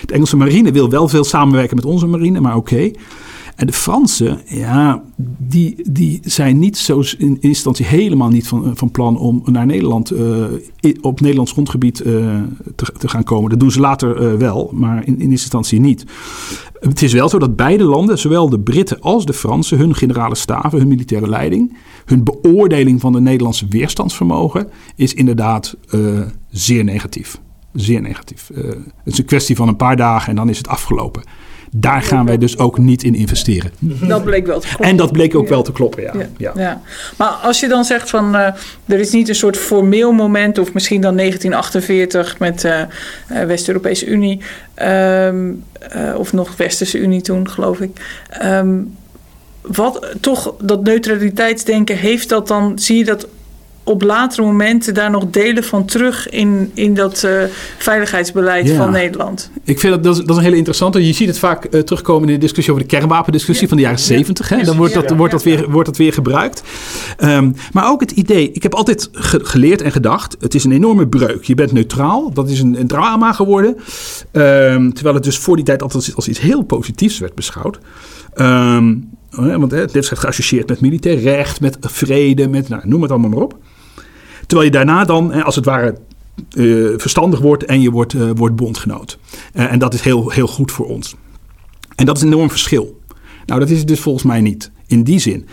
De 0.07 0.13
Engelse 0.13 0.37
marine 0.37 0.73
wil 0.73 0.91
wel 0.91 1.09
veel 1.09 1.25
samenwerken 1.25 1.77
met 1.77 1.85
onze 1.85 2.07
marine, 2.07 2.41
maar 2.41 2.57
oké. 2.57 2.91
En 3.59 3.67
de 3.67 3.73
Fransen, 3.73 4.41
ja, 4.45 5.03
die, 5.39 5.77
die 5.91 6.21
zijn 6.23 6.59
niet 6.59 6.79
zo 6.79 7.03
in 7.19 7.37
instantie 7.41 7.87
helemaal 7.87 8.29
niet 8.29 8.49
van, 8.49 8.77
van 8.77 8.91
plan 8.91 9.19
om 9.19 9.43
naar 9.45 9.67
Nederland, 9.67 10.13
uh, 10.13 10.45
op 11.01 11.21
Nederlands 11.21 11.53
grondgebied 11.53 12.01
uh, 12.01 12.41
te, 12.77 12.93
te, 12.99 13.09
gaan 13.09 13.25
komen. 13.25 13.51
Dat 13.51 13.61
doen 13.61 13.71
ze 13.71 13.81
later 13.81 14.39
wel, 14.39 14.71
maar 14.73 15.07
in, 15.07 15.21
in 15.21 15.31
instantie 15.31 15.81
niet. 15.81 16.05
Het 16.81 17.03
is 17.03 17.13
wel 17.13 17.29
zo 17.29 17.39
dat 17.39 17.57
beide 17.57 17.85
landen, 17.85 18.19
zowel 18.19 18.49
de 18.49 18.61
Britten 18.61 19.01
als 19.01 19.27
de 19.27 19.33
Fransen, 19.33 19.79
hun 19.79 19.95
generale 19.95 20.35
staven, 20.35 20.79
hun 20.79 20.89
militaire 20.89 21.29
leiding, 21.29 21.77
hun 22.05 22.25
beoordeling 22.25 23.01
van 23.01 23.13
de 23.13 23.21
Nederlandse 23.21 23.67
weerstandsvermogen 23.69 24.69
is 24.97 25.15
inderdaad 25.15 25.77
zeer 26.51 26.85
negatief. 26.85 27.41
Zeer 27.73 28.01
negatief. 28.01 28.51
het 28.55 29.13
is 29.13 29.19
een 29.19 29.25
kwestie 29.25 29.57
van 29.57 29.69
een 29.69 29.77
paar 29.77 29.97
dagen 29.97 30.29
en 30.29 30.37
dan 30.37 30.49
is 30.49 30.59
het 30.59 30.69
afgelopen. 30.69 31.23
Daar 31.71 32.03
gaan 32.03 32.27
wij 32.27 32.39
dus 32.39 32.59
ook 32.59 32.79
niet 32.79 33.03
in 33.03 33.15
investeren. 33.15 33.71
Dat 33.81 34.25
bleek 34.25 34.47
wel 34.47 34.61
te 34.61 34.67
kloppen. 34.67 34.87
En 34.87 34.97
dat 34.97 35.13
bleek 35.13 35.35
ook 35.35 35.43
ja. 35.43 35.49
wel 35.49 35.63
te 35.63 35.73
kloppen, 35.73 36.03
ja. 36.03 36.13
Ja. 36.15 36.29
ja. 36.37 36.53
ja. 36.57 36.83
Maar 37.17 37.29
als 37.29 37.61
je 37.61 37.69
dan 37.69 37.85
zegt 37.85 38.11
van 38.11 38.35
uh, 38.35 38.47
er 38.87 38.99
is 38.99 39.11
niet 39.11 39.29
een 39.29 39.35
soort 39.35 39.57
formeel 39.57 40.13
moment, 40.13 40.59
of 40.59 40.73
misschien 40.73 41.01
dan 41.01 41.17
1948 41.17 42.39
met 42.39 42.61
de 42.61 42.87
uh, 43.33 43.43
West-Europese 43.43 44.07
Unie, 44.07 44.41
um, 44.83 45.65
of 46.17 46.33
nog 46.33 46.57
Westerse 46.57 46.99
Unie 46.99 47.21
toen, 47.21 47.51
geloof 47.51 47.81
ik. 47.81 47.91
Um, 48.43 48.97
wat 49.63 50.07
toch 50.21 50.55
dat 50.61 50.83
neutraliteitsdenken 50.83 51.97
heeft 51.97 52.29
dat 52.29 52.49
dan, 52.49 52.79
zie 52.79 52.99
je 52.99 53.05
dat 53.05 53.27
op 53.89 54.03
latere 54.03 54.43
momenten 54.43 54.95
daar 54.95 55.11
nog 55.11 55.31
delen 55.31 55.65
van 55.65 55.85
terug 55.85 56.29
in, 56.29 56.71
in 56.75 56.95
dat 56.95 57.23
uh, 57.25 57.31
veiligheidsbeleid 57.79 58.69
ja. 58.69 58.77
van 58.77 58.91
Nederland? 58.91 59.51
Ik 59.65 59.81
vind 59.81 59.95
dat, 59.95 60.05
dat, 60.05 60.13
is, 60.13 60.21
dat 60.21 60.31
is 60.31 60.37
een 60.37 60.43
hele 60.43 60.57
interessante. 60.57 61.07
Je 61.07 61.13
ziet 61.13 61.29
het 61.29 61.39
vaak 61.39 61.67
uh, 61.71 61.81
terugkomen 61.81 62.29
in 62.29 62.35
de 62.35 62.41
discussie 62.41 62.73
over 62.73 62.87
de 62.87 62.97
kernwapendiscussie 62.97 63.63
ja. 63.63 63.69
van 63.69 63.77
de 63.77 63.83
jaren 63.83 63.99
zeventig. 63.99 64.51
Ja. 64.51 64.63
Dan 64.63 64.77
wordt 64.77 64.95
dat, 64.95 65.11
wordt, 65.11 65.33
dat 65.33 65.43
weer, 65.43 65.71
wordt 65.71 65.87
dat 65.87 65.97
weer 65.97 66.13
gebruikt. 66.13 66.63
Um, 67.19 67.55
maar 67.73 67.91
ook 67.91 68.01
het 68.01 68.11
idee, 68.11 68.53
ik 68.53 68.63
heb 68.63 68.75
altijd 68.75 69.09
ge 69.13 69.41
geleerd 69.43 69.83
en 69.83 69.93
gedacht, 69.93 70.37
het 70.41 70.55
is 70.55 70.65
een 70.65 70.73
enorme 70.73 71.07
breuk. 71.07 71.45
Je 71.45 71.55
bent 71.55 71.73
neutraal, 71.73 72.33
dat 72.33 72.49
is 72.51 72.61
een, 72.61 72.81
een 72.81 72.87
drama 72.87 73.33
geworden. 73.33 73.77
Um, 74.33 74.93
terwijl 74.95 75.15
het 75.15 75.25
dus 75.25 75.39
voor 75.39 75.57
die 75.57 75.65
tijd 75.65 75.83
altijd 75.83 76.15
als 76.15 76.29
iets 76.29 76.41
heel 76.41 76.63
positiefs 76.63 77.19
werd 77.19 77.35
beschouwd. 77.35 77.79
Um, 78.35 79.09
want 79.31 79.71
het 79.71 79.95
is 79.95 80.09
geassocieerd 80.09 80.69
met 80.69 80.81
militair 80.81 81.19
recht, 81.19 81.61
met 81.61 81.77
vrede, 81.81 82.49
met 82.49 82.69
nou, 82.69 82.83
noem 82.85 83.03
het 83.03 83.11
allemaal 83.11 83.31
maar 83.31 83.43
op. 83.43 83.59
Terwijl 84.49 84.71
je 84.71 84.77
daarna 84.77 85.05
dan, 85.05 85.43
als 85.43 85.57
het 85.57 85.65
ware, 85.65 85.99
uh, 86.55 86.99
verstandig 86.99 87.41
wordt 87.41 87.65
en 87.65 87.81
je 87.81 87.91
wordt, 87.91 88.13
uh, 88.13 88.31
wordt 88.35 88.57
bondgenoot. 88.57 89.19
Uh, 89.55 89.73
en 89.73 89.79
dat 89.79 89.95
is 89.95 90.01
heel, 90.01 90.31
heel 90.31 90.47
goed 90.47 90.73
voor 90.73 90.87
ons. 90.87 91.17
En 91.95 92.07
dat 92.07 92.17
is 92.17 92.23
een 92.23 92.33
enorm 92.33 92.51
verschil. 92.51 93.01
Nou, 93.47 93.61
dat 93.61 93.71
is 93.71 93.79
het 93.79 93.89
dus 93.89 94.01
volgens 94.01 94.25
mij 94.25 94.41
niet. 94.41 94.71
In 94.87 95.03
die 95.03 95.19
zin, 95.19 95.47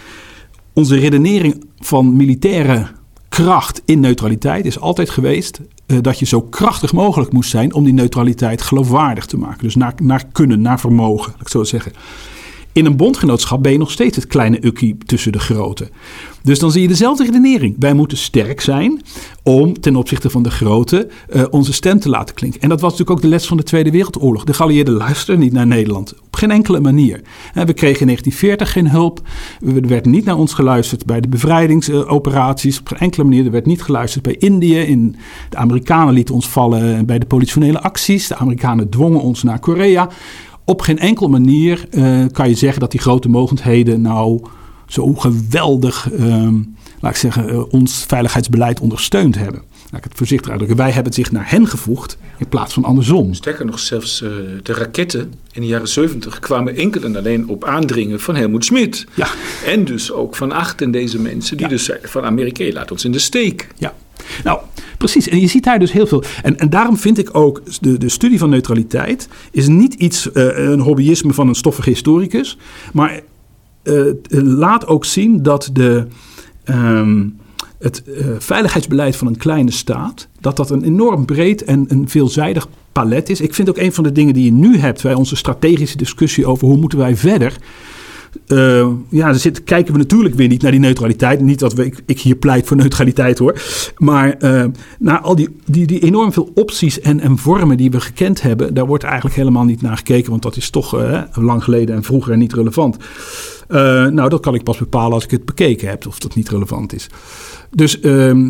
onze 0.74 0.96
redenering 0.96 1.64
van 1.80 2.16
militaire 2.16 2.88
kracht 3.30 3.82
in 3.86 4.00
neutraliteit 4.00 4.66
is 4.66 4.80
altijd 4.80 5.10
geweest 5.10 5.62
dat 5.86 6.20
je 6.20 6.26
zo 6.26 6.42
krachtig 6.42 6.94
mogelijk 6.94 7.32
moest 7.32 7.50
zijn 7.50 7.74
om 7.74 7.84
die 7.84 7.94
neutraliteit 7.94 8.62
geloofwaardig 8.62 9.26
te 9.26 9.38
maken. 9.38 9.64
Dus 9.64 9.76
naar, 9.76 9.94
naar 9.98 10.24
kunnen, 10.32 10.62
naar 10.62 10.80
vermogen, 10.80 11.32
laat 11.32 11.42
ik 11.42 11.50
zo 11.50 11.64
zeggen. 11.64 11.92
In 12.76 12.86
een 12.86 12.98
bondgenootschap 12.98 13.64
ben 13.64 13.72
je 13.72 13.78
nog 13.78 13.92
steeds 13.92 14.16
het 14.16 14.28
kleine 14.28 14.66
ukkie 14.66 14.98
tussen 15.06 15.32
de 15.32 15.40
grote. 15.40 15.90
Dus 16.44 16.60
dan 16.60 16.72
zie 16.72 16.82
je 16.82 16.88
dezelfde 16.88 17.24
redenering. 17.24 17.76
Wij 17.80 17.94
moeten 17.94 18.18
sterk 18.18 18.62
zijn 18.62 19.02
om 19.44 19.80
ten 19.80 19.96
opzichte 19.96 20.30
van 20.30 20.44
de 20.44 20.52
grote 20.52 21.08
uh, 21.30 21.44
onze 21.50 21.74
stem 21.74 22.00
te 22.00 22.10
laten 22.10 22.36
klinken. 22.36 22.62
En 22.62 22.70
dat 22.70 22.82
was 22.82 22.92
natuurlijk 22.92 23.18
ook 23.18 23.24
de 23.24 23.32
les 23.32 23.48
van 23.48 23.58
de 23.58 23.64
Tweede 23.64 23.92
Wereldoorlog. 23.92 24.44
De 24.44 24.54
geallieerden 24.54 24.94
luisterden 24.94 25.44
niet 25.44 25.54
naar 25.54 25.68
Nederland. 25.68 26.14
Op 26.26 26.36
geen 26.36 26.52
enkele 26.52 26.80
manier. 26.80 27.22
We 27.54 27.74
kregen 27.74 28.00
in 28.00 28.08
1940 28.08 28.72
geen 28.72 28.90
hulp. 28.90 29.22
Er 29.76 29.88
werd 29.88 30.06
niet 30.06 30.26
naar 30.26 30.38
ons 30.38 30.54
geluisterd 30.54 31.06
bij 31.06 31.22
de 31.22 31.28
bevrijdingsoperaties. 31.28 32.80
Op 32.80 32.88
geen 32.88 33.00
enkele 33.00 33.24
manier. 33.24 33.46
Er 33.46 33.52
werd 33.52 33.66
niet 33.66 33.84
geluisterd 33.84 34.24
bij 34.24 34.36
Indië. 34.40 34.80
In, 34.80 35.16
de 35.50 35.58
Amerikanen 35.58 36.14
lieten 36.14 36.36
ons 36.36 36.48
vallen 36.48 37.06
bij 37.06 37.20
de 37.20 37.26
politionele 37.26 37.82
acties. 37.82 38.28
De 38.28 38.36
Amerikanen 38.36 38.90
dwongen 38.90 39.22
ons 39.22 39.44
naar 39.44 39.60
Korea. 39.60 40.10
Op 40.66 40.82
geen 40.82 41.00
enkele 41.00 41.28
manier 41.30 41.88
uh, 41.92 42.26
kan 42.32 42.50
je 42.50 42.56
zeggen 42.56 42.80
dat 42.80 42.92
die 42.92 43.00
grote 43.00 43.30
mogendheden 43.30 44.02
nou 44.02 44.42
zo 44.88 45.14
geweldig, 45.14 46.12
uh, 46.12 46.48
laat 47.00 47.12
ik 47.12 47.18
zeggen, 47.18 47.54
uh, 47.54 47.74
ons 47.74 48.04
veiligheidsbeleid 48.08 48.80
ondersteund 48.80 49.36
hebben. 49.36 49.62
Laat 49.96 50.04
ik 50.04 50.10
het 50.10 50.20
voorzichtig 50.20 50.50
uitdrukken. 50.50 50.84
Wij 50.84 50.92
hebben 50.92 51.14
zich 51.14 51.32
naar 51.32 51.50
hen 51.50 51.68
gevoegd 51.68 52.18
in 52.38 52.48
plaats 52.48 52.74
van 52.74 52.84
andersom. 52.84 53.34
Sterker 53.34 53.66
nog, 53.66 53.80
zelfs 53.80 54.22
uh, 54.22 54.30
de 54.64 54.74
raketten 54.74 55.34
in 55.52 55.62
de 55.62 55.68
jaren 55.68 55.88
70 55.88 56.40
kwamen 56.40 56.76
enkel 56.76 57.04
en 57.04 57.16
alleen 57.16 57.48
op 57.48 57.64
aandringen 57.64 58.20
van 58.20 58.36
Helmoet 58.36 58.66
Schmidt. 58.66 59.06
Ja. 59.14 59.28
En 59.66 59.86
dus 59.86 60.12
ook 60.12 60.36
van 60.36 60.52
achter 60.52 60.92
deze 60.92 61.20
mensen 61.20 61.58
die 61.58 61.66
ja. 61.66 61.72
dus 61.72 61.86
zeiden 61.86 62.10
van 62.10 62.24
Amerika, 62.24 62.72
laat 62.74 62.92
ons 62.92 63.06
in 63.06 63.12
de 63.12 63.20
steek. 63.20 63.68
Ja. 63.78 63.94
Nou, 64.44 64.60
precies. 64.98 65.28
En 65.28 65.40
je 65.40 65.48
ziet 65.48 65.64
daar 65.64 65.80
dus 65.80 65.92
heel 65.92 66.08
veel. 66.08 66.24
En, 66.44 66.60
en 66.60 66.70
daarom 66.70 66.98
vind 66.98 67.18
ik 67.18 67.30
ook 67.32 67.62
de, 67.82 67.98
de 67.98 68.10
studie 68.10 68.40
van 68.40 68.50
neutraliteit 68.50 69.28
is 69.52 69.68
niet 69.68 69.94
iets, 69.94 70.30
uh, 70.34 70.58
een 70.58 70.80
hobbyisme 70.80 71.34
van 71.34 71.48
een 71.48 71.56
stoffige 71.56 71.90
historicus. 71.90 72.58
Maar 72.94 73.22
uh, 73.84 74.14
laat 74.30 74.88
ook 74.88 75.06
zien 75.06 75.44
dat 75.44 75.70
de, 75.74 76.08
um, 76.66 77.36
het 77.80 78.04
uh, 78.08 78.26
veiligheidsbeleid 78.38 79.16
van 79.16 79.28
een 79.28 79.38
kleine 79.38 79.72
staat, 79.72 80.28
dat 80.40 80.58
dat 80.58 80.70
een 80.70 80.84
enorm 80.84 81.26
breed 81.26 81.64
en 81.64 81.86
een 81.88 82.10
veelzijdig 82.10 82.68
palet 82.92 83.30
is. 83.30 83.42
Ik 83.42 83.54
vind 83.54 83.70
ook 83.70 83.78
een 83.78 83.94
van 83.94 84.04
de 84.04 84.12
dingen 84.12 84.34
die 84.34 84.46
je 84.46 84.52
nu 84.52 84.78
hebt 84.78 85.04
bij 85.04 85.14
onze 85.14 85.36
strategische 85.36 85.98
discussie 85.98 86.46
over 86.46 86.68
hoe 86.68 86.78
moeten 86.78 86.98
wij 86.98 87.16
verder. 87.16 87.54
Uh, 88.48 88.88
ja, 89.10 89.32
dan 89.32 89.52
kijken 89.64 89.94
we 89.94 90.00
natuurlijk 90.00 90.36
weer 90.36 90.48
niet 90.48 90.62
naar 90.62 90.72
die 90.72 90.80
neutraliteit. 90.80 91.42
Niet 91.42 91.60
dat 91.60 91.74
we, 91.74 91.94
ik, 92.06 92.20
hier 92.20 92.36
pleit 92.36 92.68
voor 92.68 92.78
neutraliteit 92.78 93.38
hoor. 93.38 93.62
Maar 93.98 94.36
uh, 94.40 94.66
naar 95.00 95.20
al 95.20 95.36
die, 95.36 95.56
die, 95.66 95.86
die 95.86 96.00
enorm 96.00 96.34
veel 96.34 96.52
opties 96.54 97.00
en, 97.00 97.20
en 97.20 97.38
vormen 97.38 97.78
die 97.78 97.92
we 97.92 98.00
gekend 98.00 98.42
hebben. 98.42 98.74
Daar 98.74 98.86
wordt 98.86 99.04
eigenlijk 99.04 99.36
helemaal 99.36 99.64
niet 99.64 99.82
naar 99.82 99.98
gekeken. 99.98 100.30
Want 100.30 100.42
dat 100.42 100.56
is 100.56 100.70
toch 100.70 100.98
lang 101.34 101.64
geleden 101.64 101.96
en 101.96 102.04
vroeger 102.04 102.38
niet 102.38 102.54
relevant. 102.54 102.98
Nou, 103.68 104.30
dat 104.30 104.40
kan 104.40 104.56
ik 104.56 104.64
pas 104.64 104.78
bepalen 104.78 105.14
als 105.14 105.24
ik 105.24 105.32
het 105.32 105.46
bekeken 105.46 105.90
heb. 105.90 106.08
Of 106.08 106.20
dat 106.20 106.36
niet 106.36 106.50
relevant 106.50 106.94
is. 106.94 107.08
Dus 107.72 108.00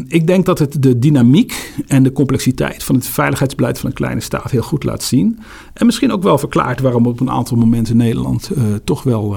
ik 0.07 0.27
denk 0.27 0.45
dat 0.45 0.59
het 0.59 0.83
de 0.83 0.99
dynamiek 0.99 1.73
en 1.87 2.03
de 2.03 2.11
complexiteit 2.11 2.83
van 2.83 2.95
het 2.95 3.07
veiligheidsbeleid 3.07 3.79
van 3.79 3.89
een 3.89 3.95
kleine 3.95 4.21
staat 4.21 4.51
heel 4.51 4.61
goed 4.61 4.83
laat 4.83 5.03
zien. 5.03 5.39
En 5.73 5.85
misschien 5.85 6.11
ook 6.11 6.23
wel 6.23 6.37
verklaart 6.37 6.79
waarom 6.79 7.05
op 7.05 7.19
een 7.19 7.31
aantal 7.31 7.57
momenten 7.57 7.97
Nederland 7.97 8.51
toch 8.83 9.03
wel 9.03 9.35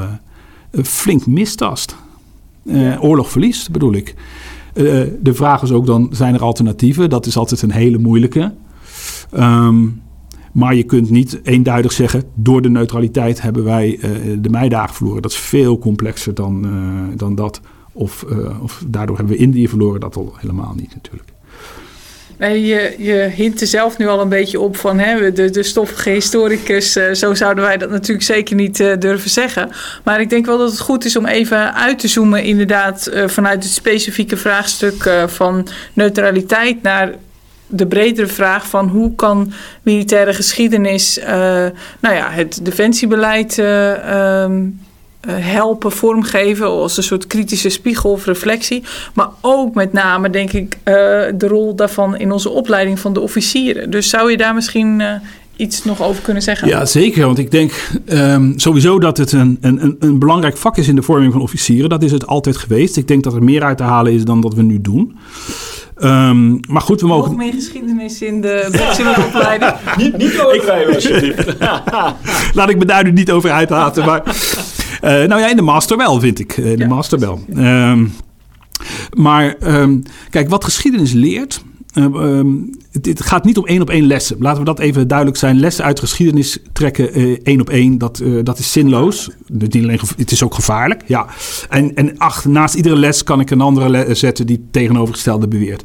flink 0.73 1.27
mistast. 1.27 1.97
Oorlog 3.01 3.31
verliest, 3.31 3.71
bedoel 3.71 3.93
ik. 3.93 4.15
De 5.21 5.35
vraag 5.35 5.63
is 5.63 5.71
ook 5.73 5.87
dan, 5.87 6.09
zijn 6.13 6.35
er 6.35 6.43
alternatieven? 6.43 7.11
Dat 7.11 7.27
is 7.27 7.37
altijd 7.37 7.63
een 7.63 7.71
hele 7.71 7.99
moeilijke. 7.99 8.55
Um, 9.37 10.03
maar 10.59 10.75
je 10.75 10.83
kunt 10.83 11.11
niet 11.11 11.41
eenduidig 11.43 11.93
zeggen, 11.93 12.23
door 12.35 12.63
de 12.63 12.71
neutraliteit 12.71 13.43
hebben 13.43 13.65
wij 13.65 13.99
uh, 14.01 14.11
de 14.39 14.51
meidagen 14.51 14.95
verloren. 14.95 15.23
Dat 15.23 15.31
is 15.31 15.39
veel 15.39 15.79
complexer 15.79 16.35
dan, 16.35 16.67
dan 17.17 17.35
dat. 17.35 17.61
Of, 17.93 18.25
of 18.63 18.83
daardoor 18.87 19.17
hebben 19.17 19.35
we 19.35 19.41
Indië 19.41 19.69
verloren, 19.69 20.01
dat 20.01 20.17
al 20.17 20.35
helemaal 20.37 20.73
niet 20.77 20.95
natuurlijk. 20.95 21.29
Je, 22.39 22.95
je 22.99 23.31
hint 23.35 23.61
er 23.61 23.67
zelf 23.67 23.99
nu 23.99 24.07
al 24.07 24.21
een 24.21 24.29
beetje 24.29 24.61
op 24.61 24.77
van 24.77 24.99
hè, 24.99 25.33
de, 25.33 25.51
de 25.51 25.63
stoffige 25.63 26.11
historicus. 26.11 26.93
Zo 26.93 27.35
zouden 27.35 27.65
wij 27.65 27.77
dat 27.77 27.91
natuurlijk 27.91 28.27
zeker 28.27 28.57
niet 28.57 28.77
durven 28.77 29.31
zeggen. 29.31 29.71
Maar 30.05 30.21
ik 30.21 30.31
denk 30.31 30.47
wel 30.47 30.59
dat 30.59 30.71
het 30.71 30.81
goed 30.81 31.05
is 31.05 31.17
om 31.17 31.27
even 31.27 31.75
uit 31.75 31.99
te 31.99 32.09
zoomen, 32.09 32.45
inderdaad, 32.45 33.11
vanuit 33.27 33.63
het 33.63 33.73
specifieke 33.73 34.37
vraagstuk 34.37 35.11
van 35.27 35.67
neutraliteit 35.93 36.83
naar 36.83 37.15
de 37.69 37.87
bredere 37.87 38.27
vraag 38.27 38.69
van 38.69 38.89
hoe 38.89 39.15
kan 39.15 39.53
militaire 39.83 40.33
geschiedenis 40.33 41.21
nou 42.01 42.15
ja, 42.15 42.31
het 42.31 42.61
defensiebeleid. 42.63 43.59
Um, 43.59 44.81
helpen 45.27 45.93
vormgeven 45.93 46.67
als 46.67 46.97
een 46.97 47.03
soort 47.03 47.27
kritische 47.27 47.69
spiegel 47.69 48.11
of 48.11 48.25
reflectie. 48.25 48.83
Maar 49.15 49.29
ook 49.41 49.75
met 49.75 49.93
name, 49.93 50.31
denk 50.31 50.53
ik, 50.53 50.79
de 51.35 51.47
rol 51.47 51.75
daarvan 51.75 52.17
in 52.17 52.33
onze 52.33 52.51
opleiding 52.51 52.99
van 52.99 53.13
de 53.13 53.21
officieren. 53.21 53.91
Dus 53.91 54.09
zou 54.09 54.31
je 54.31 54.37
daar 54.37 54.55
misschien 54.55 55.03
iets 55.57 55.85
nog 55.85 56.03
over 56.03 56.23
kunnen 56.23 56.43
zeggen? 56.43 56.69
Ja, 56.69 56.85
zeker. 56.85 57.27
Want 57.27 57.39
ik 57.39 57.51
denk 57.51 57.73
um, 58.07 58.53
sowieso 58.57 58.99
dat 58.99 59.17
het 59.17 59.33
een, 59.33 59.59
een, 59.61 59.97
een 59.99 60.19
belangrijk 60.19 60.57
vak 60.57 60.77
is 60.77 60.89
in 60.89 60.97
de 60.97 61.03
vorming 61.03 61.33
van 61.33 61.43
officieren. 61.43 61.89
Dat 61.89 62.03
is 62.03 62.13
het 62.13 62.27
altijd 62.27 62.57
geweest. 62.57 62.97
Ik 62.97 63.09
denk 63.09 63.25
dat 63.25 63.35
er 63.35 63.45
meer 63.45 63.63
uit 63.63 63.77
te 63.77 63.83
halen 63.83 64.13
is 64.13 64.25
dan 64.25 64.41
dat 64.41 64.55
we 64.55 64.63
nu 64.63 64.81
doen. 64.81 65.19
Um, 66.01 66.61
maar 66.69 66.83
goed, 66.83 67.01
we 67.01 67.07
mogen... 67.07 67.31
Nog 67.31 67.39
meer 67.39 67.53
geschiedenis 67.53 68.23
in 68.23 68.41
de 68.41 68.69
niet, 69.97 70.17
niet 70.17 70.41
overdrijven 70.41 70.95
alsjeblieft. 70.95 71.57
Laat 72.59 72.71
ik 72.71 72.79
me 72.79 72.85
daar 72.85 73.05
nu 73.05 73.13
niet 73.13 73.31
over 73.31 73.51
uitlaten. 73.51 74.05
Maar, 74.05 74.23
uh, 74.27 75.11
nou 75.11 75.41
ja, 75.41 75.49
in 75.51 75.57
de 75.57 75.63
master 75.63 75.97
wel, 75.97 76.21
vind 76.21 76.39
ik. 76.39 76.57
In 76.57 76.77
de 76.77 76.87
master 76.87 77.19
wel. 77.19 77.45
Um, 77.57 78.13
maar 79.17 79.57
kijk, 80.31 80.49
wat 80.49 80.65
geschiedenis 80.65 81.13
leert... 81.13 81.63
Um, 81.95 82.71
het, 82.93 83.23
gaat 83.23 83.45
niet 83.45 83.59
om 83.59 83.67
één 83.67 83.81
op 83.81 83.91
één 83.91 84.07
lessen. 84.07 84.37
Laten 84.41 84.59
we 84.59 84.65
dat 84.65 84.79
even 84.79 85.09
duidelijk 85.09 85.39
zijn. 85.39 85.61
Lessen 85.61 85.85
uit 85.85 86.01
geschiedenis 86.01 86.59
trekken 86.73 87.19
uh, 87.19 87.39
één 87.43 87.61
op 87.61 87.71
één, 87.71 87.99
dat, 87.99 88.21
uh, 88.21 88.45
dat 88.45 88.59
is 88.59 88.73
zinloos. 88.73 89.31
Alleen, 89.71 90.01
het 90.17 90.31
is 90.31 90.43
ook 90.43 90.55
gevaarlijk. 90.55 91.03
Ja. 91.07 91.27
En, 91.69 91.95
en 91.95 92.17
naast 92.49 92.75
iedere 92.75 92.97
les 92.97 93.23
kan 93.23 93.41
ik 93.41 93.51
een 93.51 93.61
andere 93.61 94.15
zetten 94.15 94.47
die 94.47 94.67
tegenovergestelde 94.71 95.49
beweert. 95.49 95.83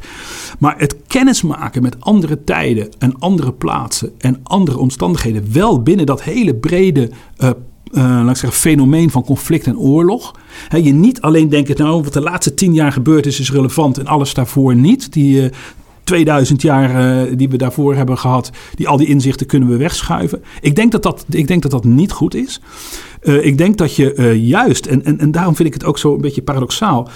Maar 0.60 0.76
het 0.78 0.96
kennismaken 1.08 1.82
met 1.82 1.96
andere 2.00 2.44
tijden 2.44 2.90
en 3.00 3.20
andere 3.20 3.54
plaatsen 3.54 4.12
en 4.18 4.40
andere 4.44 4.78
omstandigheden, 4.78 5.46
wel 5.52 5.82
binnen 5.82 6.06
dat 6.06 6.24
hele 6.24 6.56
brede 6.56 7.10
laat 7.92 8.30
ik 8.30 8.36
zeggen, 8.36 8.60
fenomeen 8.60 9.10
van 9.10 9.24
conflict 9.24 9.68
en 9.68 9.78
oorlog. 9.78 10.36
je 10.70 10.94
niet 10.94 11.22
alleen 11.22 11.50
denken, 11.50 11.76
nou, 11.78 12.04
wat 12.04 12.14
de 12.14 12.22
laatste 12.22 12.54
tien 12.54 12.74
jaar 12.74 12.92
gebeurd 12.92 13.26
is, 13.26 13.40
is 13.40 13.52
relevant 13.52 13.98
en 13.98 14.08
alles 14.08 14.34
daarvoor 14.34 14.76
niet. 14.76 15.14
Die, 15.14 15.50
2000 16.04 16.62
jaar 16.62 17.26
uh, 17.26 17.34
die 17.38 17.50
we 17.50 17.58
daarvoor 17.58 17.96
hebben 17.96 18.18
gehad, 18.18 18.52
die, 18.76 18.88
al 18.88 18.98
die 18.98 19.08
inzichten 19.08 19.48
kunnen 19.48 19.70
we 19.70 19.78
wegschuiven. 19.78 20.44
Ik 20.62 20.76
denk 20.76 20.92
dat 20.92 21.04
dat, 21.04 21.26
ik 21.30 21.48
denk 21.48 21.62
dat, 21.62 21.72
dat 21.72 21.84
niet 21.84 22.12
goed 22.12 22.36
is. 22.36 22.62
Uh, 23.24 23.46
ik 23.46 23.58
denk 23.58 23.78
dat 23.78 23.96
je 23.96 24.16
uh, 24.16 24.36
juist, 24.36 24.86
en, 24.86 25.06
en, 25.06 25.20
en 25.20 25.32
daarom 25.32 25.56
vind 25.56 25.68
ik 25.68 25.74
het 25.74 25.86
ook 25.86 25.98
zo 25.98 26.14
een 26.14 26.22
beetje 26.22 26.42
paradoxaal. 26.42 27.10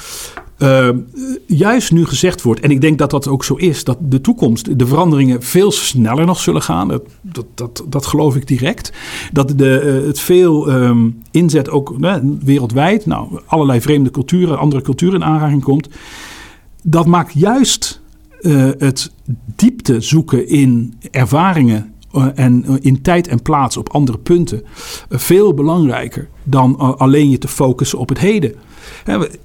juist 1.46 1.92
nu 1.92 2.06
gezegd 2.06 2.42
wordt, 2.42 2.60
en 2.60 2.72
ik 2.72 2.82
denk 2.82 2.98
dat 2.98 3.10
dat 3.10 3.28
ook 3.28 3.44
zo 3.44 3.56
is, 3.56 3.84
dat 3.84 3.98
de 4.02 4.22
toekomst, 4.22 4.80
de 4.80 4.88
veranderingen 4.88 5.44
veel 5.44 5.72
sneller 5.72 6.26
nog 6.26 6.40
zullen 6.40 6.62
gaan. 6.62 6.88
Dat, 6.88 7.04
dat, 7.22 7.46
dat, 7.56 7.84
dat 7.90 8.06
geloof 8.06 8.36
ik 8.36 8.48
direct. 8.48 8.92
Dat 9.32 9.54
de, 9.58 10.04
het 10.08 10.20
veel 10.20 10.72
um, 10.72 11.22
inzet 11.32 11.70
ook 11.70 11.96
wereldwijd, 12.44 13.06
nou, 13.06 13.40
allerlei 13.46 13.82
vreemde 13.82 14.12
culturen, 14.12 14.58
andere 14.60 14.82
culturen 14.82 15.16
in 15.16 15.28
aanraking 15.28 15.64
komt. 15.64 15.90
Dat 16.84 17.06
maakt 17.06 17.34
juist 17.34 18.02
uh, 18.42 18.70
het 18.78 19.12
diepte 19.56 20.02
zoeken 20.02 20.48
in 20.48 20.94
ervaringen 21.12 21.94
uh, 22.16 22.26
en 22.36 22.64
uh, 22.68 22.76
in 22.80 23.02
tijd 23.02 23.28
en 23.28 23.42
plaats 23.42 23.78
op 23.78 23.90
andere 23.90 24.18
punten 24.18 24.64
veel 25.10 25.54
belangrijker 25.54 26.28
dan 26.44 26.98
alleen 26.98 27.30
je 27.30 27.38
te 27.38 27.48
focussen 27.48 28.00
op 28.00 28.10
het 28.10 28.20
heden. 28.20 28.56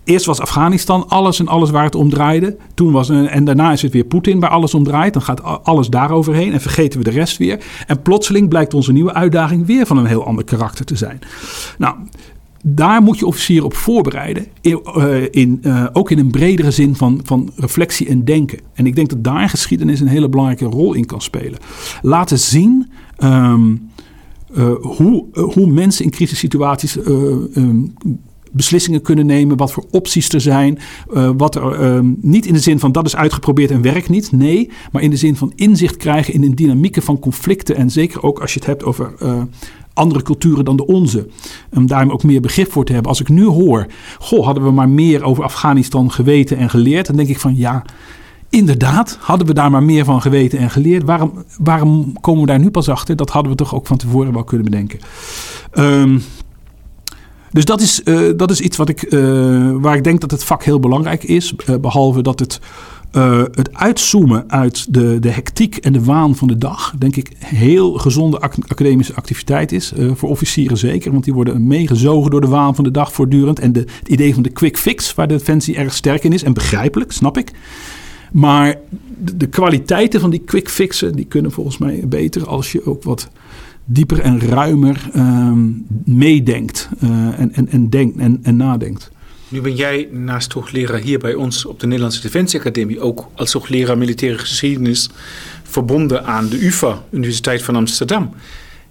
Eerst 0.05 0.27
was 0.27 0.41
Afghanistan 0.41 1.09
alles 1.09 1.39
en 1.39 1.49
alles 1.49 1.71
waar 1.71 1.85
het 1.85 1.95
om 1.95 2.11
draaide. 2.11 2.57
Toen 2.75 2.93
was, 2.93 3.09
en 3.09 3.45
daarna 3.45 3.73
is 3.73 3.83
het 3.83 3.93
weer 3.93 4.05
Poetin 4.05 4.41
waar 4.41 4.51
alles 4.51 4.75
om 4.75 4.85
draait. 4.85 5.13
Dan 5.13 5.23
gaat 5.23 5.65
alles 5.65 5.89
daaroverheen 5.89 6.53
en 6.53 6.61
vergeten 6.61 6.99
we 6.99 7.05
de 7.05 7.11
rest 7.11 7.37
weer. 7.37 7.65
En 7.87 8.03
plotseling 8.03 8.49
blijkt 8.49 8.75
onze 8.75 8.93
nieuwe 8.93 9.15
uitdaging 9.15 9.67
weer 9.67 9.87
van 9.87 9.97
een 9.97 10.07
heel 10.07 10.27
ander 10.27 10.45
karakter 10.45 10.85
te 10.85 10.97
zijn. 10.97 11.19
Nou, 11.79 11.95
daar 12.63 13.03
moet 13.03 13.19
je 13.19 13.27
officier 13.27 13.65
op 13.65 13.75
voorbereiden. 13.75 14.47
In, 14.61 14.81
uh, 14.97 15.15
in, 15.31 15.61
uh, 15.63 15.87
ook 15.93 16.11
in 16.11 16.19
een 16.19 16.31
bredere 16.31 16.71
zin 16.71 16.97
van, 16.97 17.21
van 17.25 17.53
reflectie 17.57 18.09
en 18.09 18.25
denken. 18.25 18.59
En 18.75 18.87
ik 18.87 18.95
denk 18.95 19.09
dat 19.09 19.25
daar 19.25 19.49
geschiedenis 19.49 20.01
een 20.01 20.07
hele 20.07 20.29
belangrijke 20.29 20.65
rol 20.65 20.95
in 20.95 21.07
kan 21.07 21.21
spelen. 21.21 21.59
Laten 22.03 22.39
zien 22.39 22.91
um, 23.19 23.91
uh, 24.57 24.73
hoe, 24.81 25.27
hoe 25.33 25.67
mensen 25.67 26.05
in 26.05 26.11
crisissituaties 26.11 26.97
um, 26.97 27.95
beslissingen 28.53 29.03
kunnen 29.03 29.27
nemen, 29.27 29.57
wat 29.57 29.73
voor 29.73 29.85
opties 29.91 30.29
er 30.29 30.41
zijn. 30.41 30.79
Wat 31.37 31.55
er, 31.55 31.95
uh, 31.95 32.11
niet 32.21 32.47
in 32.47 32.53
de 32.53 32.61
zin 32.61 32.79
van 32.79 32.93
dat 32.93 33.07
is 33.07 33.17
uitgeprobeerd 33.17 33.71
en 33.71 33.83
werkt 33.83 34.09
niet. 34.09 34.33
Nee, 34.33 34.71
maar 34.93 35.03
in 35.03 35.11
de 35.11 35.17
zin 35.17 35.37
van 35.37 35.53
inzicht 35.55 35.97
krijgen 35.97 36.35
in 36.35 36.41
de 36.41 36.55
dynamieken 36.55 37.03
van 37.03 37.19
conflicten. 37.19 37.77
En 37.77 37.91
zeker 37.91 38.23
ook 38.23 38.41
als 38.41 38.53
je 38.53 38.59
het 38.59 38.69
hebt 38.69 38.85
over 38.85 39.15
andere 39.95 40.23
culturen 40.23 40.65
dan 40.65 40.77
de 40.77 40.87
onze. 40.87 41.29
Om 41.71 41.87
daar 41.87 42.11
ook 42.11 42.23
meer 42.23 42.41
begrip 42.41 42.73
voor 42.73 42.85
te 42.85 42.93
hebben. 42.93 43.11
Als 43.11 43.21
ik 43.21 43.29
nu 43.29 43.45
hoor, 43.45 43.87
goh, 44.19 44.45
hadden 44.45 44.65
we 44.65 44.71
maar 44.71 44.89
meer 44.89 45.23
over 45.23 45.45
Afghanistan 45.45 46.11
geweten 46.11 46.57
en 46.57 46.71
geleerd. 46.71 47.07
Dan 47.07 47.17
denk 47.17 47.29
ik 47.29 47.41
van 47.41 47.57
ja, 47.57 47.85
inderdaad, 48.49 49.19
hadden 49.21 49.47
we 49.47 49.55
daar 49.55 49.71
maar 49.71 49.83
meer 49.83 50.05
van 50.05 50.23
geweten 50.23 50.59
en 50.59 50.71
geleerd. 50.71 51.05
Waarom, 51.05 51.45
waarom 51.59 52.13
komen 52.21 52.41
we 52.41 52.47
daar 52.47 52.59
nu 52.59 52.71
pas 52.71 52.89
achter? 52.89 53.17
Dat 53.17 53.31
hadden 53.31 53.51
we 53.53 53.59
toch 53.59 53.75
ook 53.75 53.87
van 53.87 53.97
tevoren 53.97 54.33
wel 54.33 54.45
kunnen 54.45 54.71
bedenken. 54.71 54.99
Um, 55.75 56.23
dus 57.53 57.65
dat 57.65 57.81
is, 57.81 58.01
uh, 58.05 58.33
dat 58.37 58.51
is 58.51 58.61
iets 58.61 58.77
wat 58.77 58.89
ik, 58.89 59.13
uh, 59.13 59.73
waar 59.81 59.97
ik 59.97 60.05
denk 60.05 60.21
dat 60.21 60.31
het 60.31 60.45
vak 60.45 60.65
heel 60.65 60.81
belangrijk 60.81 61.25
is. 61.25 61.55
Uh, 61.69 61.77
behalve 61.77 62.23
dat 62.23 62.41
het 62.41 62.61
uh, 63.13 63.43
het 63.51 63.75
uitzoomen 63.75 64.51
uit 64.51 64.95
de, 64.95 65.19
de 65.21 65.31
hectiek 65.31 65.77
en 65.77 65.93
de 65.93 66.05
waan 66.05 66.37
van 66.37 66.49
de 66.49 66.59
dag, 66.59 66.95
denk 66.99 67.17
ik, 67.17 67.31
heel 67.39 67.93
gezonde 67.93 68.41
academische 68.41 69.15
activiteit 69.15 69.73
is. 69.73 69.93
Uh, 69.97 70.11
voor 70.15 70.29
officieren 70.29 70.77
zeker, 70.77 71.13
want 71.13 71.25
die 71.25 71.35
worden 71.35 71.67
meegezogen 71.67 72.31
door 72.31 72.41
de 72.41 72.47
waan 72.47 72.75
van 72.75 72.85
de 72.85 72.91
dag 72.91 73.13
voortdurend. 73.13 73.59
En 73.59 73.73
de, 73.73 73.81
het 73.99 74.09
idee 74.09 74.35
van 74.35 74.43
de 74.43 74.51
quick 74.51 74.79
fix, 74.79 75.15
waar 75.15 75.29
de 75.29 75.37
Defensie 75.37 75.77
erg 75.77 75.95
sterk 75.95 76.25
in 76.25 76.33
is, 76.33 76.43
en 76.43 76.53
begrijpelijk, 76.53 77.13
snap 77.13 77.39
ik. 77.39 77.53
Maar 78.33 78.77
de, 79.19 79.37
de 79.37 79.47
kwaliteiten 79.47 80.21
van 80.21 80.31
die 80.31 80.43
quick 80.45 80.69
fixen, 80.69 81.15
die 81.15 81.25
kunnen 81.25 81.53
volgens 81.53 81.79
mij 81.79 82.03
beter 82.07 82.47
als 82.47 82.73
je 82.73 82.87
ook 82.87 83.03
wat 83.03 83.29
dieper 83.85 84.21
en 84.21 84.41
ruimer 84.41 85.11
um, 85.17 85.87
meedenkt 86.05 86.89
uh, 87.05 87.11
en, 87.39 87.55
en, 87.55 87.69
en, 87.69 87.91
denkt 87.91 88.19
en, 88.19 88.39
en 88.43 88.57
nadenkt. 88.57 89.11
Nu 89.53 89.61
ben 89.61 89.75
jij 89.75 90.09
naast 90.11 90.53
hoogleraar 90.53 91.01
hier 91.01 91.19
bij 91.19 91.35
ons 91.35 91.67
op 91.67 91.81
de 91.81 91.87
Nederlandse 91.87 92.21
Defensieacademie 92.21 93.01
ook 93.01 93.29
als 93.35 93.53
hoogleraar 93.53 93.99
militaire 93.99 94.39
geschiedenis 94.39 95.09
verbonden 95.63 96.25
aan 96.25 96.49
de 96.49 96.67
UvA, 96.67 97.03
Universiteit 97.11 97.63
van 97.63 97.77
Amsterdam. 97.77 98.35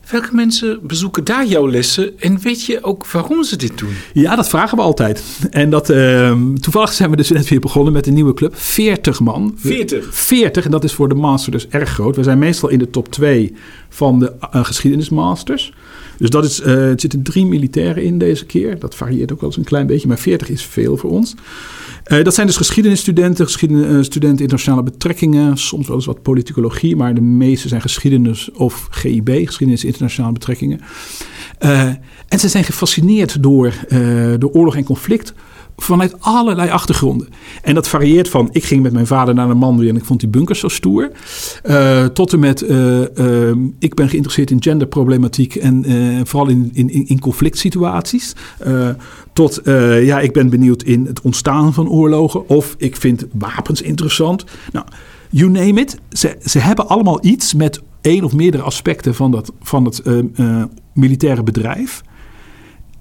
Welke 0.10 0.36
mensen 0.36 0.80
bezoeken 0.84 1.24
daar 1.24 1.46
jouw 1.46 1.70
lessen 1.70 2.20
en 2.20 2.40
weet 2.40 2.66
je 2.66 2.84
ook 2.84 3.12
waarom 3.12 3.44
ze 3.44 3.58
dit 3.58 3.78
doen? 3.78 3.94
Ja, 4.14 4.36
dat 4.36 4.50
vragen 4.50 4.78
we 4.78 4.84
altijd. 4.84 5.24
En 5.50 5.70
dat, 5.70 5.90
uh, 5.90 6.38
toevallig 6.60 6.94
zijn 6.94 7.10
we 7.10 7.16
dus 7.16 7.30
net 7.30 7.50
weer 7.50 7.60
begonnen 7.60 7.94
met 7.94 8.08
een 8.08 8.14
nieuwe 8.14 8.34
club. 8.34 8.56
40 8.56 9.20
man. 9.20 9.54
40? 9.56 10.16
40, 10.16 10.66
en 10.66 10.72
dat 10.72 10.84
is 10.84 10.94
voor 10.94 11.10
de 11.10 11.16
master 11.16 11.52
dus 11.52 11.68
erg 11.68 11.90
groot. 11.90 12.16
We 12.16 12.24
zijn 12.24 12.40
meestal 12.40 12.70
in 12.70 12.80
de 12.80 12.90
top 12.90 13.12
2 13.12 13.56
van 13.90 14.20
de 14.20 14.34
uh, 14.56 14.66
geschiedenismasters. 14.66 15.74
Dus 16.22 16.30
dat 16.30 16.46
is, 16.46 16.60
uh, 16.60 16.66
het 16.68 17.02
zitten 17.02 17.24
drie 17.24 17.46
militairen 17.46 18.04
in 18.04 18.18
deze 18.18 18.46
keer. 18.46 18.80
Dat 18.80 18.96
varieert 18.96 19.32
ook 19.32 19.40
wel 19.40 19.50
eens 19.50 19.58
een 19.58 19.64
klein 19.64 19.88
beetje, 19.88 20.08
maar 20.08 20.20
40 20.20 20.50
is 20.50 20.66
veel 20.66 20.98
voor 20.98 21.10
ons. 21.10 21.36
Uh, 22.08 22.24
dat 22.24 22.34
zijn 22.34 22.48
dus 22.48 22.58
geschiedenisstudenten, 22.58 23.46
geschiedenisstudenten 23.46 24.38
uh, 24.38 24.42
internationale 24.42 24.84
betrekkingen, 24.84 25.58
soms 25.58 25.88
wel 25.88 25.96
eens 25.96 26.06
wat 26.06 26.22
politicologie, 26.22 26.96
maar 26.96 27.14
de 27.14 27.22
meeste 27.22 27.68
zijn 27.68 27.82
geschiedenis 27.82 28.52
of 28.52 28.88
GIB, 28.92 29.30
geschiedenis 29.30 29.86
internationale 29.86 30.34
betrekkingen. 30.34 30.80
En 32.28 32.40
ze 32.40 32.48
zijn 32.48 32.64
gefascineerd 32.64 33.44
door, 33.44 33.74
door 34.38 34.52
oorlog 34.52 34.76
en 34.76 34.84
conflict 34.84 35.34
vanuit 35.84 36.16
allerlei 36.20 36.70
achtergronden. 36.70 37.28
En 37.62 37.74
dat 37.74 37.88
varieert 37.88 38.30
van, 38.30 38.50
ik 38.52 38.64
ging 38.64 38.82
met 38.82 38.94
mijn 38.94 39.08
vader 39.08 39.34
naar 39.34 39.48
de 39.48 39.54
Mandu 39.54 39.90
en 39.90 39.96
ik 39.96 40.06
vond 40.06 40.20
die 40.20 40.30
bunkers 40.30 40.60
zo 40.60 40.68
stoer. 40.68 41.12
Uh, 41.66 42.06
tot 42.06 42.34
en 42.34 42.40
met, 42.40 42.62
uh, 42.62 43.00
uh, 43.16 43.52
ik 43.80 43.94
ben 43.94 44.10
geïnteresseerd 44.10 44.52
in 44.52 44.62
genderproblematiek 44.62 45.56
en 45.56 45.86
vooral 46.26 46.50
in, 46.50 46.70
in, 46.74 47.08
in 47.08 47.20
conflict 47.20 47.58
situaties. 47.58 48.34
tot, 49.34 49.62
ja, 50.02 50.20
ik 50.20 50.34
ben 50.34 50.50
benieuwd 50.50 50.84
in 50.84 51.06
het 51.06 51.22
ontstaan 51.22 51.74
van 51.74 51.90
oorlogen. 51.90 52.50
Of 52.50 52.76
ik 52.78 52.96
vind 52.96 53.26
wapens 53.32 53.82
interessant. 53.82 54.44
Nou, 54.72 54.86
you 55.30 55.52
name 55.52 55.82
it. 55.82 55.98
Ze, 56.10 56.38
ze 56.46 56.60
hebben 56.60 56.88
allemaal 56.88 57.26
iets 57.26 57.54
met 57.54 57.82
één 58.02 58.24
of 58.24 58.34
meerdere 58.34 58.64
aspecten 58.64 59.16
van, 59.16 59.32
dat, 59.32 59.52
van 59.62 59.86
het 59.86 60.02
militaire 60.94 61.44
bedrijf. 61.44 62.02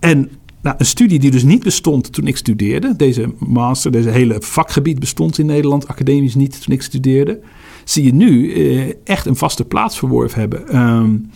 En 0.01 0.31
nou, 0.63 0.77
een 0.79 0.87
studie 0.87 1.19
die 1.19 1.31
dus 1.31 1.43
niet 1.43 1.63
bestond 1.63 2.13
toen 2.13 2.27
ik 2.27 2.37
studeerde. 2.37 2.97
Deze 2.97 3.33
master, 3.39 3.91
deze 3.91 4.11
hele 4.11 4.37
vakgebied 4.41 4.99
bestond 4.99 5.39
in 5.39 5.47
Nederland 5.47 5.89
academisch 5.89 6.35
niet 6.35 6.63
toen 6.63 6.75
ik 6.75 6.83
studeerde. 6.83 7.41
Zie 7.85 8.05
je 8.05 8.15
nu 8.15 8.53
eh, 8.53 8.93
echt 9.05 9.27
een 9.27 9.37
vaste 9.37 9.65
plaats 9.65 9.99
verworven 9.99 10.41
hebben. 10.41 10.77
Um, 10.77 11.31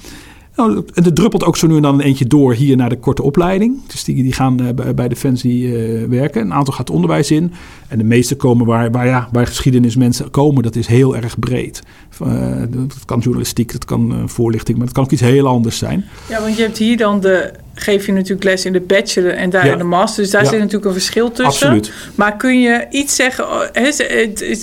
nou, 0.57 0.85
er 0.95 1.15
druppelt 1.15 1.45
ook 1.45 1.57
zo 1.57 1.67
nu 1.67 1.77
en 1.77 1.83
dan 1.83 1.95
een 1.95 2.07
eentje 2.07 2.27
door 2.27 2.55
hier 2.55 2.77
naar 2.77 2.89
de 2.89 2.99
korte 2.99 3.23
opleiding. 3.23 3.87
Dus 3.87 4.05
die, 4.05 4.23
die 4.23 4.33
gaan 4.33 4.63
uh, 4.63 4.93
bij, 4.95 5.09
Defensie 5.09 5.63
uh, 5.63 6.09
werken. 6.09 6.43
Een 6.43 6.55
aantal 6.55 6.75
gaat 6.75 6.91
onderwijs 6.91 7.31
in. 7.31 7.53
En 7.89 7.99
de 7.99 8.05
meeste 8.05 8.37
komen 8.37 8.67
waar, 8.67 8.91
waar, 8.91 9.07
ja, 9.07 9.29
waar 9.33 9.47
geschiedenismensen 9.47 10.31
komen. 10.31 10.63
Dat 10.63 10.77
is 10.77 10.87
heel 10.87 11.17
erg 11.17 11.39
breed. 11.39 11.83
Uh, 12.23 12.63
dat 12.69 13.05
kan 13.05 13.19
journalistiek, 13.19 13.73
dat 13.73 13.85
kan 13.85 14.29
voorlichting, 14.29 14.77
maar 14.77 14.87
dat 14.87 14.95
kan 14.95 15.05
ook 15.05 15.11
iets 15.11 15.21
heel 15.21 15.47
anders 15.47 15.79
zijn. 15.79 16.05
Ja, 16.29 16.41
want 16.41 16.57
je 16.57 16.63
hebt 16.63 16.79
hier 16.79 16.97
dan 16.97 17.21
de 17.21 17.53
geef 17.75 18.07
je 18.07 18.13
natuurlijk 18.13 18.45
les 18.45 18.65
in 18.65 18.73
de 18.73 18.81
bachelor 18.81 19.35
en 19.35 19.51
daar 19.51 19.67
Ja. 19.67 19.73
in 19.73 19.79
de 19.79 19.85
master. 19.85 20.23
Dus 20.23 20.33
daar 20.33 20.43
Ja. 20.43 20.49
zit 20.49 20.59
natuurlijk 20.59 20.85
een 20.85 20.93
verschil 20.93 21.29
tussen. 21.29 21.45
Absoluut. 21.47 21.93
Maar 22.15 22.37
kun 22.37 22.61
je 22.61 22.87
iets 22.91 23.17
zeggen? 23.17 23.49
oh, 23.51 23.61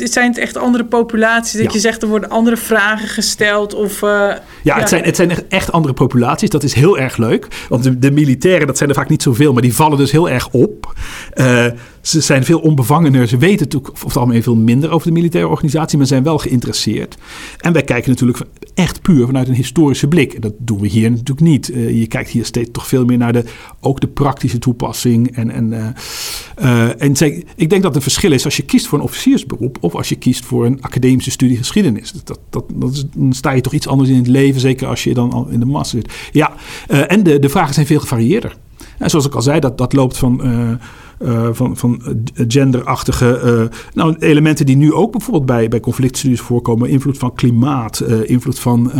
zijn 0.03 0.27
het 0.27 0.37
echt 0.37 0.57
andere 0.57 0.85
populaties? 0.85 1.53
Dat 1.53 1.63
Ja. 1.63 1.69
je 1.73 1.79
zegt 1.79 2.01
er 2.01 2.07
worden 2.07 2.29
andere 2.29 2.57
vragen 2.57 3.07
gesteld? 3.07 3.73
Of, 3.73 4.01
eh, 4.03 4.29
Ja, 4.63 4.79
het 4.79 4.89
zijn, 4.89 5.03
het 5.03 5.15
zijn 5.15 5.31
echt- 5.49 5.71
andere 5.71 5.93
populaties. 5.93 6.49
Dat 6.49 6.63
is 6.63 6.73
heel 6.73 6.97
erg 6.99 7.17
leuk. 7.17 7.47
Want 7.69 7.83
de, 7.83 7.99
de 7.99 8.11
militairen, 8.11 8.67
dat 8.67 8.77
zijn 8.77 8.89
er 8.89 8.95
vaak 8.95 9.09
niet 9.09 9.23
zoveel, 9.23 9.53
maar 9.53 9.61
die 9.61 9.75
vallen 9.75 9.97
dus 9.97 10.11
heel 10.11 10.29
erg 10.29 10.49
op. 10.51 10.93
Eh, 11.33 11.65
ze 12.01 12.21
zijn 12.21 12.45
veel 12.45 12.59
onbevangener. 12.59 13.27
Ze 13.27 13.37
weten 13.37 13.59
natuurlijk 13.63 13.91
over 13.93 14.07
het 14.07 14.17
algemeen 14.17 14.43
veel 14.43 14.55
minder 14.55 14.89
over 14.91 15.07
de 15.07 15.13
militaire 15.13 15.49
organisatie, 15.49 15.97
maar 15.97 16.07
zijn 16.07 16.23
wel 16.23 16.37
geïnteresseerd. 16.37 17.15
En 17.59 17.73
wij 17.73 17.83
kijken 17.83 18.09
natuurlijk 18.09 18.39
echt 18.81 19.01
puur 19.01 19.25
vanuit 19.25 19.47
een 19.47 19.53
historische 19.53 20.07
blik. 20.07 20.33
En 20.33 20.41
dat 20.41 20.53
doen 20.57 20.79
we 20.79 20.87
hier 20.87 21.09
natuurlijk 21.09 21.39
niet. 21.39 21.69
Eh, 21.69 21.99
je 21.99 22.07
kijkt 22.07 22.29
hier 22.29 22.45
steeds 22.45 22.69
toch 22.71 22.87
veel 22.87 23.05
meer 23.05 23.17
naar 23.17 23.33
de, 23.33 23.43
ook 23.79 24.01
de 24.01 24.07
praktische 24.07 24.57
toepassing. 24.57 25.35
En, 25.35 25.49
en, 25.49 25.73
eh, 25.73 26.87
eh, 26.87 27.01
en 27.01 27.45
ik 27.55 27.69
denk 27.69 27.83
dat 27.83 27.93
het 27.93 28.03
verschil 28.03 28.31
is 28.31 28.45
als 28.45 28.57
je 28.57 28.63
kiest 28.63 28.87
voor 28.87 28.97
een 28.97 29.03
officiersberoep 29.03 29.77
of 29.79 29.95
als 29.95 30.09
je 30.09 30.15
kiest 30.15 30.45
voor 30.45 30.65
een 30.65 30.81
academische 30.81 31.31
studie 31.31 31.57
geschiedenis. 31.57 32.11
Dat, 32.11 32.39
dat, 32.49 32.63
dat 32.73 33.05
dan 33.15 33.33
sta 33.33 33.51
je 33.51 33.61
toch 33.61 33.73
iets 33.73 33.87
anders 33.87 34.09
in 34.09 34.15
het 34.15 34.27
leven, 34.27 34.61
zeker 34.61 34.87
als 34.87 35.03
je 35.03 35.13
dan 35.13 35.31
al 35.31 35.47
in 35.47 35.59
de 35.59 35.65
massa 35.65 35.97
zit. 35.97 36.13
Ja, 36.31 36.53
en 36.87 37.23
de, 37.23 37.39
de 37.39 37.49
vragen 37.49 37.73
zijn 37.73 37.85
veel 37.85 37.99
gevarieerder. 37.99 38.57
En 39.01 39.09
zoals 39.09 39.25
ik 39.25 39.35
al 39.35 39.41
zei, 39.41 39.59
dat, 39.59 39.77
dat 39.77 39.93
loopt 39.93 40.17
van, 40.17 40.43
eh, 40.43 40.71
eh, 41.17 41.49
van, 41.51 41.77
van 41.77 42.01
genderachtige 42.47 43.37
eh, 43.37 43.77
nou, 43.93 44.15
elementen 44.19 44.65
die 44.65 44.75
nu 44.75 44.93
ook 44.93 45.11
bijvoorbeeld 45.11 45.45
bij, 45.45 45.67
bij 45.67 45.79
conflictstudies 45.79 46.41
voorkomen. 46.41 46.89
Invloed 46.89 47.17
van 47.17 47.33
klimaat, 47.33 48.03
invloed 48.23 48.59
van, 48.59 48.91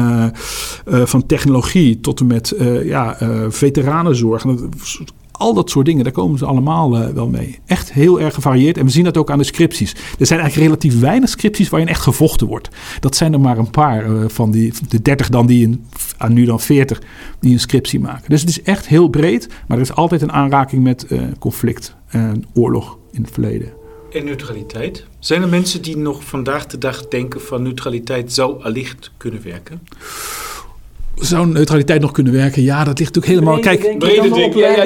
van 0.85 1.25
technologie 1.25 1.99
tot 1.99 2.19
en 2.19 2.27
met 2.27 2.55
ja, 2.83 3.17
veteranenzorg. 3.49 4.45
Al 5.41 5.53
dat 5.53 5.69
soort 5.69 5.85
dingen, 5.85 6.03
daar 6.03 6.13
komen 6.13 6.37
ze 6.37 6.45
allemaal 6.45 6.97
eh, 6.97 7.09
wel 7.09 7.27
mee. 7.27 7.59
Echt 7.65 7.93
heel 7.93 8.21
erg 8.21 8.33
gevarieerd. 8.33 8.77
En 8.77 8.85
we 8.85 8.91
zien 8.91 9.03
dat 9.03 9.17
ook 9.17 9.31
aan 9.31 9.37
de 9.37 9.43
scripties. 9.43 9.91
Er 10.19 10.25
zijn 10.25 10.39
eigenlijk 10.39 10.69
relatief 10.69 10.99
weinig 10.99 11.29
scripties 11.29 11.69
waarin 11.69 11.89
echt 11.89 12.01
gevochten 12.01 12.47
wordt. 12.47 12.69
Dat 12.99 13.15
zijn 13.15 13.33
er 13.33 13.39
maar 13.39 13.57
een 13.57 13.69
paar 13.69 14.05
eh, 14.05 14.23
van 14.27 14.51
die, 14.51 14.73
de 14.87 15.01
30 15.01 15.29
dan 15.29 15.45
die 15.45 15.67
een, 15.67 15.85
aan 16.17 16.33
nu 16.33 16.45
dan 16.45 16.59
40 16.59 17.01
die 17.39 17.53
een 17.53 17.59
scriptie 17.59 17.99
maken. 17.99 18.29
Dus 18.29 18.41
het 18.41 18.49
is 18.49 18.61
echt 18.61 18.87
heel 18.87 19.07
breed, 19.07 19.47
maar 19.67 19.77
er 19.77 19.83
is 19.83 19.93
altijd 19.93 20.21
een 20.21 20.31
aanraking 20.31 20.83
met 20.83 21.05
eh, 21.05 21.21
conflict 21.39 21.95
en 22.07 22.45
oorlog 22.53 22.97
in 23.11 23.21
het 23.21 23.31
verleden. 23.31 23.73
En 24.11 24.25
neutraliteit? 24.25 25.05
Zijn 25.19 25.41
er 25.41 25.47
mensen 25.47 25.81
die 25.81 25.97
nog 25.97 26.23
vandaag 26.23 26.65
de 26.65 26.77
dag 26.77 27.07
denken 27.07 27.41
van 27.41 27.61
neutraliteit 27.61 28.33
zou 28.33 28.63
allicht 28.63 29.11
kunnen 29.17 29.43
werken? 29.43 29.81
Zou 31.21 31.47
neutraliteit 31.47 32.01
nog 32.01 32.11
kunnen 32.11 32.33
werken? 32.33 32.63
Ja, 32.63 32.83
dat 32.83 32.99
ligt 32.99 33.15
natuurlijk 33.15 33.33
helemaal. 33.43 33.59
Kijk, 33.59 33.83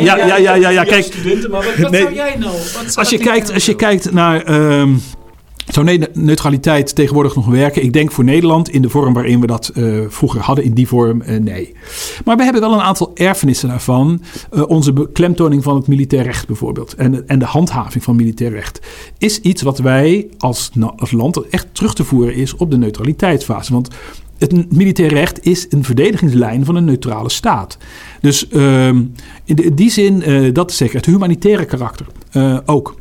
Ja, 0.01 0.17
ja, 0.17 0.37
ja, 0.37 0.55
ja, 0.55 0.69
ja, 0.69 0.83
kijk. 0.83 1.03
Studenten, 1.03 1.51
maar 1.51 1.63
wat, 1.65 1.75
wat 1.77 1.91
Nee. 1.91 2.01
zou 2.01 2.13
jij 2.13 2.35
nou? 2.39 2.51
Wat 2.85 2.97
Als 2.97 3.09
je, 3.09 3.17
kijkt, 3.17 3.41
ding 3.45 3.53
als 3.53 3.65
je 3.65 3.71
nou 3.71 3.83
kijkt 3.83 4.11
naar. 4.11 4.41
ehm, 4.43 4.93
zou 5.65 5.85
ne- 5.85 6.09
neutraliteit 6.13 6.95
tegenwoordig 6.95 7.35
nog 7.35 7.45
werken? 7.45 7.83
Ik 7.83 7.93
denk 7.93 8.11
voor 8.11 8.23
Nederland 8.23 8.69
in 8.69 8.81
de 8.81 8.89
vorm 8.89 9.13
waarin 9.13 9.41
we 9.41 9.47
dat 9.47 9.67
eh, 9.73 9.83
vroeger 10.07 10.41
hadden, 10.41 10.65
in 10.65 10.73
die 10.73 10.87
vorm, 10.87 11.21
eh, 11.21 11.39
nee. 11.39 11.73
Maar 12.25 12.37
we 12.37 12.43
hebben 12.43 12.61
wel 12.61 12.73
een 12.73 12.79
aantal 12.81 13.11
erfenissen 13.13 13.69
daarvan. 13.69 14.21
Eh, 14.51 14.69
onze 14.69 14.93
beklemtoning 14.93 15.63
van 15.63 15.75
het 15.75 15.87
militair 15.87 16.23
recht 16.23 16.47
bijvoorbeeld. 16.47 16.95
En, 16.95 17.27
en 17.27 17.39
de 17.39 17.45
handhaving 17.45 18.03
van 18.03 18.15
militair 18.15 18.51
recht. 18.51 18.79
Is 19.17 19.39
iets 19.39 19.61
wat 19.61 19.79
wij 19.79 20.27
als, 20.37 20.71
als 20.97 21.11
land 21.11 21.47
echt 21.49 21.67
terug 21.71 21.93
te 21.93 22.03
voeren 22.03 22.35
is 22.35 22.55
op 22.55 22.71
de 22.71 22.77
neutraliteitsfase. 22.77 23.73
Want 23.73 23.87
het 24.51 24.73
militair 24.73 25.09
recht 25.09 25.45
is 25.45 25.65
een 25.69 25.83
verdedigingslijn 25.83 26.65
van 26.65 26.75
een 26.75 26.85
neutrale 26.85 27.29
staat. 27.29 27.77
Dus 28.21 28.47
ehm, 28.47 29.03
in, 29.43 29.75
die 29.75 29.89
zin, 29.89 30.21
eh, 30.21 30.53
dat 30.53 30.71
is 30.71 30.77
zeker 30.77 30.95
het 30.95 31.05
humanitaire 31.05 31.65
karakter 31.65 32.05
eh, 32.31 32.57
ook. 32.65 32.95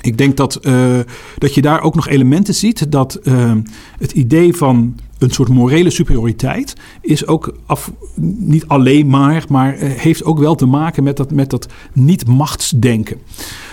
Ik 0.00 0.18
denk 0.18 0.36
dat, 0.36 0.56
eh, 0.56 0.98
dat 1.38 1.54
je 1.54 1.62
daar 1.62 1.80
ook 1.80 1.94
nog 1.94 2.08
elementen 2.08 2.54
ziet 2.54 2.92
dat 2.92 3.14
eh, 3.14 3.52
het 3.98 4.12
idee 4.12 4.54
van 4.54 4.96
een 5.18 5.30
soort 5.30 5.48
morele 5.48 5.90
superioriteit 5.90 6.74
is 7.00 7.26
ook 7.26 7.56
af, 7.66 7.92
niet 8.38 8.66
alleen 8.66 9.06
maar, 9.06 9.44
maar 9.48 9.74
heeft 9.78 10.24
ook 10.24 10.38
wel 10.38 10.54
te 10.54 10.66
maken 10.66 11.02
met 11.02 11.16
dat, 11.16 11.30
met 11.30 11.50
dat 11.50 11.68
niet-machtsdenken. 11.92 13.16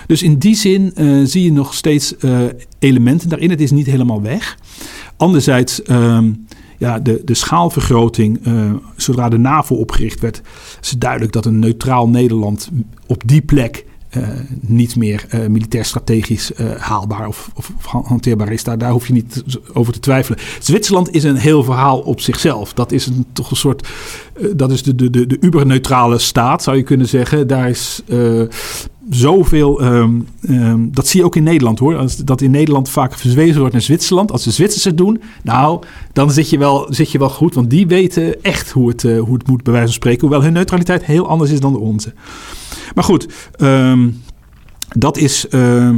Dus 0.06 0.22
in 0.22 0.38
die 0.38 0.54
zin 0.54 0.92
zie 1.26 1.44
je 1.44 1.52
nog 1.52 1.74
steeds 1.74 2.14
elementen 2.78 3.28
daarin. 3.28 3.50
Het 3.50 3.60
is 3.60 3.70
niet 3.70 3.86
helemaal 3.86 4.22
weg. 4.22 4.58
Anderzijds, 5.16 5.82
ehm, 5.82 6.32
ja, 6.80 6.98
de, 6.98 7.22
de 7.24 7.34
schaalvergroting, 7.34 8.46
eh, 8.46 8.72
zodra 8.96 9.28
de 9.28 9.38
NAVO 9.38 9.74
opgericht 9.74 10.20
werd, 10.20 10.42
is 10.80 10.90
het 10.90 11.00
duidelijk 11.00 11.32
dat 11.32 11.44
een 11.46 11.58
neutraal 11.58 12.08
Nederland 12.08 12.70
op 13.06 13.22
die 13.26 13.42
plek 13.42 13.84
eh, 14.08 14.28
niet 14.60 14.96
meer 14.96 15.24
eh, 15.28 15.46
militair 15.46 15.84
strategisch 15.84 16.52
haalbaar 16.78 17.28
of, 17.28 17.50
of, 17.54 17.72
hanteerbaar 17.84 18.52
is. 18.52 18.64
Daar, 18.64 18.78
daar 18.78 18.90
hoef 18.90 19.06
je 19.06 19.12
niet 19.12 19.44
over 19.72 19.92
te 19.92 20.00
twijfelen. 20.00 20.38
Zwitserland 20.60 21.10
is 21.10 21.24
een 21.24 21.36
heel 21.36 21.64
verhaal 21.64 21.98
op 21.98 22.20
zichzelf. 22.20 22.72
Dat 22.72 22.92
is 22.92 23.06
een, 23.06 23.26
toch 23.32 23.50
een 23.50 23.56
soort. 23.56 23.88
dat 24.56 24.70
is 24.70 24.82
de, 24.82 24.94
de, 24.94 25.10
de, 25.10 25.26
de 25.26 25.38
uberneutrale 25.40 26.18
staat, 26.18 26.62
zou 26.62 26.76
je 26.76 26.82
kunnen 26.82 27.08
zeggen. 27.08 27.46
Daar 27.46 27.68
is. 27.68 28.02
Zoveel, 29.10 29.80
ehm, 29.80 30.20
ehm, 30.42 30.80
dat 30.90 31.06
zie 31.06 31.20
je 31.20 31.26
ook 31.26 31.36
in 31.36 31.42
Nederland 31.42 31.78
hoor. 31.78 31.96
Als, 31.96 32.16
dat 32.16 32.40
in 32.40 32.50
Nederland 32.50 32.88
vaak 32.88 33.14
verzwezen 33.14 33.58
wordt 33.58 33.72
naar 33.72 33.82
Zwitserland. 33.82 34.32
Als 34.32 34.44
de 34.44 34.50
Zwitsers 34.50 34.84
het 34.84 34.96
doen, 34.96 35.20
nou, 35.42 35.82
dan 36.12 36.30
zit 36.30 36.50
je 36.50 36.58
wel, 36.58 36.86
zit 36.88 37.10
je 37.10 37.18
wel 37.18 37.30
goed. 37.30 37.54
Want 37.54 37.70
die 37.70 37.86
weten 37.86 38.42
echt 38.42 38.70
hoe 38.70 38.88
het, 38.88 39.04
eh, 39.04 39.20
hoe 39.20 39.34
het 39.34 39.46
moet, 39.46 39.62
bij 39.62 39.72
wijze 39.72 39.86
van 39.86 39.96
spreken. 39.96 40.20
Hoewel 40.20 40.42
hun 40.42 40.52
neutraliteit 40.52 41.04
heel 41.04 41.28
anders 41.28 41.50
is 41.50 41.60
dan 41.60 41.72
de 41.72 41.78
onze. 41.78 42.12
Maar 42.94 43.04
goed, 43.04 43.28
ehm, 43.56 44.08
dat 44.88 45.16
is. 45.16 45.48
eh, 45.48 45.90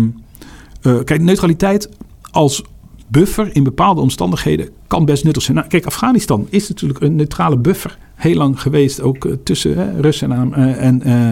kijk, 1.05 1.21
neutraliteit 1.21 1.89
als 2.31 2.63
buffer 3.09 3.55
in 3.57 3.63
bepaalde 3.63 4.01
omstandigheden 4.01 4.69
kan 4.87 5.05
best 5.05 5.25
nuttig 5.25 5.43
zijn. 5.43 5.57
Nou, 5.57 5.69
kijk, 5.69 5.87
Afghanistan 5.87 6.47
is 6.51 6.69
natuurlijk 6.69 7.01
een 7.01 7.17
neutrale 7.17 7.59
buffer. 7.59 7.99
Heel 8.23 8.37
lang 8.37 8.61
geweest, 8.61 9.01
ook 9.01 9.25
eh, 9.25 9.33
tussen 9.45 9.77
hè, 9.77 10.01
Russen 10.01 10.33
en, 10.33 10.55
eh, 10.55 10.85
en, 10.85 11.03
eh, 11.03 11.29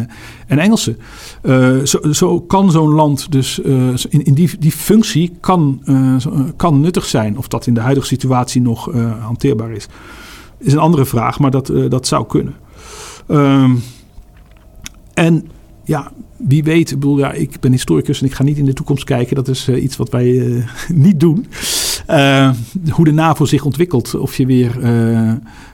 en 0.47 0.59
Engelsen. 0.59 0.97
Zo, 1.85 2.13
zo 2.13 2.41
kan 2.41 2.71
zo'n 2.71 2.91
land 2.91 3.33
dus 3.33 3.59
in, 4.09 4.25
in 4.25 4.35
die, 4.35 4.51
die 4.59 4.73
functie 4.73 5.33
kan, 5.41 5.83
kan 6.57 6.81
nuttig 6.81 7.05
zijn. 7.05 7.39
Of 7.39 7.49
dat 7.49 7.67
in 7.67 7.75
de 7.75 7.81
huidige 7.81 8.07
situatie 8.07 8.63
nog 8.63 8.93
hanteerbaar 9.21 9.71
is, 9.71 9.87
is 10.59 10.73
een 10.73 10.79
andere 10.79 11.05
vraag, 11.05 11.39
maar 11.39 11.51
dat, 11.51 11.73
dat 11.89 12.07
zou 12.07 12.27
kunnen. 12.27 12.55
Ehm, 13.27 13.75
en 15.15 15.49
ja, 15.85 16.13
wie 16.37 16.65
weet, 16.65 16.91
ik 16.91 16.99
bedoel, 16.99 17.19
ja, 17.19 17.33
ik 17.33 17.61
ben 17.61 17.73
historicus 17.73 18.21
en 18.21 18.27
ik 18.27 18.35
ga 18.35 18.43
niet 18.43 18.59
in 18.59 18.65
de 18.65 18.73
toekomst 18.73 19.05
kijken. 19.05 19.37
Dat 19.37 19.49
is 19.49 19.69
iets 19.69 19.97
wat 19.97 20.11
wij 20.11 20.65
niet 21.07 21.21
doen. 21.21 21.47
Hoe 22.91 23.05
de 23.05 23.13
NAVO 23.13 23.45
zich 23.45 23.65
ontwikkelt. 23.65 24.15
Of 24.15 24.37
je 24.37 24.47
weer 24.47 24.79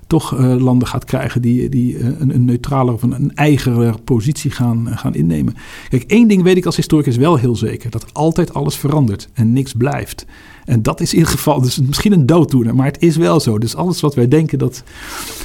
toch 0.07 0.39
eh, 0.39 0.55
landen 0.55 0.89
gaat 0.89 1.05
krijgen 1.05 1.43
die, 1.43 1.69
die 1.69 1.99
eh, 1.99 2.07
een, 2.19 2.35
een 2.35 2.45
neutrale 2.45 2.93
of 2.93 3.03
een, 3.03 3.13
een 3.13 3.35
eigener 3.35 4.01
positie 4.01 4.51
gaan, 4.51 4.89
eh, 4.89 4.99
gaan 4.99 5.15
innemen. 5.15 5.55
Kijk, 5.89 6.03
één 6.03 6.29
ding 6.29 6.43
weet 6.43 6.57
ik 6.57 6.67
als 6.67 6.77
historicus 6.77 7.17
wel 7.17 7.37
heel 7.37 7.57
zeker. 7.57 7.91
Dat 7.91 8.15
altijd 8.15 8.55
alles 8.55 8.77
verandert 8.77 9.29
en 9.33 9.53
niks 9.53 9.73
blijft. 9.73 10.27
En 10.65 10.83
dat 10.83 11.01
is 11.01 11.13
in 11.13 11.19
ieder 11.19 11.33
geval 11.33 11.61
dus 11.61 11.81
misschien 11.81 12.13
een 12.13 12.27
dooddoener, 12.27 12.75
maar 12.75 12.87
het 12.87 13.03
is 13.03 13.17
wel 13.17 13.41
zo. 13.41 13.59
Dus 13.59 13.77
alles 13.77 14.01
wat 14.01 14.15
wij 14.15 14.29
denken 14.29 14.59
dat 14.59 14.83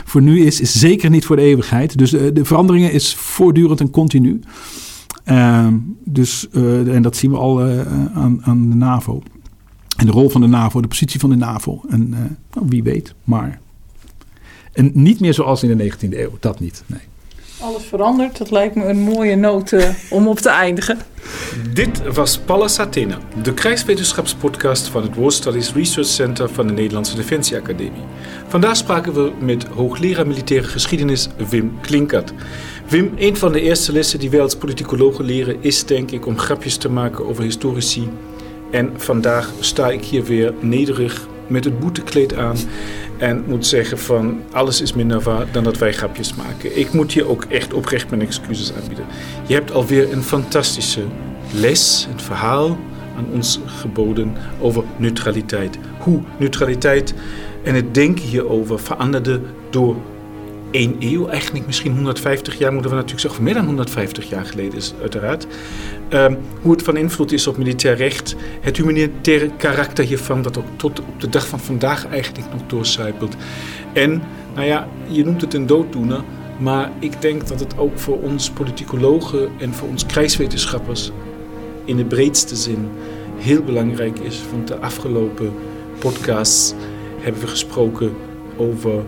voor 0.05 0.22
nu 0.22 0.45
is, 0.45 0.62
is 0.62 0.80
zeker 0.80 1.09
niet 1.09 1.26
voor 1.26 1.36
de 1.36 1.41
eeuwigheid. 1.41 1.97
Dus 1.97 2.14
eh, 2.14 2.34
de 2.34 2.45
veranderingen 2.45 2.91
is 2.91 3.16
voortdurend 3.16 3.80
en 3.80 3.89
continu. 3.89 4.39
Ehm, 5.24 5.78
dus, 6.03 6.49
en 6.49 7.01
dat 7.01 7.16
zien 7.18 7.32
we 7.32 7.38
al 7.38 7.62
aan, 8.14 8.39
aan 8.43 8.70
de 8.70 8.76
NAVO. 8.76 9.22
En 9.97 10.05
de 10.05 10.12
rol 10.12 10.30
van 10.30 10.41
de 10.41 10.47
NAVO, 10.47 10.82
de 10.82 10.88
positie 10.88 11.20
van 11.20 11.30
de 11.30 11.36
NAVO. 11.36 11.82
En 11.89 12.09
nou, 12.53 12.68
wie 12.70 12.84
weet, 12.84 13.14
maar. 13.24 13.61
En 14.72 14.91
niet 14.93 15.19
meer 15.19 15.34
zoals 15.34 15.63
in 15.63 15.78
de 15.78 15.91
19e 15.91 16.17
eeuw, 16.17 16.38
dat 16.39 16.59
niet. 16.59 16.84
Nee. 16.86 16.99
Alles 17.61 17.84
verandert. 17.84 18.38
Dat 18.38 18.51
lijkt 18.51 18.76
me 18.76 18.86
een 18.86 18.99
mooie 18.99 19.36
noot 19.36 19.72
eh, 19.72 19.89
om 20.09 20.28
op 20.28 20.39
te 20.39 20.49
eindigen. 20.49 20.97
Dit 21.74 22.13
was 22.13 22.38
Pallas 22.38 22.80
Athena, 22.80 23.17
de 23.43 23.53
krijgswetenschapspodcast 23.53 24.88
van 24.88 25.01
het 25.01 25.15
War 25.15 25.32
Studies 25.32 25.74
Research 25.74 26.07
Center 26.07 26.49
van 26.49 26.67
de 26.67 26.74
Nederlandse 26.74 27.15
Defensieacademie. 27.15 28.01
Vandaag 28.47 28.78
spraken 28.78 29.13
we 29.13 29.32
met 29.39 29.63
hoogleraar 29.63 30.28
militaire 30.28 30.67
geschiedenis 30.67 31.30
Wim 31.49 31.72
Klinkert. 31.82 32.34
Wim, 32.89 33.11
een 33.15 33.38
van 33.38 33.51
de 33.51 33.61
eerste 33.61 33.91
lessen 33.91 34.19
die 34.19 34.30
wij 34.30 34.41
als 34.41 34.55
politicologen 34.55 35.26
leren 35.26 35.57
is 35.59 35.86
denk 35.86 36.11
ik 36.11 36.26
om 36.26 36.38
grapjes 36.38 36.78
te 36.78 36.89
maken 36.89 37.26
over 37.28 37.43
historici. 37.43 38.09
En 38.72 38.91
vandaag 38.95 39.51
sta 39.59 39.89
ik 39.89 40.03
hier 40.03 40.24
weer 40.24 40.53
nederig 40.59 41.28
met 41.47 41.63
het 41.63 41.80
boetekleed 41.80 42.36
aan 42.36 42.55
en 43.22 43.43
moet 43.47 43.65
zeggen 43.65 43.99
van 43.99 44.41
alles 44.51 44.82
is 44.82 44.93
minder 44.93 45.24
dan 45.51 45.63
dat 45.63 45.78
wij 45.78 45.93
grapjes 45.93 46.36
maken. 46.36 46.80
Ik 46.80 46.93
moet 46.93 47.13
je 47.13 47.28
ook 47.28 47.43
echt 47.43 47.74
oprecht 47.74 48.09
mijn 48.09 48.22
excuses 48.22 48.74
aanbieden. 48.74 49.05
Je 49.47 49.53
hebt 49.53 49.72
alweer 49.72 50.13
een 50.13 50.24
fantastische 50.24 51.01
les, 51.53 52.07
een 52.11 52.19
verhaal 52.19 52.78
aan 53.17 53.26
ons 53.34 53.59
geboden 53.65 54.34
over 54.59 54.84
neutraliteit. 54.97 55.78
Hoe 55.99 56.22
neutraliteit 56.38 57.13
en 57.63 57.76
het 57.76 57.93
denken 57.93 58.26
hierover 58.26 58.80
veranderde 58.80 59.41
door 59.69 59.95
één 60.72 60.95
eeuw, 60.99 61.28
eigenlijk 61.28 61.65
misschien 61.65 61.93
150 61.93 62.57
jaar, 62.57 62.74
moeten 62.74 62.89
we 62.89 62.95
natuurlijk 62.95 63.24
zeggen, 63.24 63.43
meer 63.43 63.53
dan 63.53 63.65
150 63.65 64.30
jaar 64.30 64.45
geleden 64.45 64.78
is 64.78 64.93
uiteraard. 65.01 65.47
Um, 66.14 66.38
hoe 66.62 66.72
het 66.72 66.84
van 66.84 66.97
invloed 66.97 67.32
is 67.32 67.47
op 67.47 67.57
militair 67.57 67.95
recht, 67.95 68.36
het 68.62 68.78
humanitaire 68.78 69.51
karakter 69.57 70.05
hiervan, 70.05 70.41
dat 70.41 70.57
ook 70.57 70.66
tot 70.76 70.99
op 70.99 71.22
de 71.22 71.30
dag 71.30 71.47
van 71.47 71.59
vandaag 71.59 72.07
eigenlijk 72.07 72.45
nog 72.51 72.62
doorcijpelt. 72.68 73.36
En, 73.93 74.22
nou 74.55 74.68
ja, 74.68 74.88
je 75.07 75.26
noemt 75.26 75.41
het 75.41 75.53
een 75.53 75.66
dooddoener, 75.66 76.24
maar 76.57 76.91
ik 76.99 77.22
denk 77.22 77.47
dat 77.47 77.59
het 77.59 77.78
ook 77.78 77.99
voor 77.99 78.20
ons 78.22 78.49
politicologen 78.49 79.49
en 79.59 79.74
voor 79.74 79.88
ons 79.88 80.05
krijgswetenschappers 80.05 81.12
in 81.86 81.97
de 81.97 82.05
breedste 82.05 82.55
zin 82.55 82.88
heel 83.38 83.64
belangrijk 83.64 84.20
is. 84.20 84.41
Want 84.51 84.68
de 84.68 84.78
afgelopen 84.78 85.53
podcasts 85.99 86.74
hebben 87.20 87.41
we 87.41 87.47
gesproken 87.47 88.12
over 88.57 89.03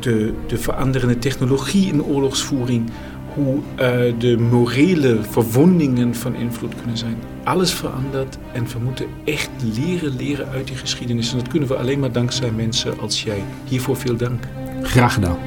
de, 0.00 0.32
de 0.46 0.58
veranderende 0.58 1.18
technologie 1.18 1.92
in 1.92 2.04
oorlogsvoering, 2.04 2.90
hoe 3.34 3.54
uh, 3.54 4.18
de 4.18 4.38
morele 4.38 5.18
verwondingen 5.22 6.14
van 6.14 6.34
invloed 6.34 6.74
kunnen 6.74 6.96
zijn. 6.96 7.16
Alles 7.44 7.72
verandert 7.72 8.38
en 8.52 8.64
we 8.64 8.78
moeten 8.78 9.06
echt 9.24 9.50
leren 9.74 10.16
leren 10.16 10.48
uit 10.48 10.66
die 10.66 10.76
geschiedenis. 10.76 11.32
En 11.32 11.38
dat 11.38 11.48
kunnen 11.48 11.68
we 11.68 11.76
alleen 11.76 11.98
maar 11.98 12.12
dankzij 12.12 12.50
mensen 12.50 13.00
als 13.00 13.22
jij. 13.22 13.42
Hiervoor 13.64 13.96
veel 13.96 14.16
dank. 14.16 14.44
Graag 14.82 15.14
gedaan. 15.14 15.38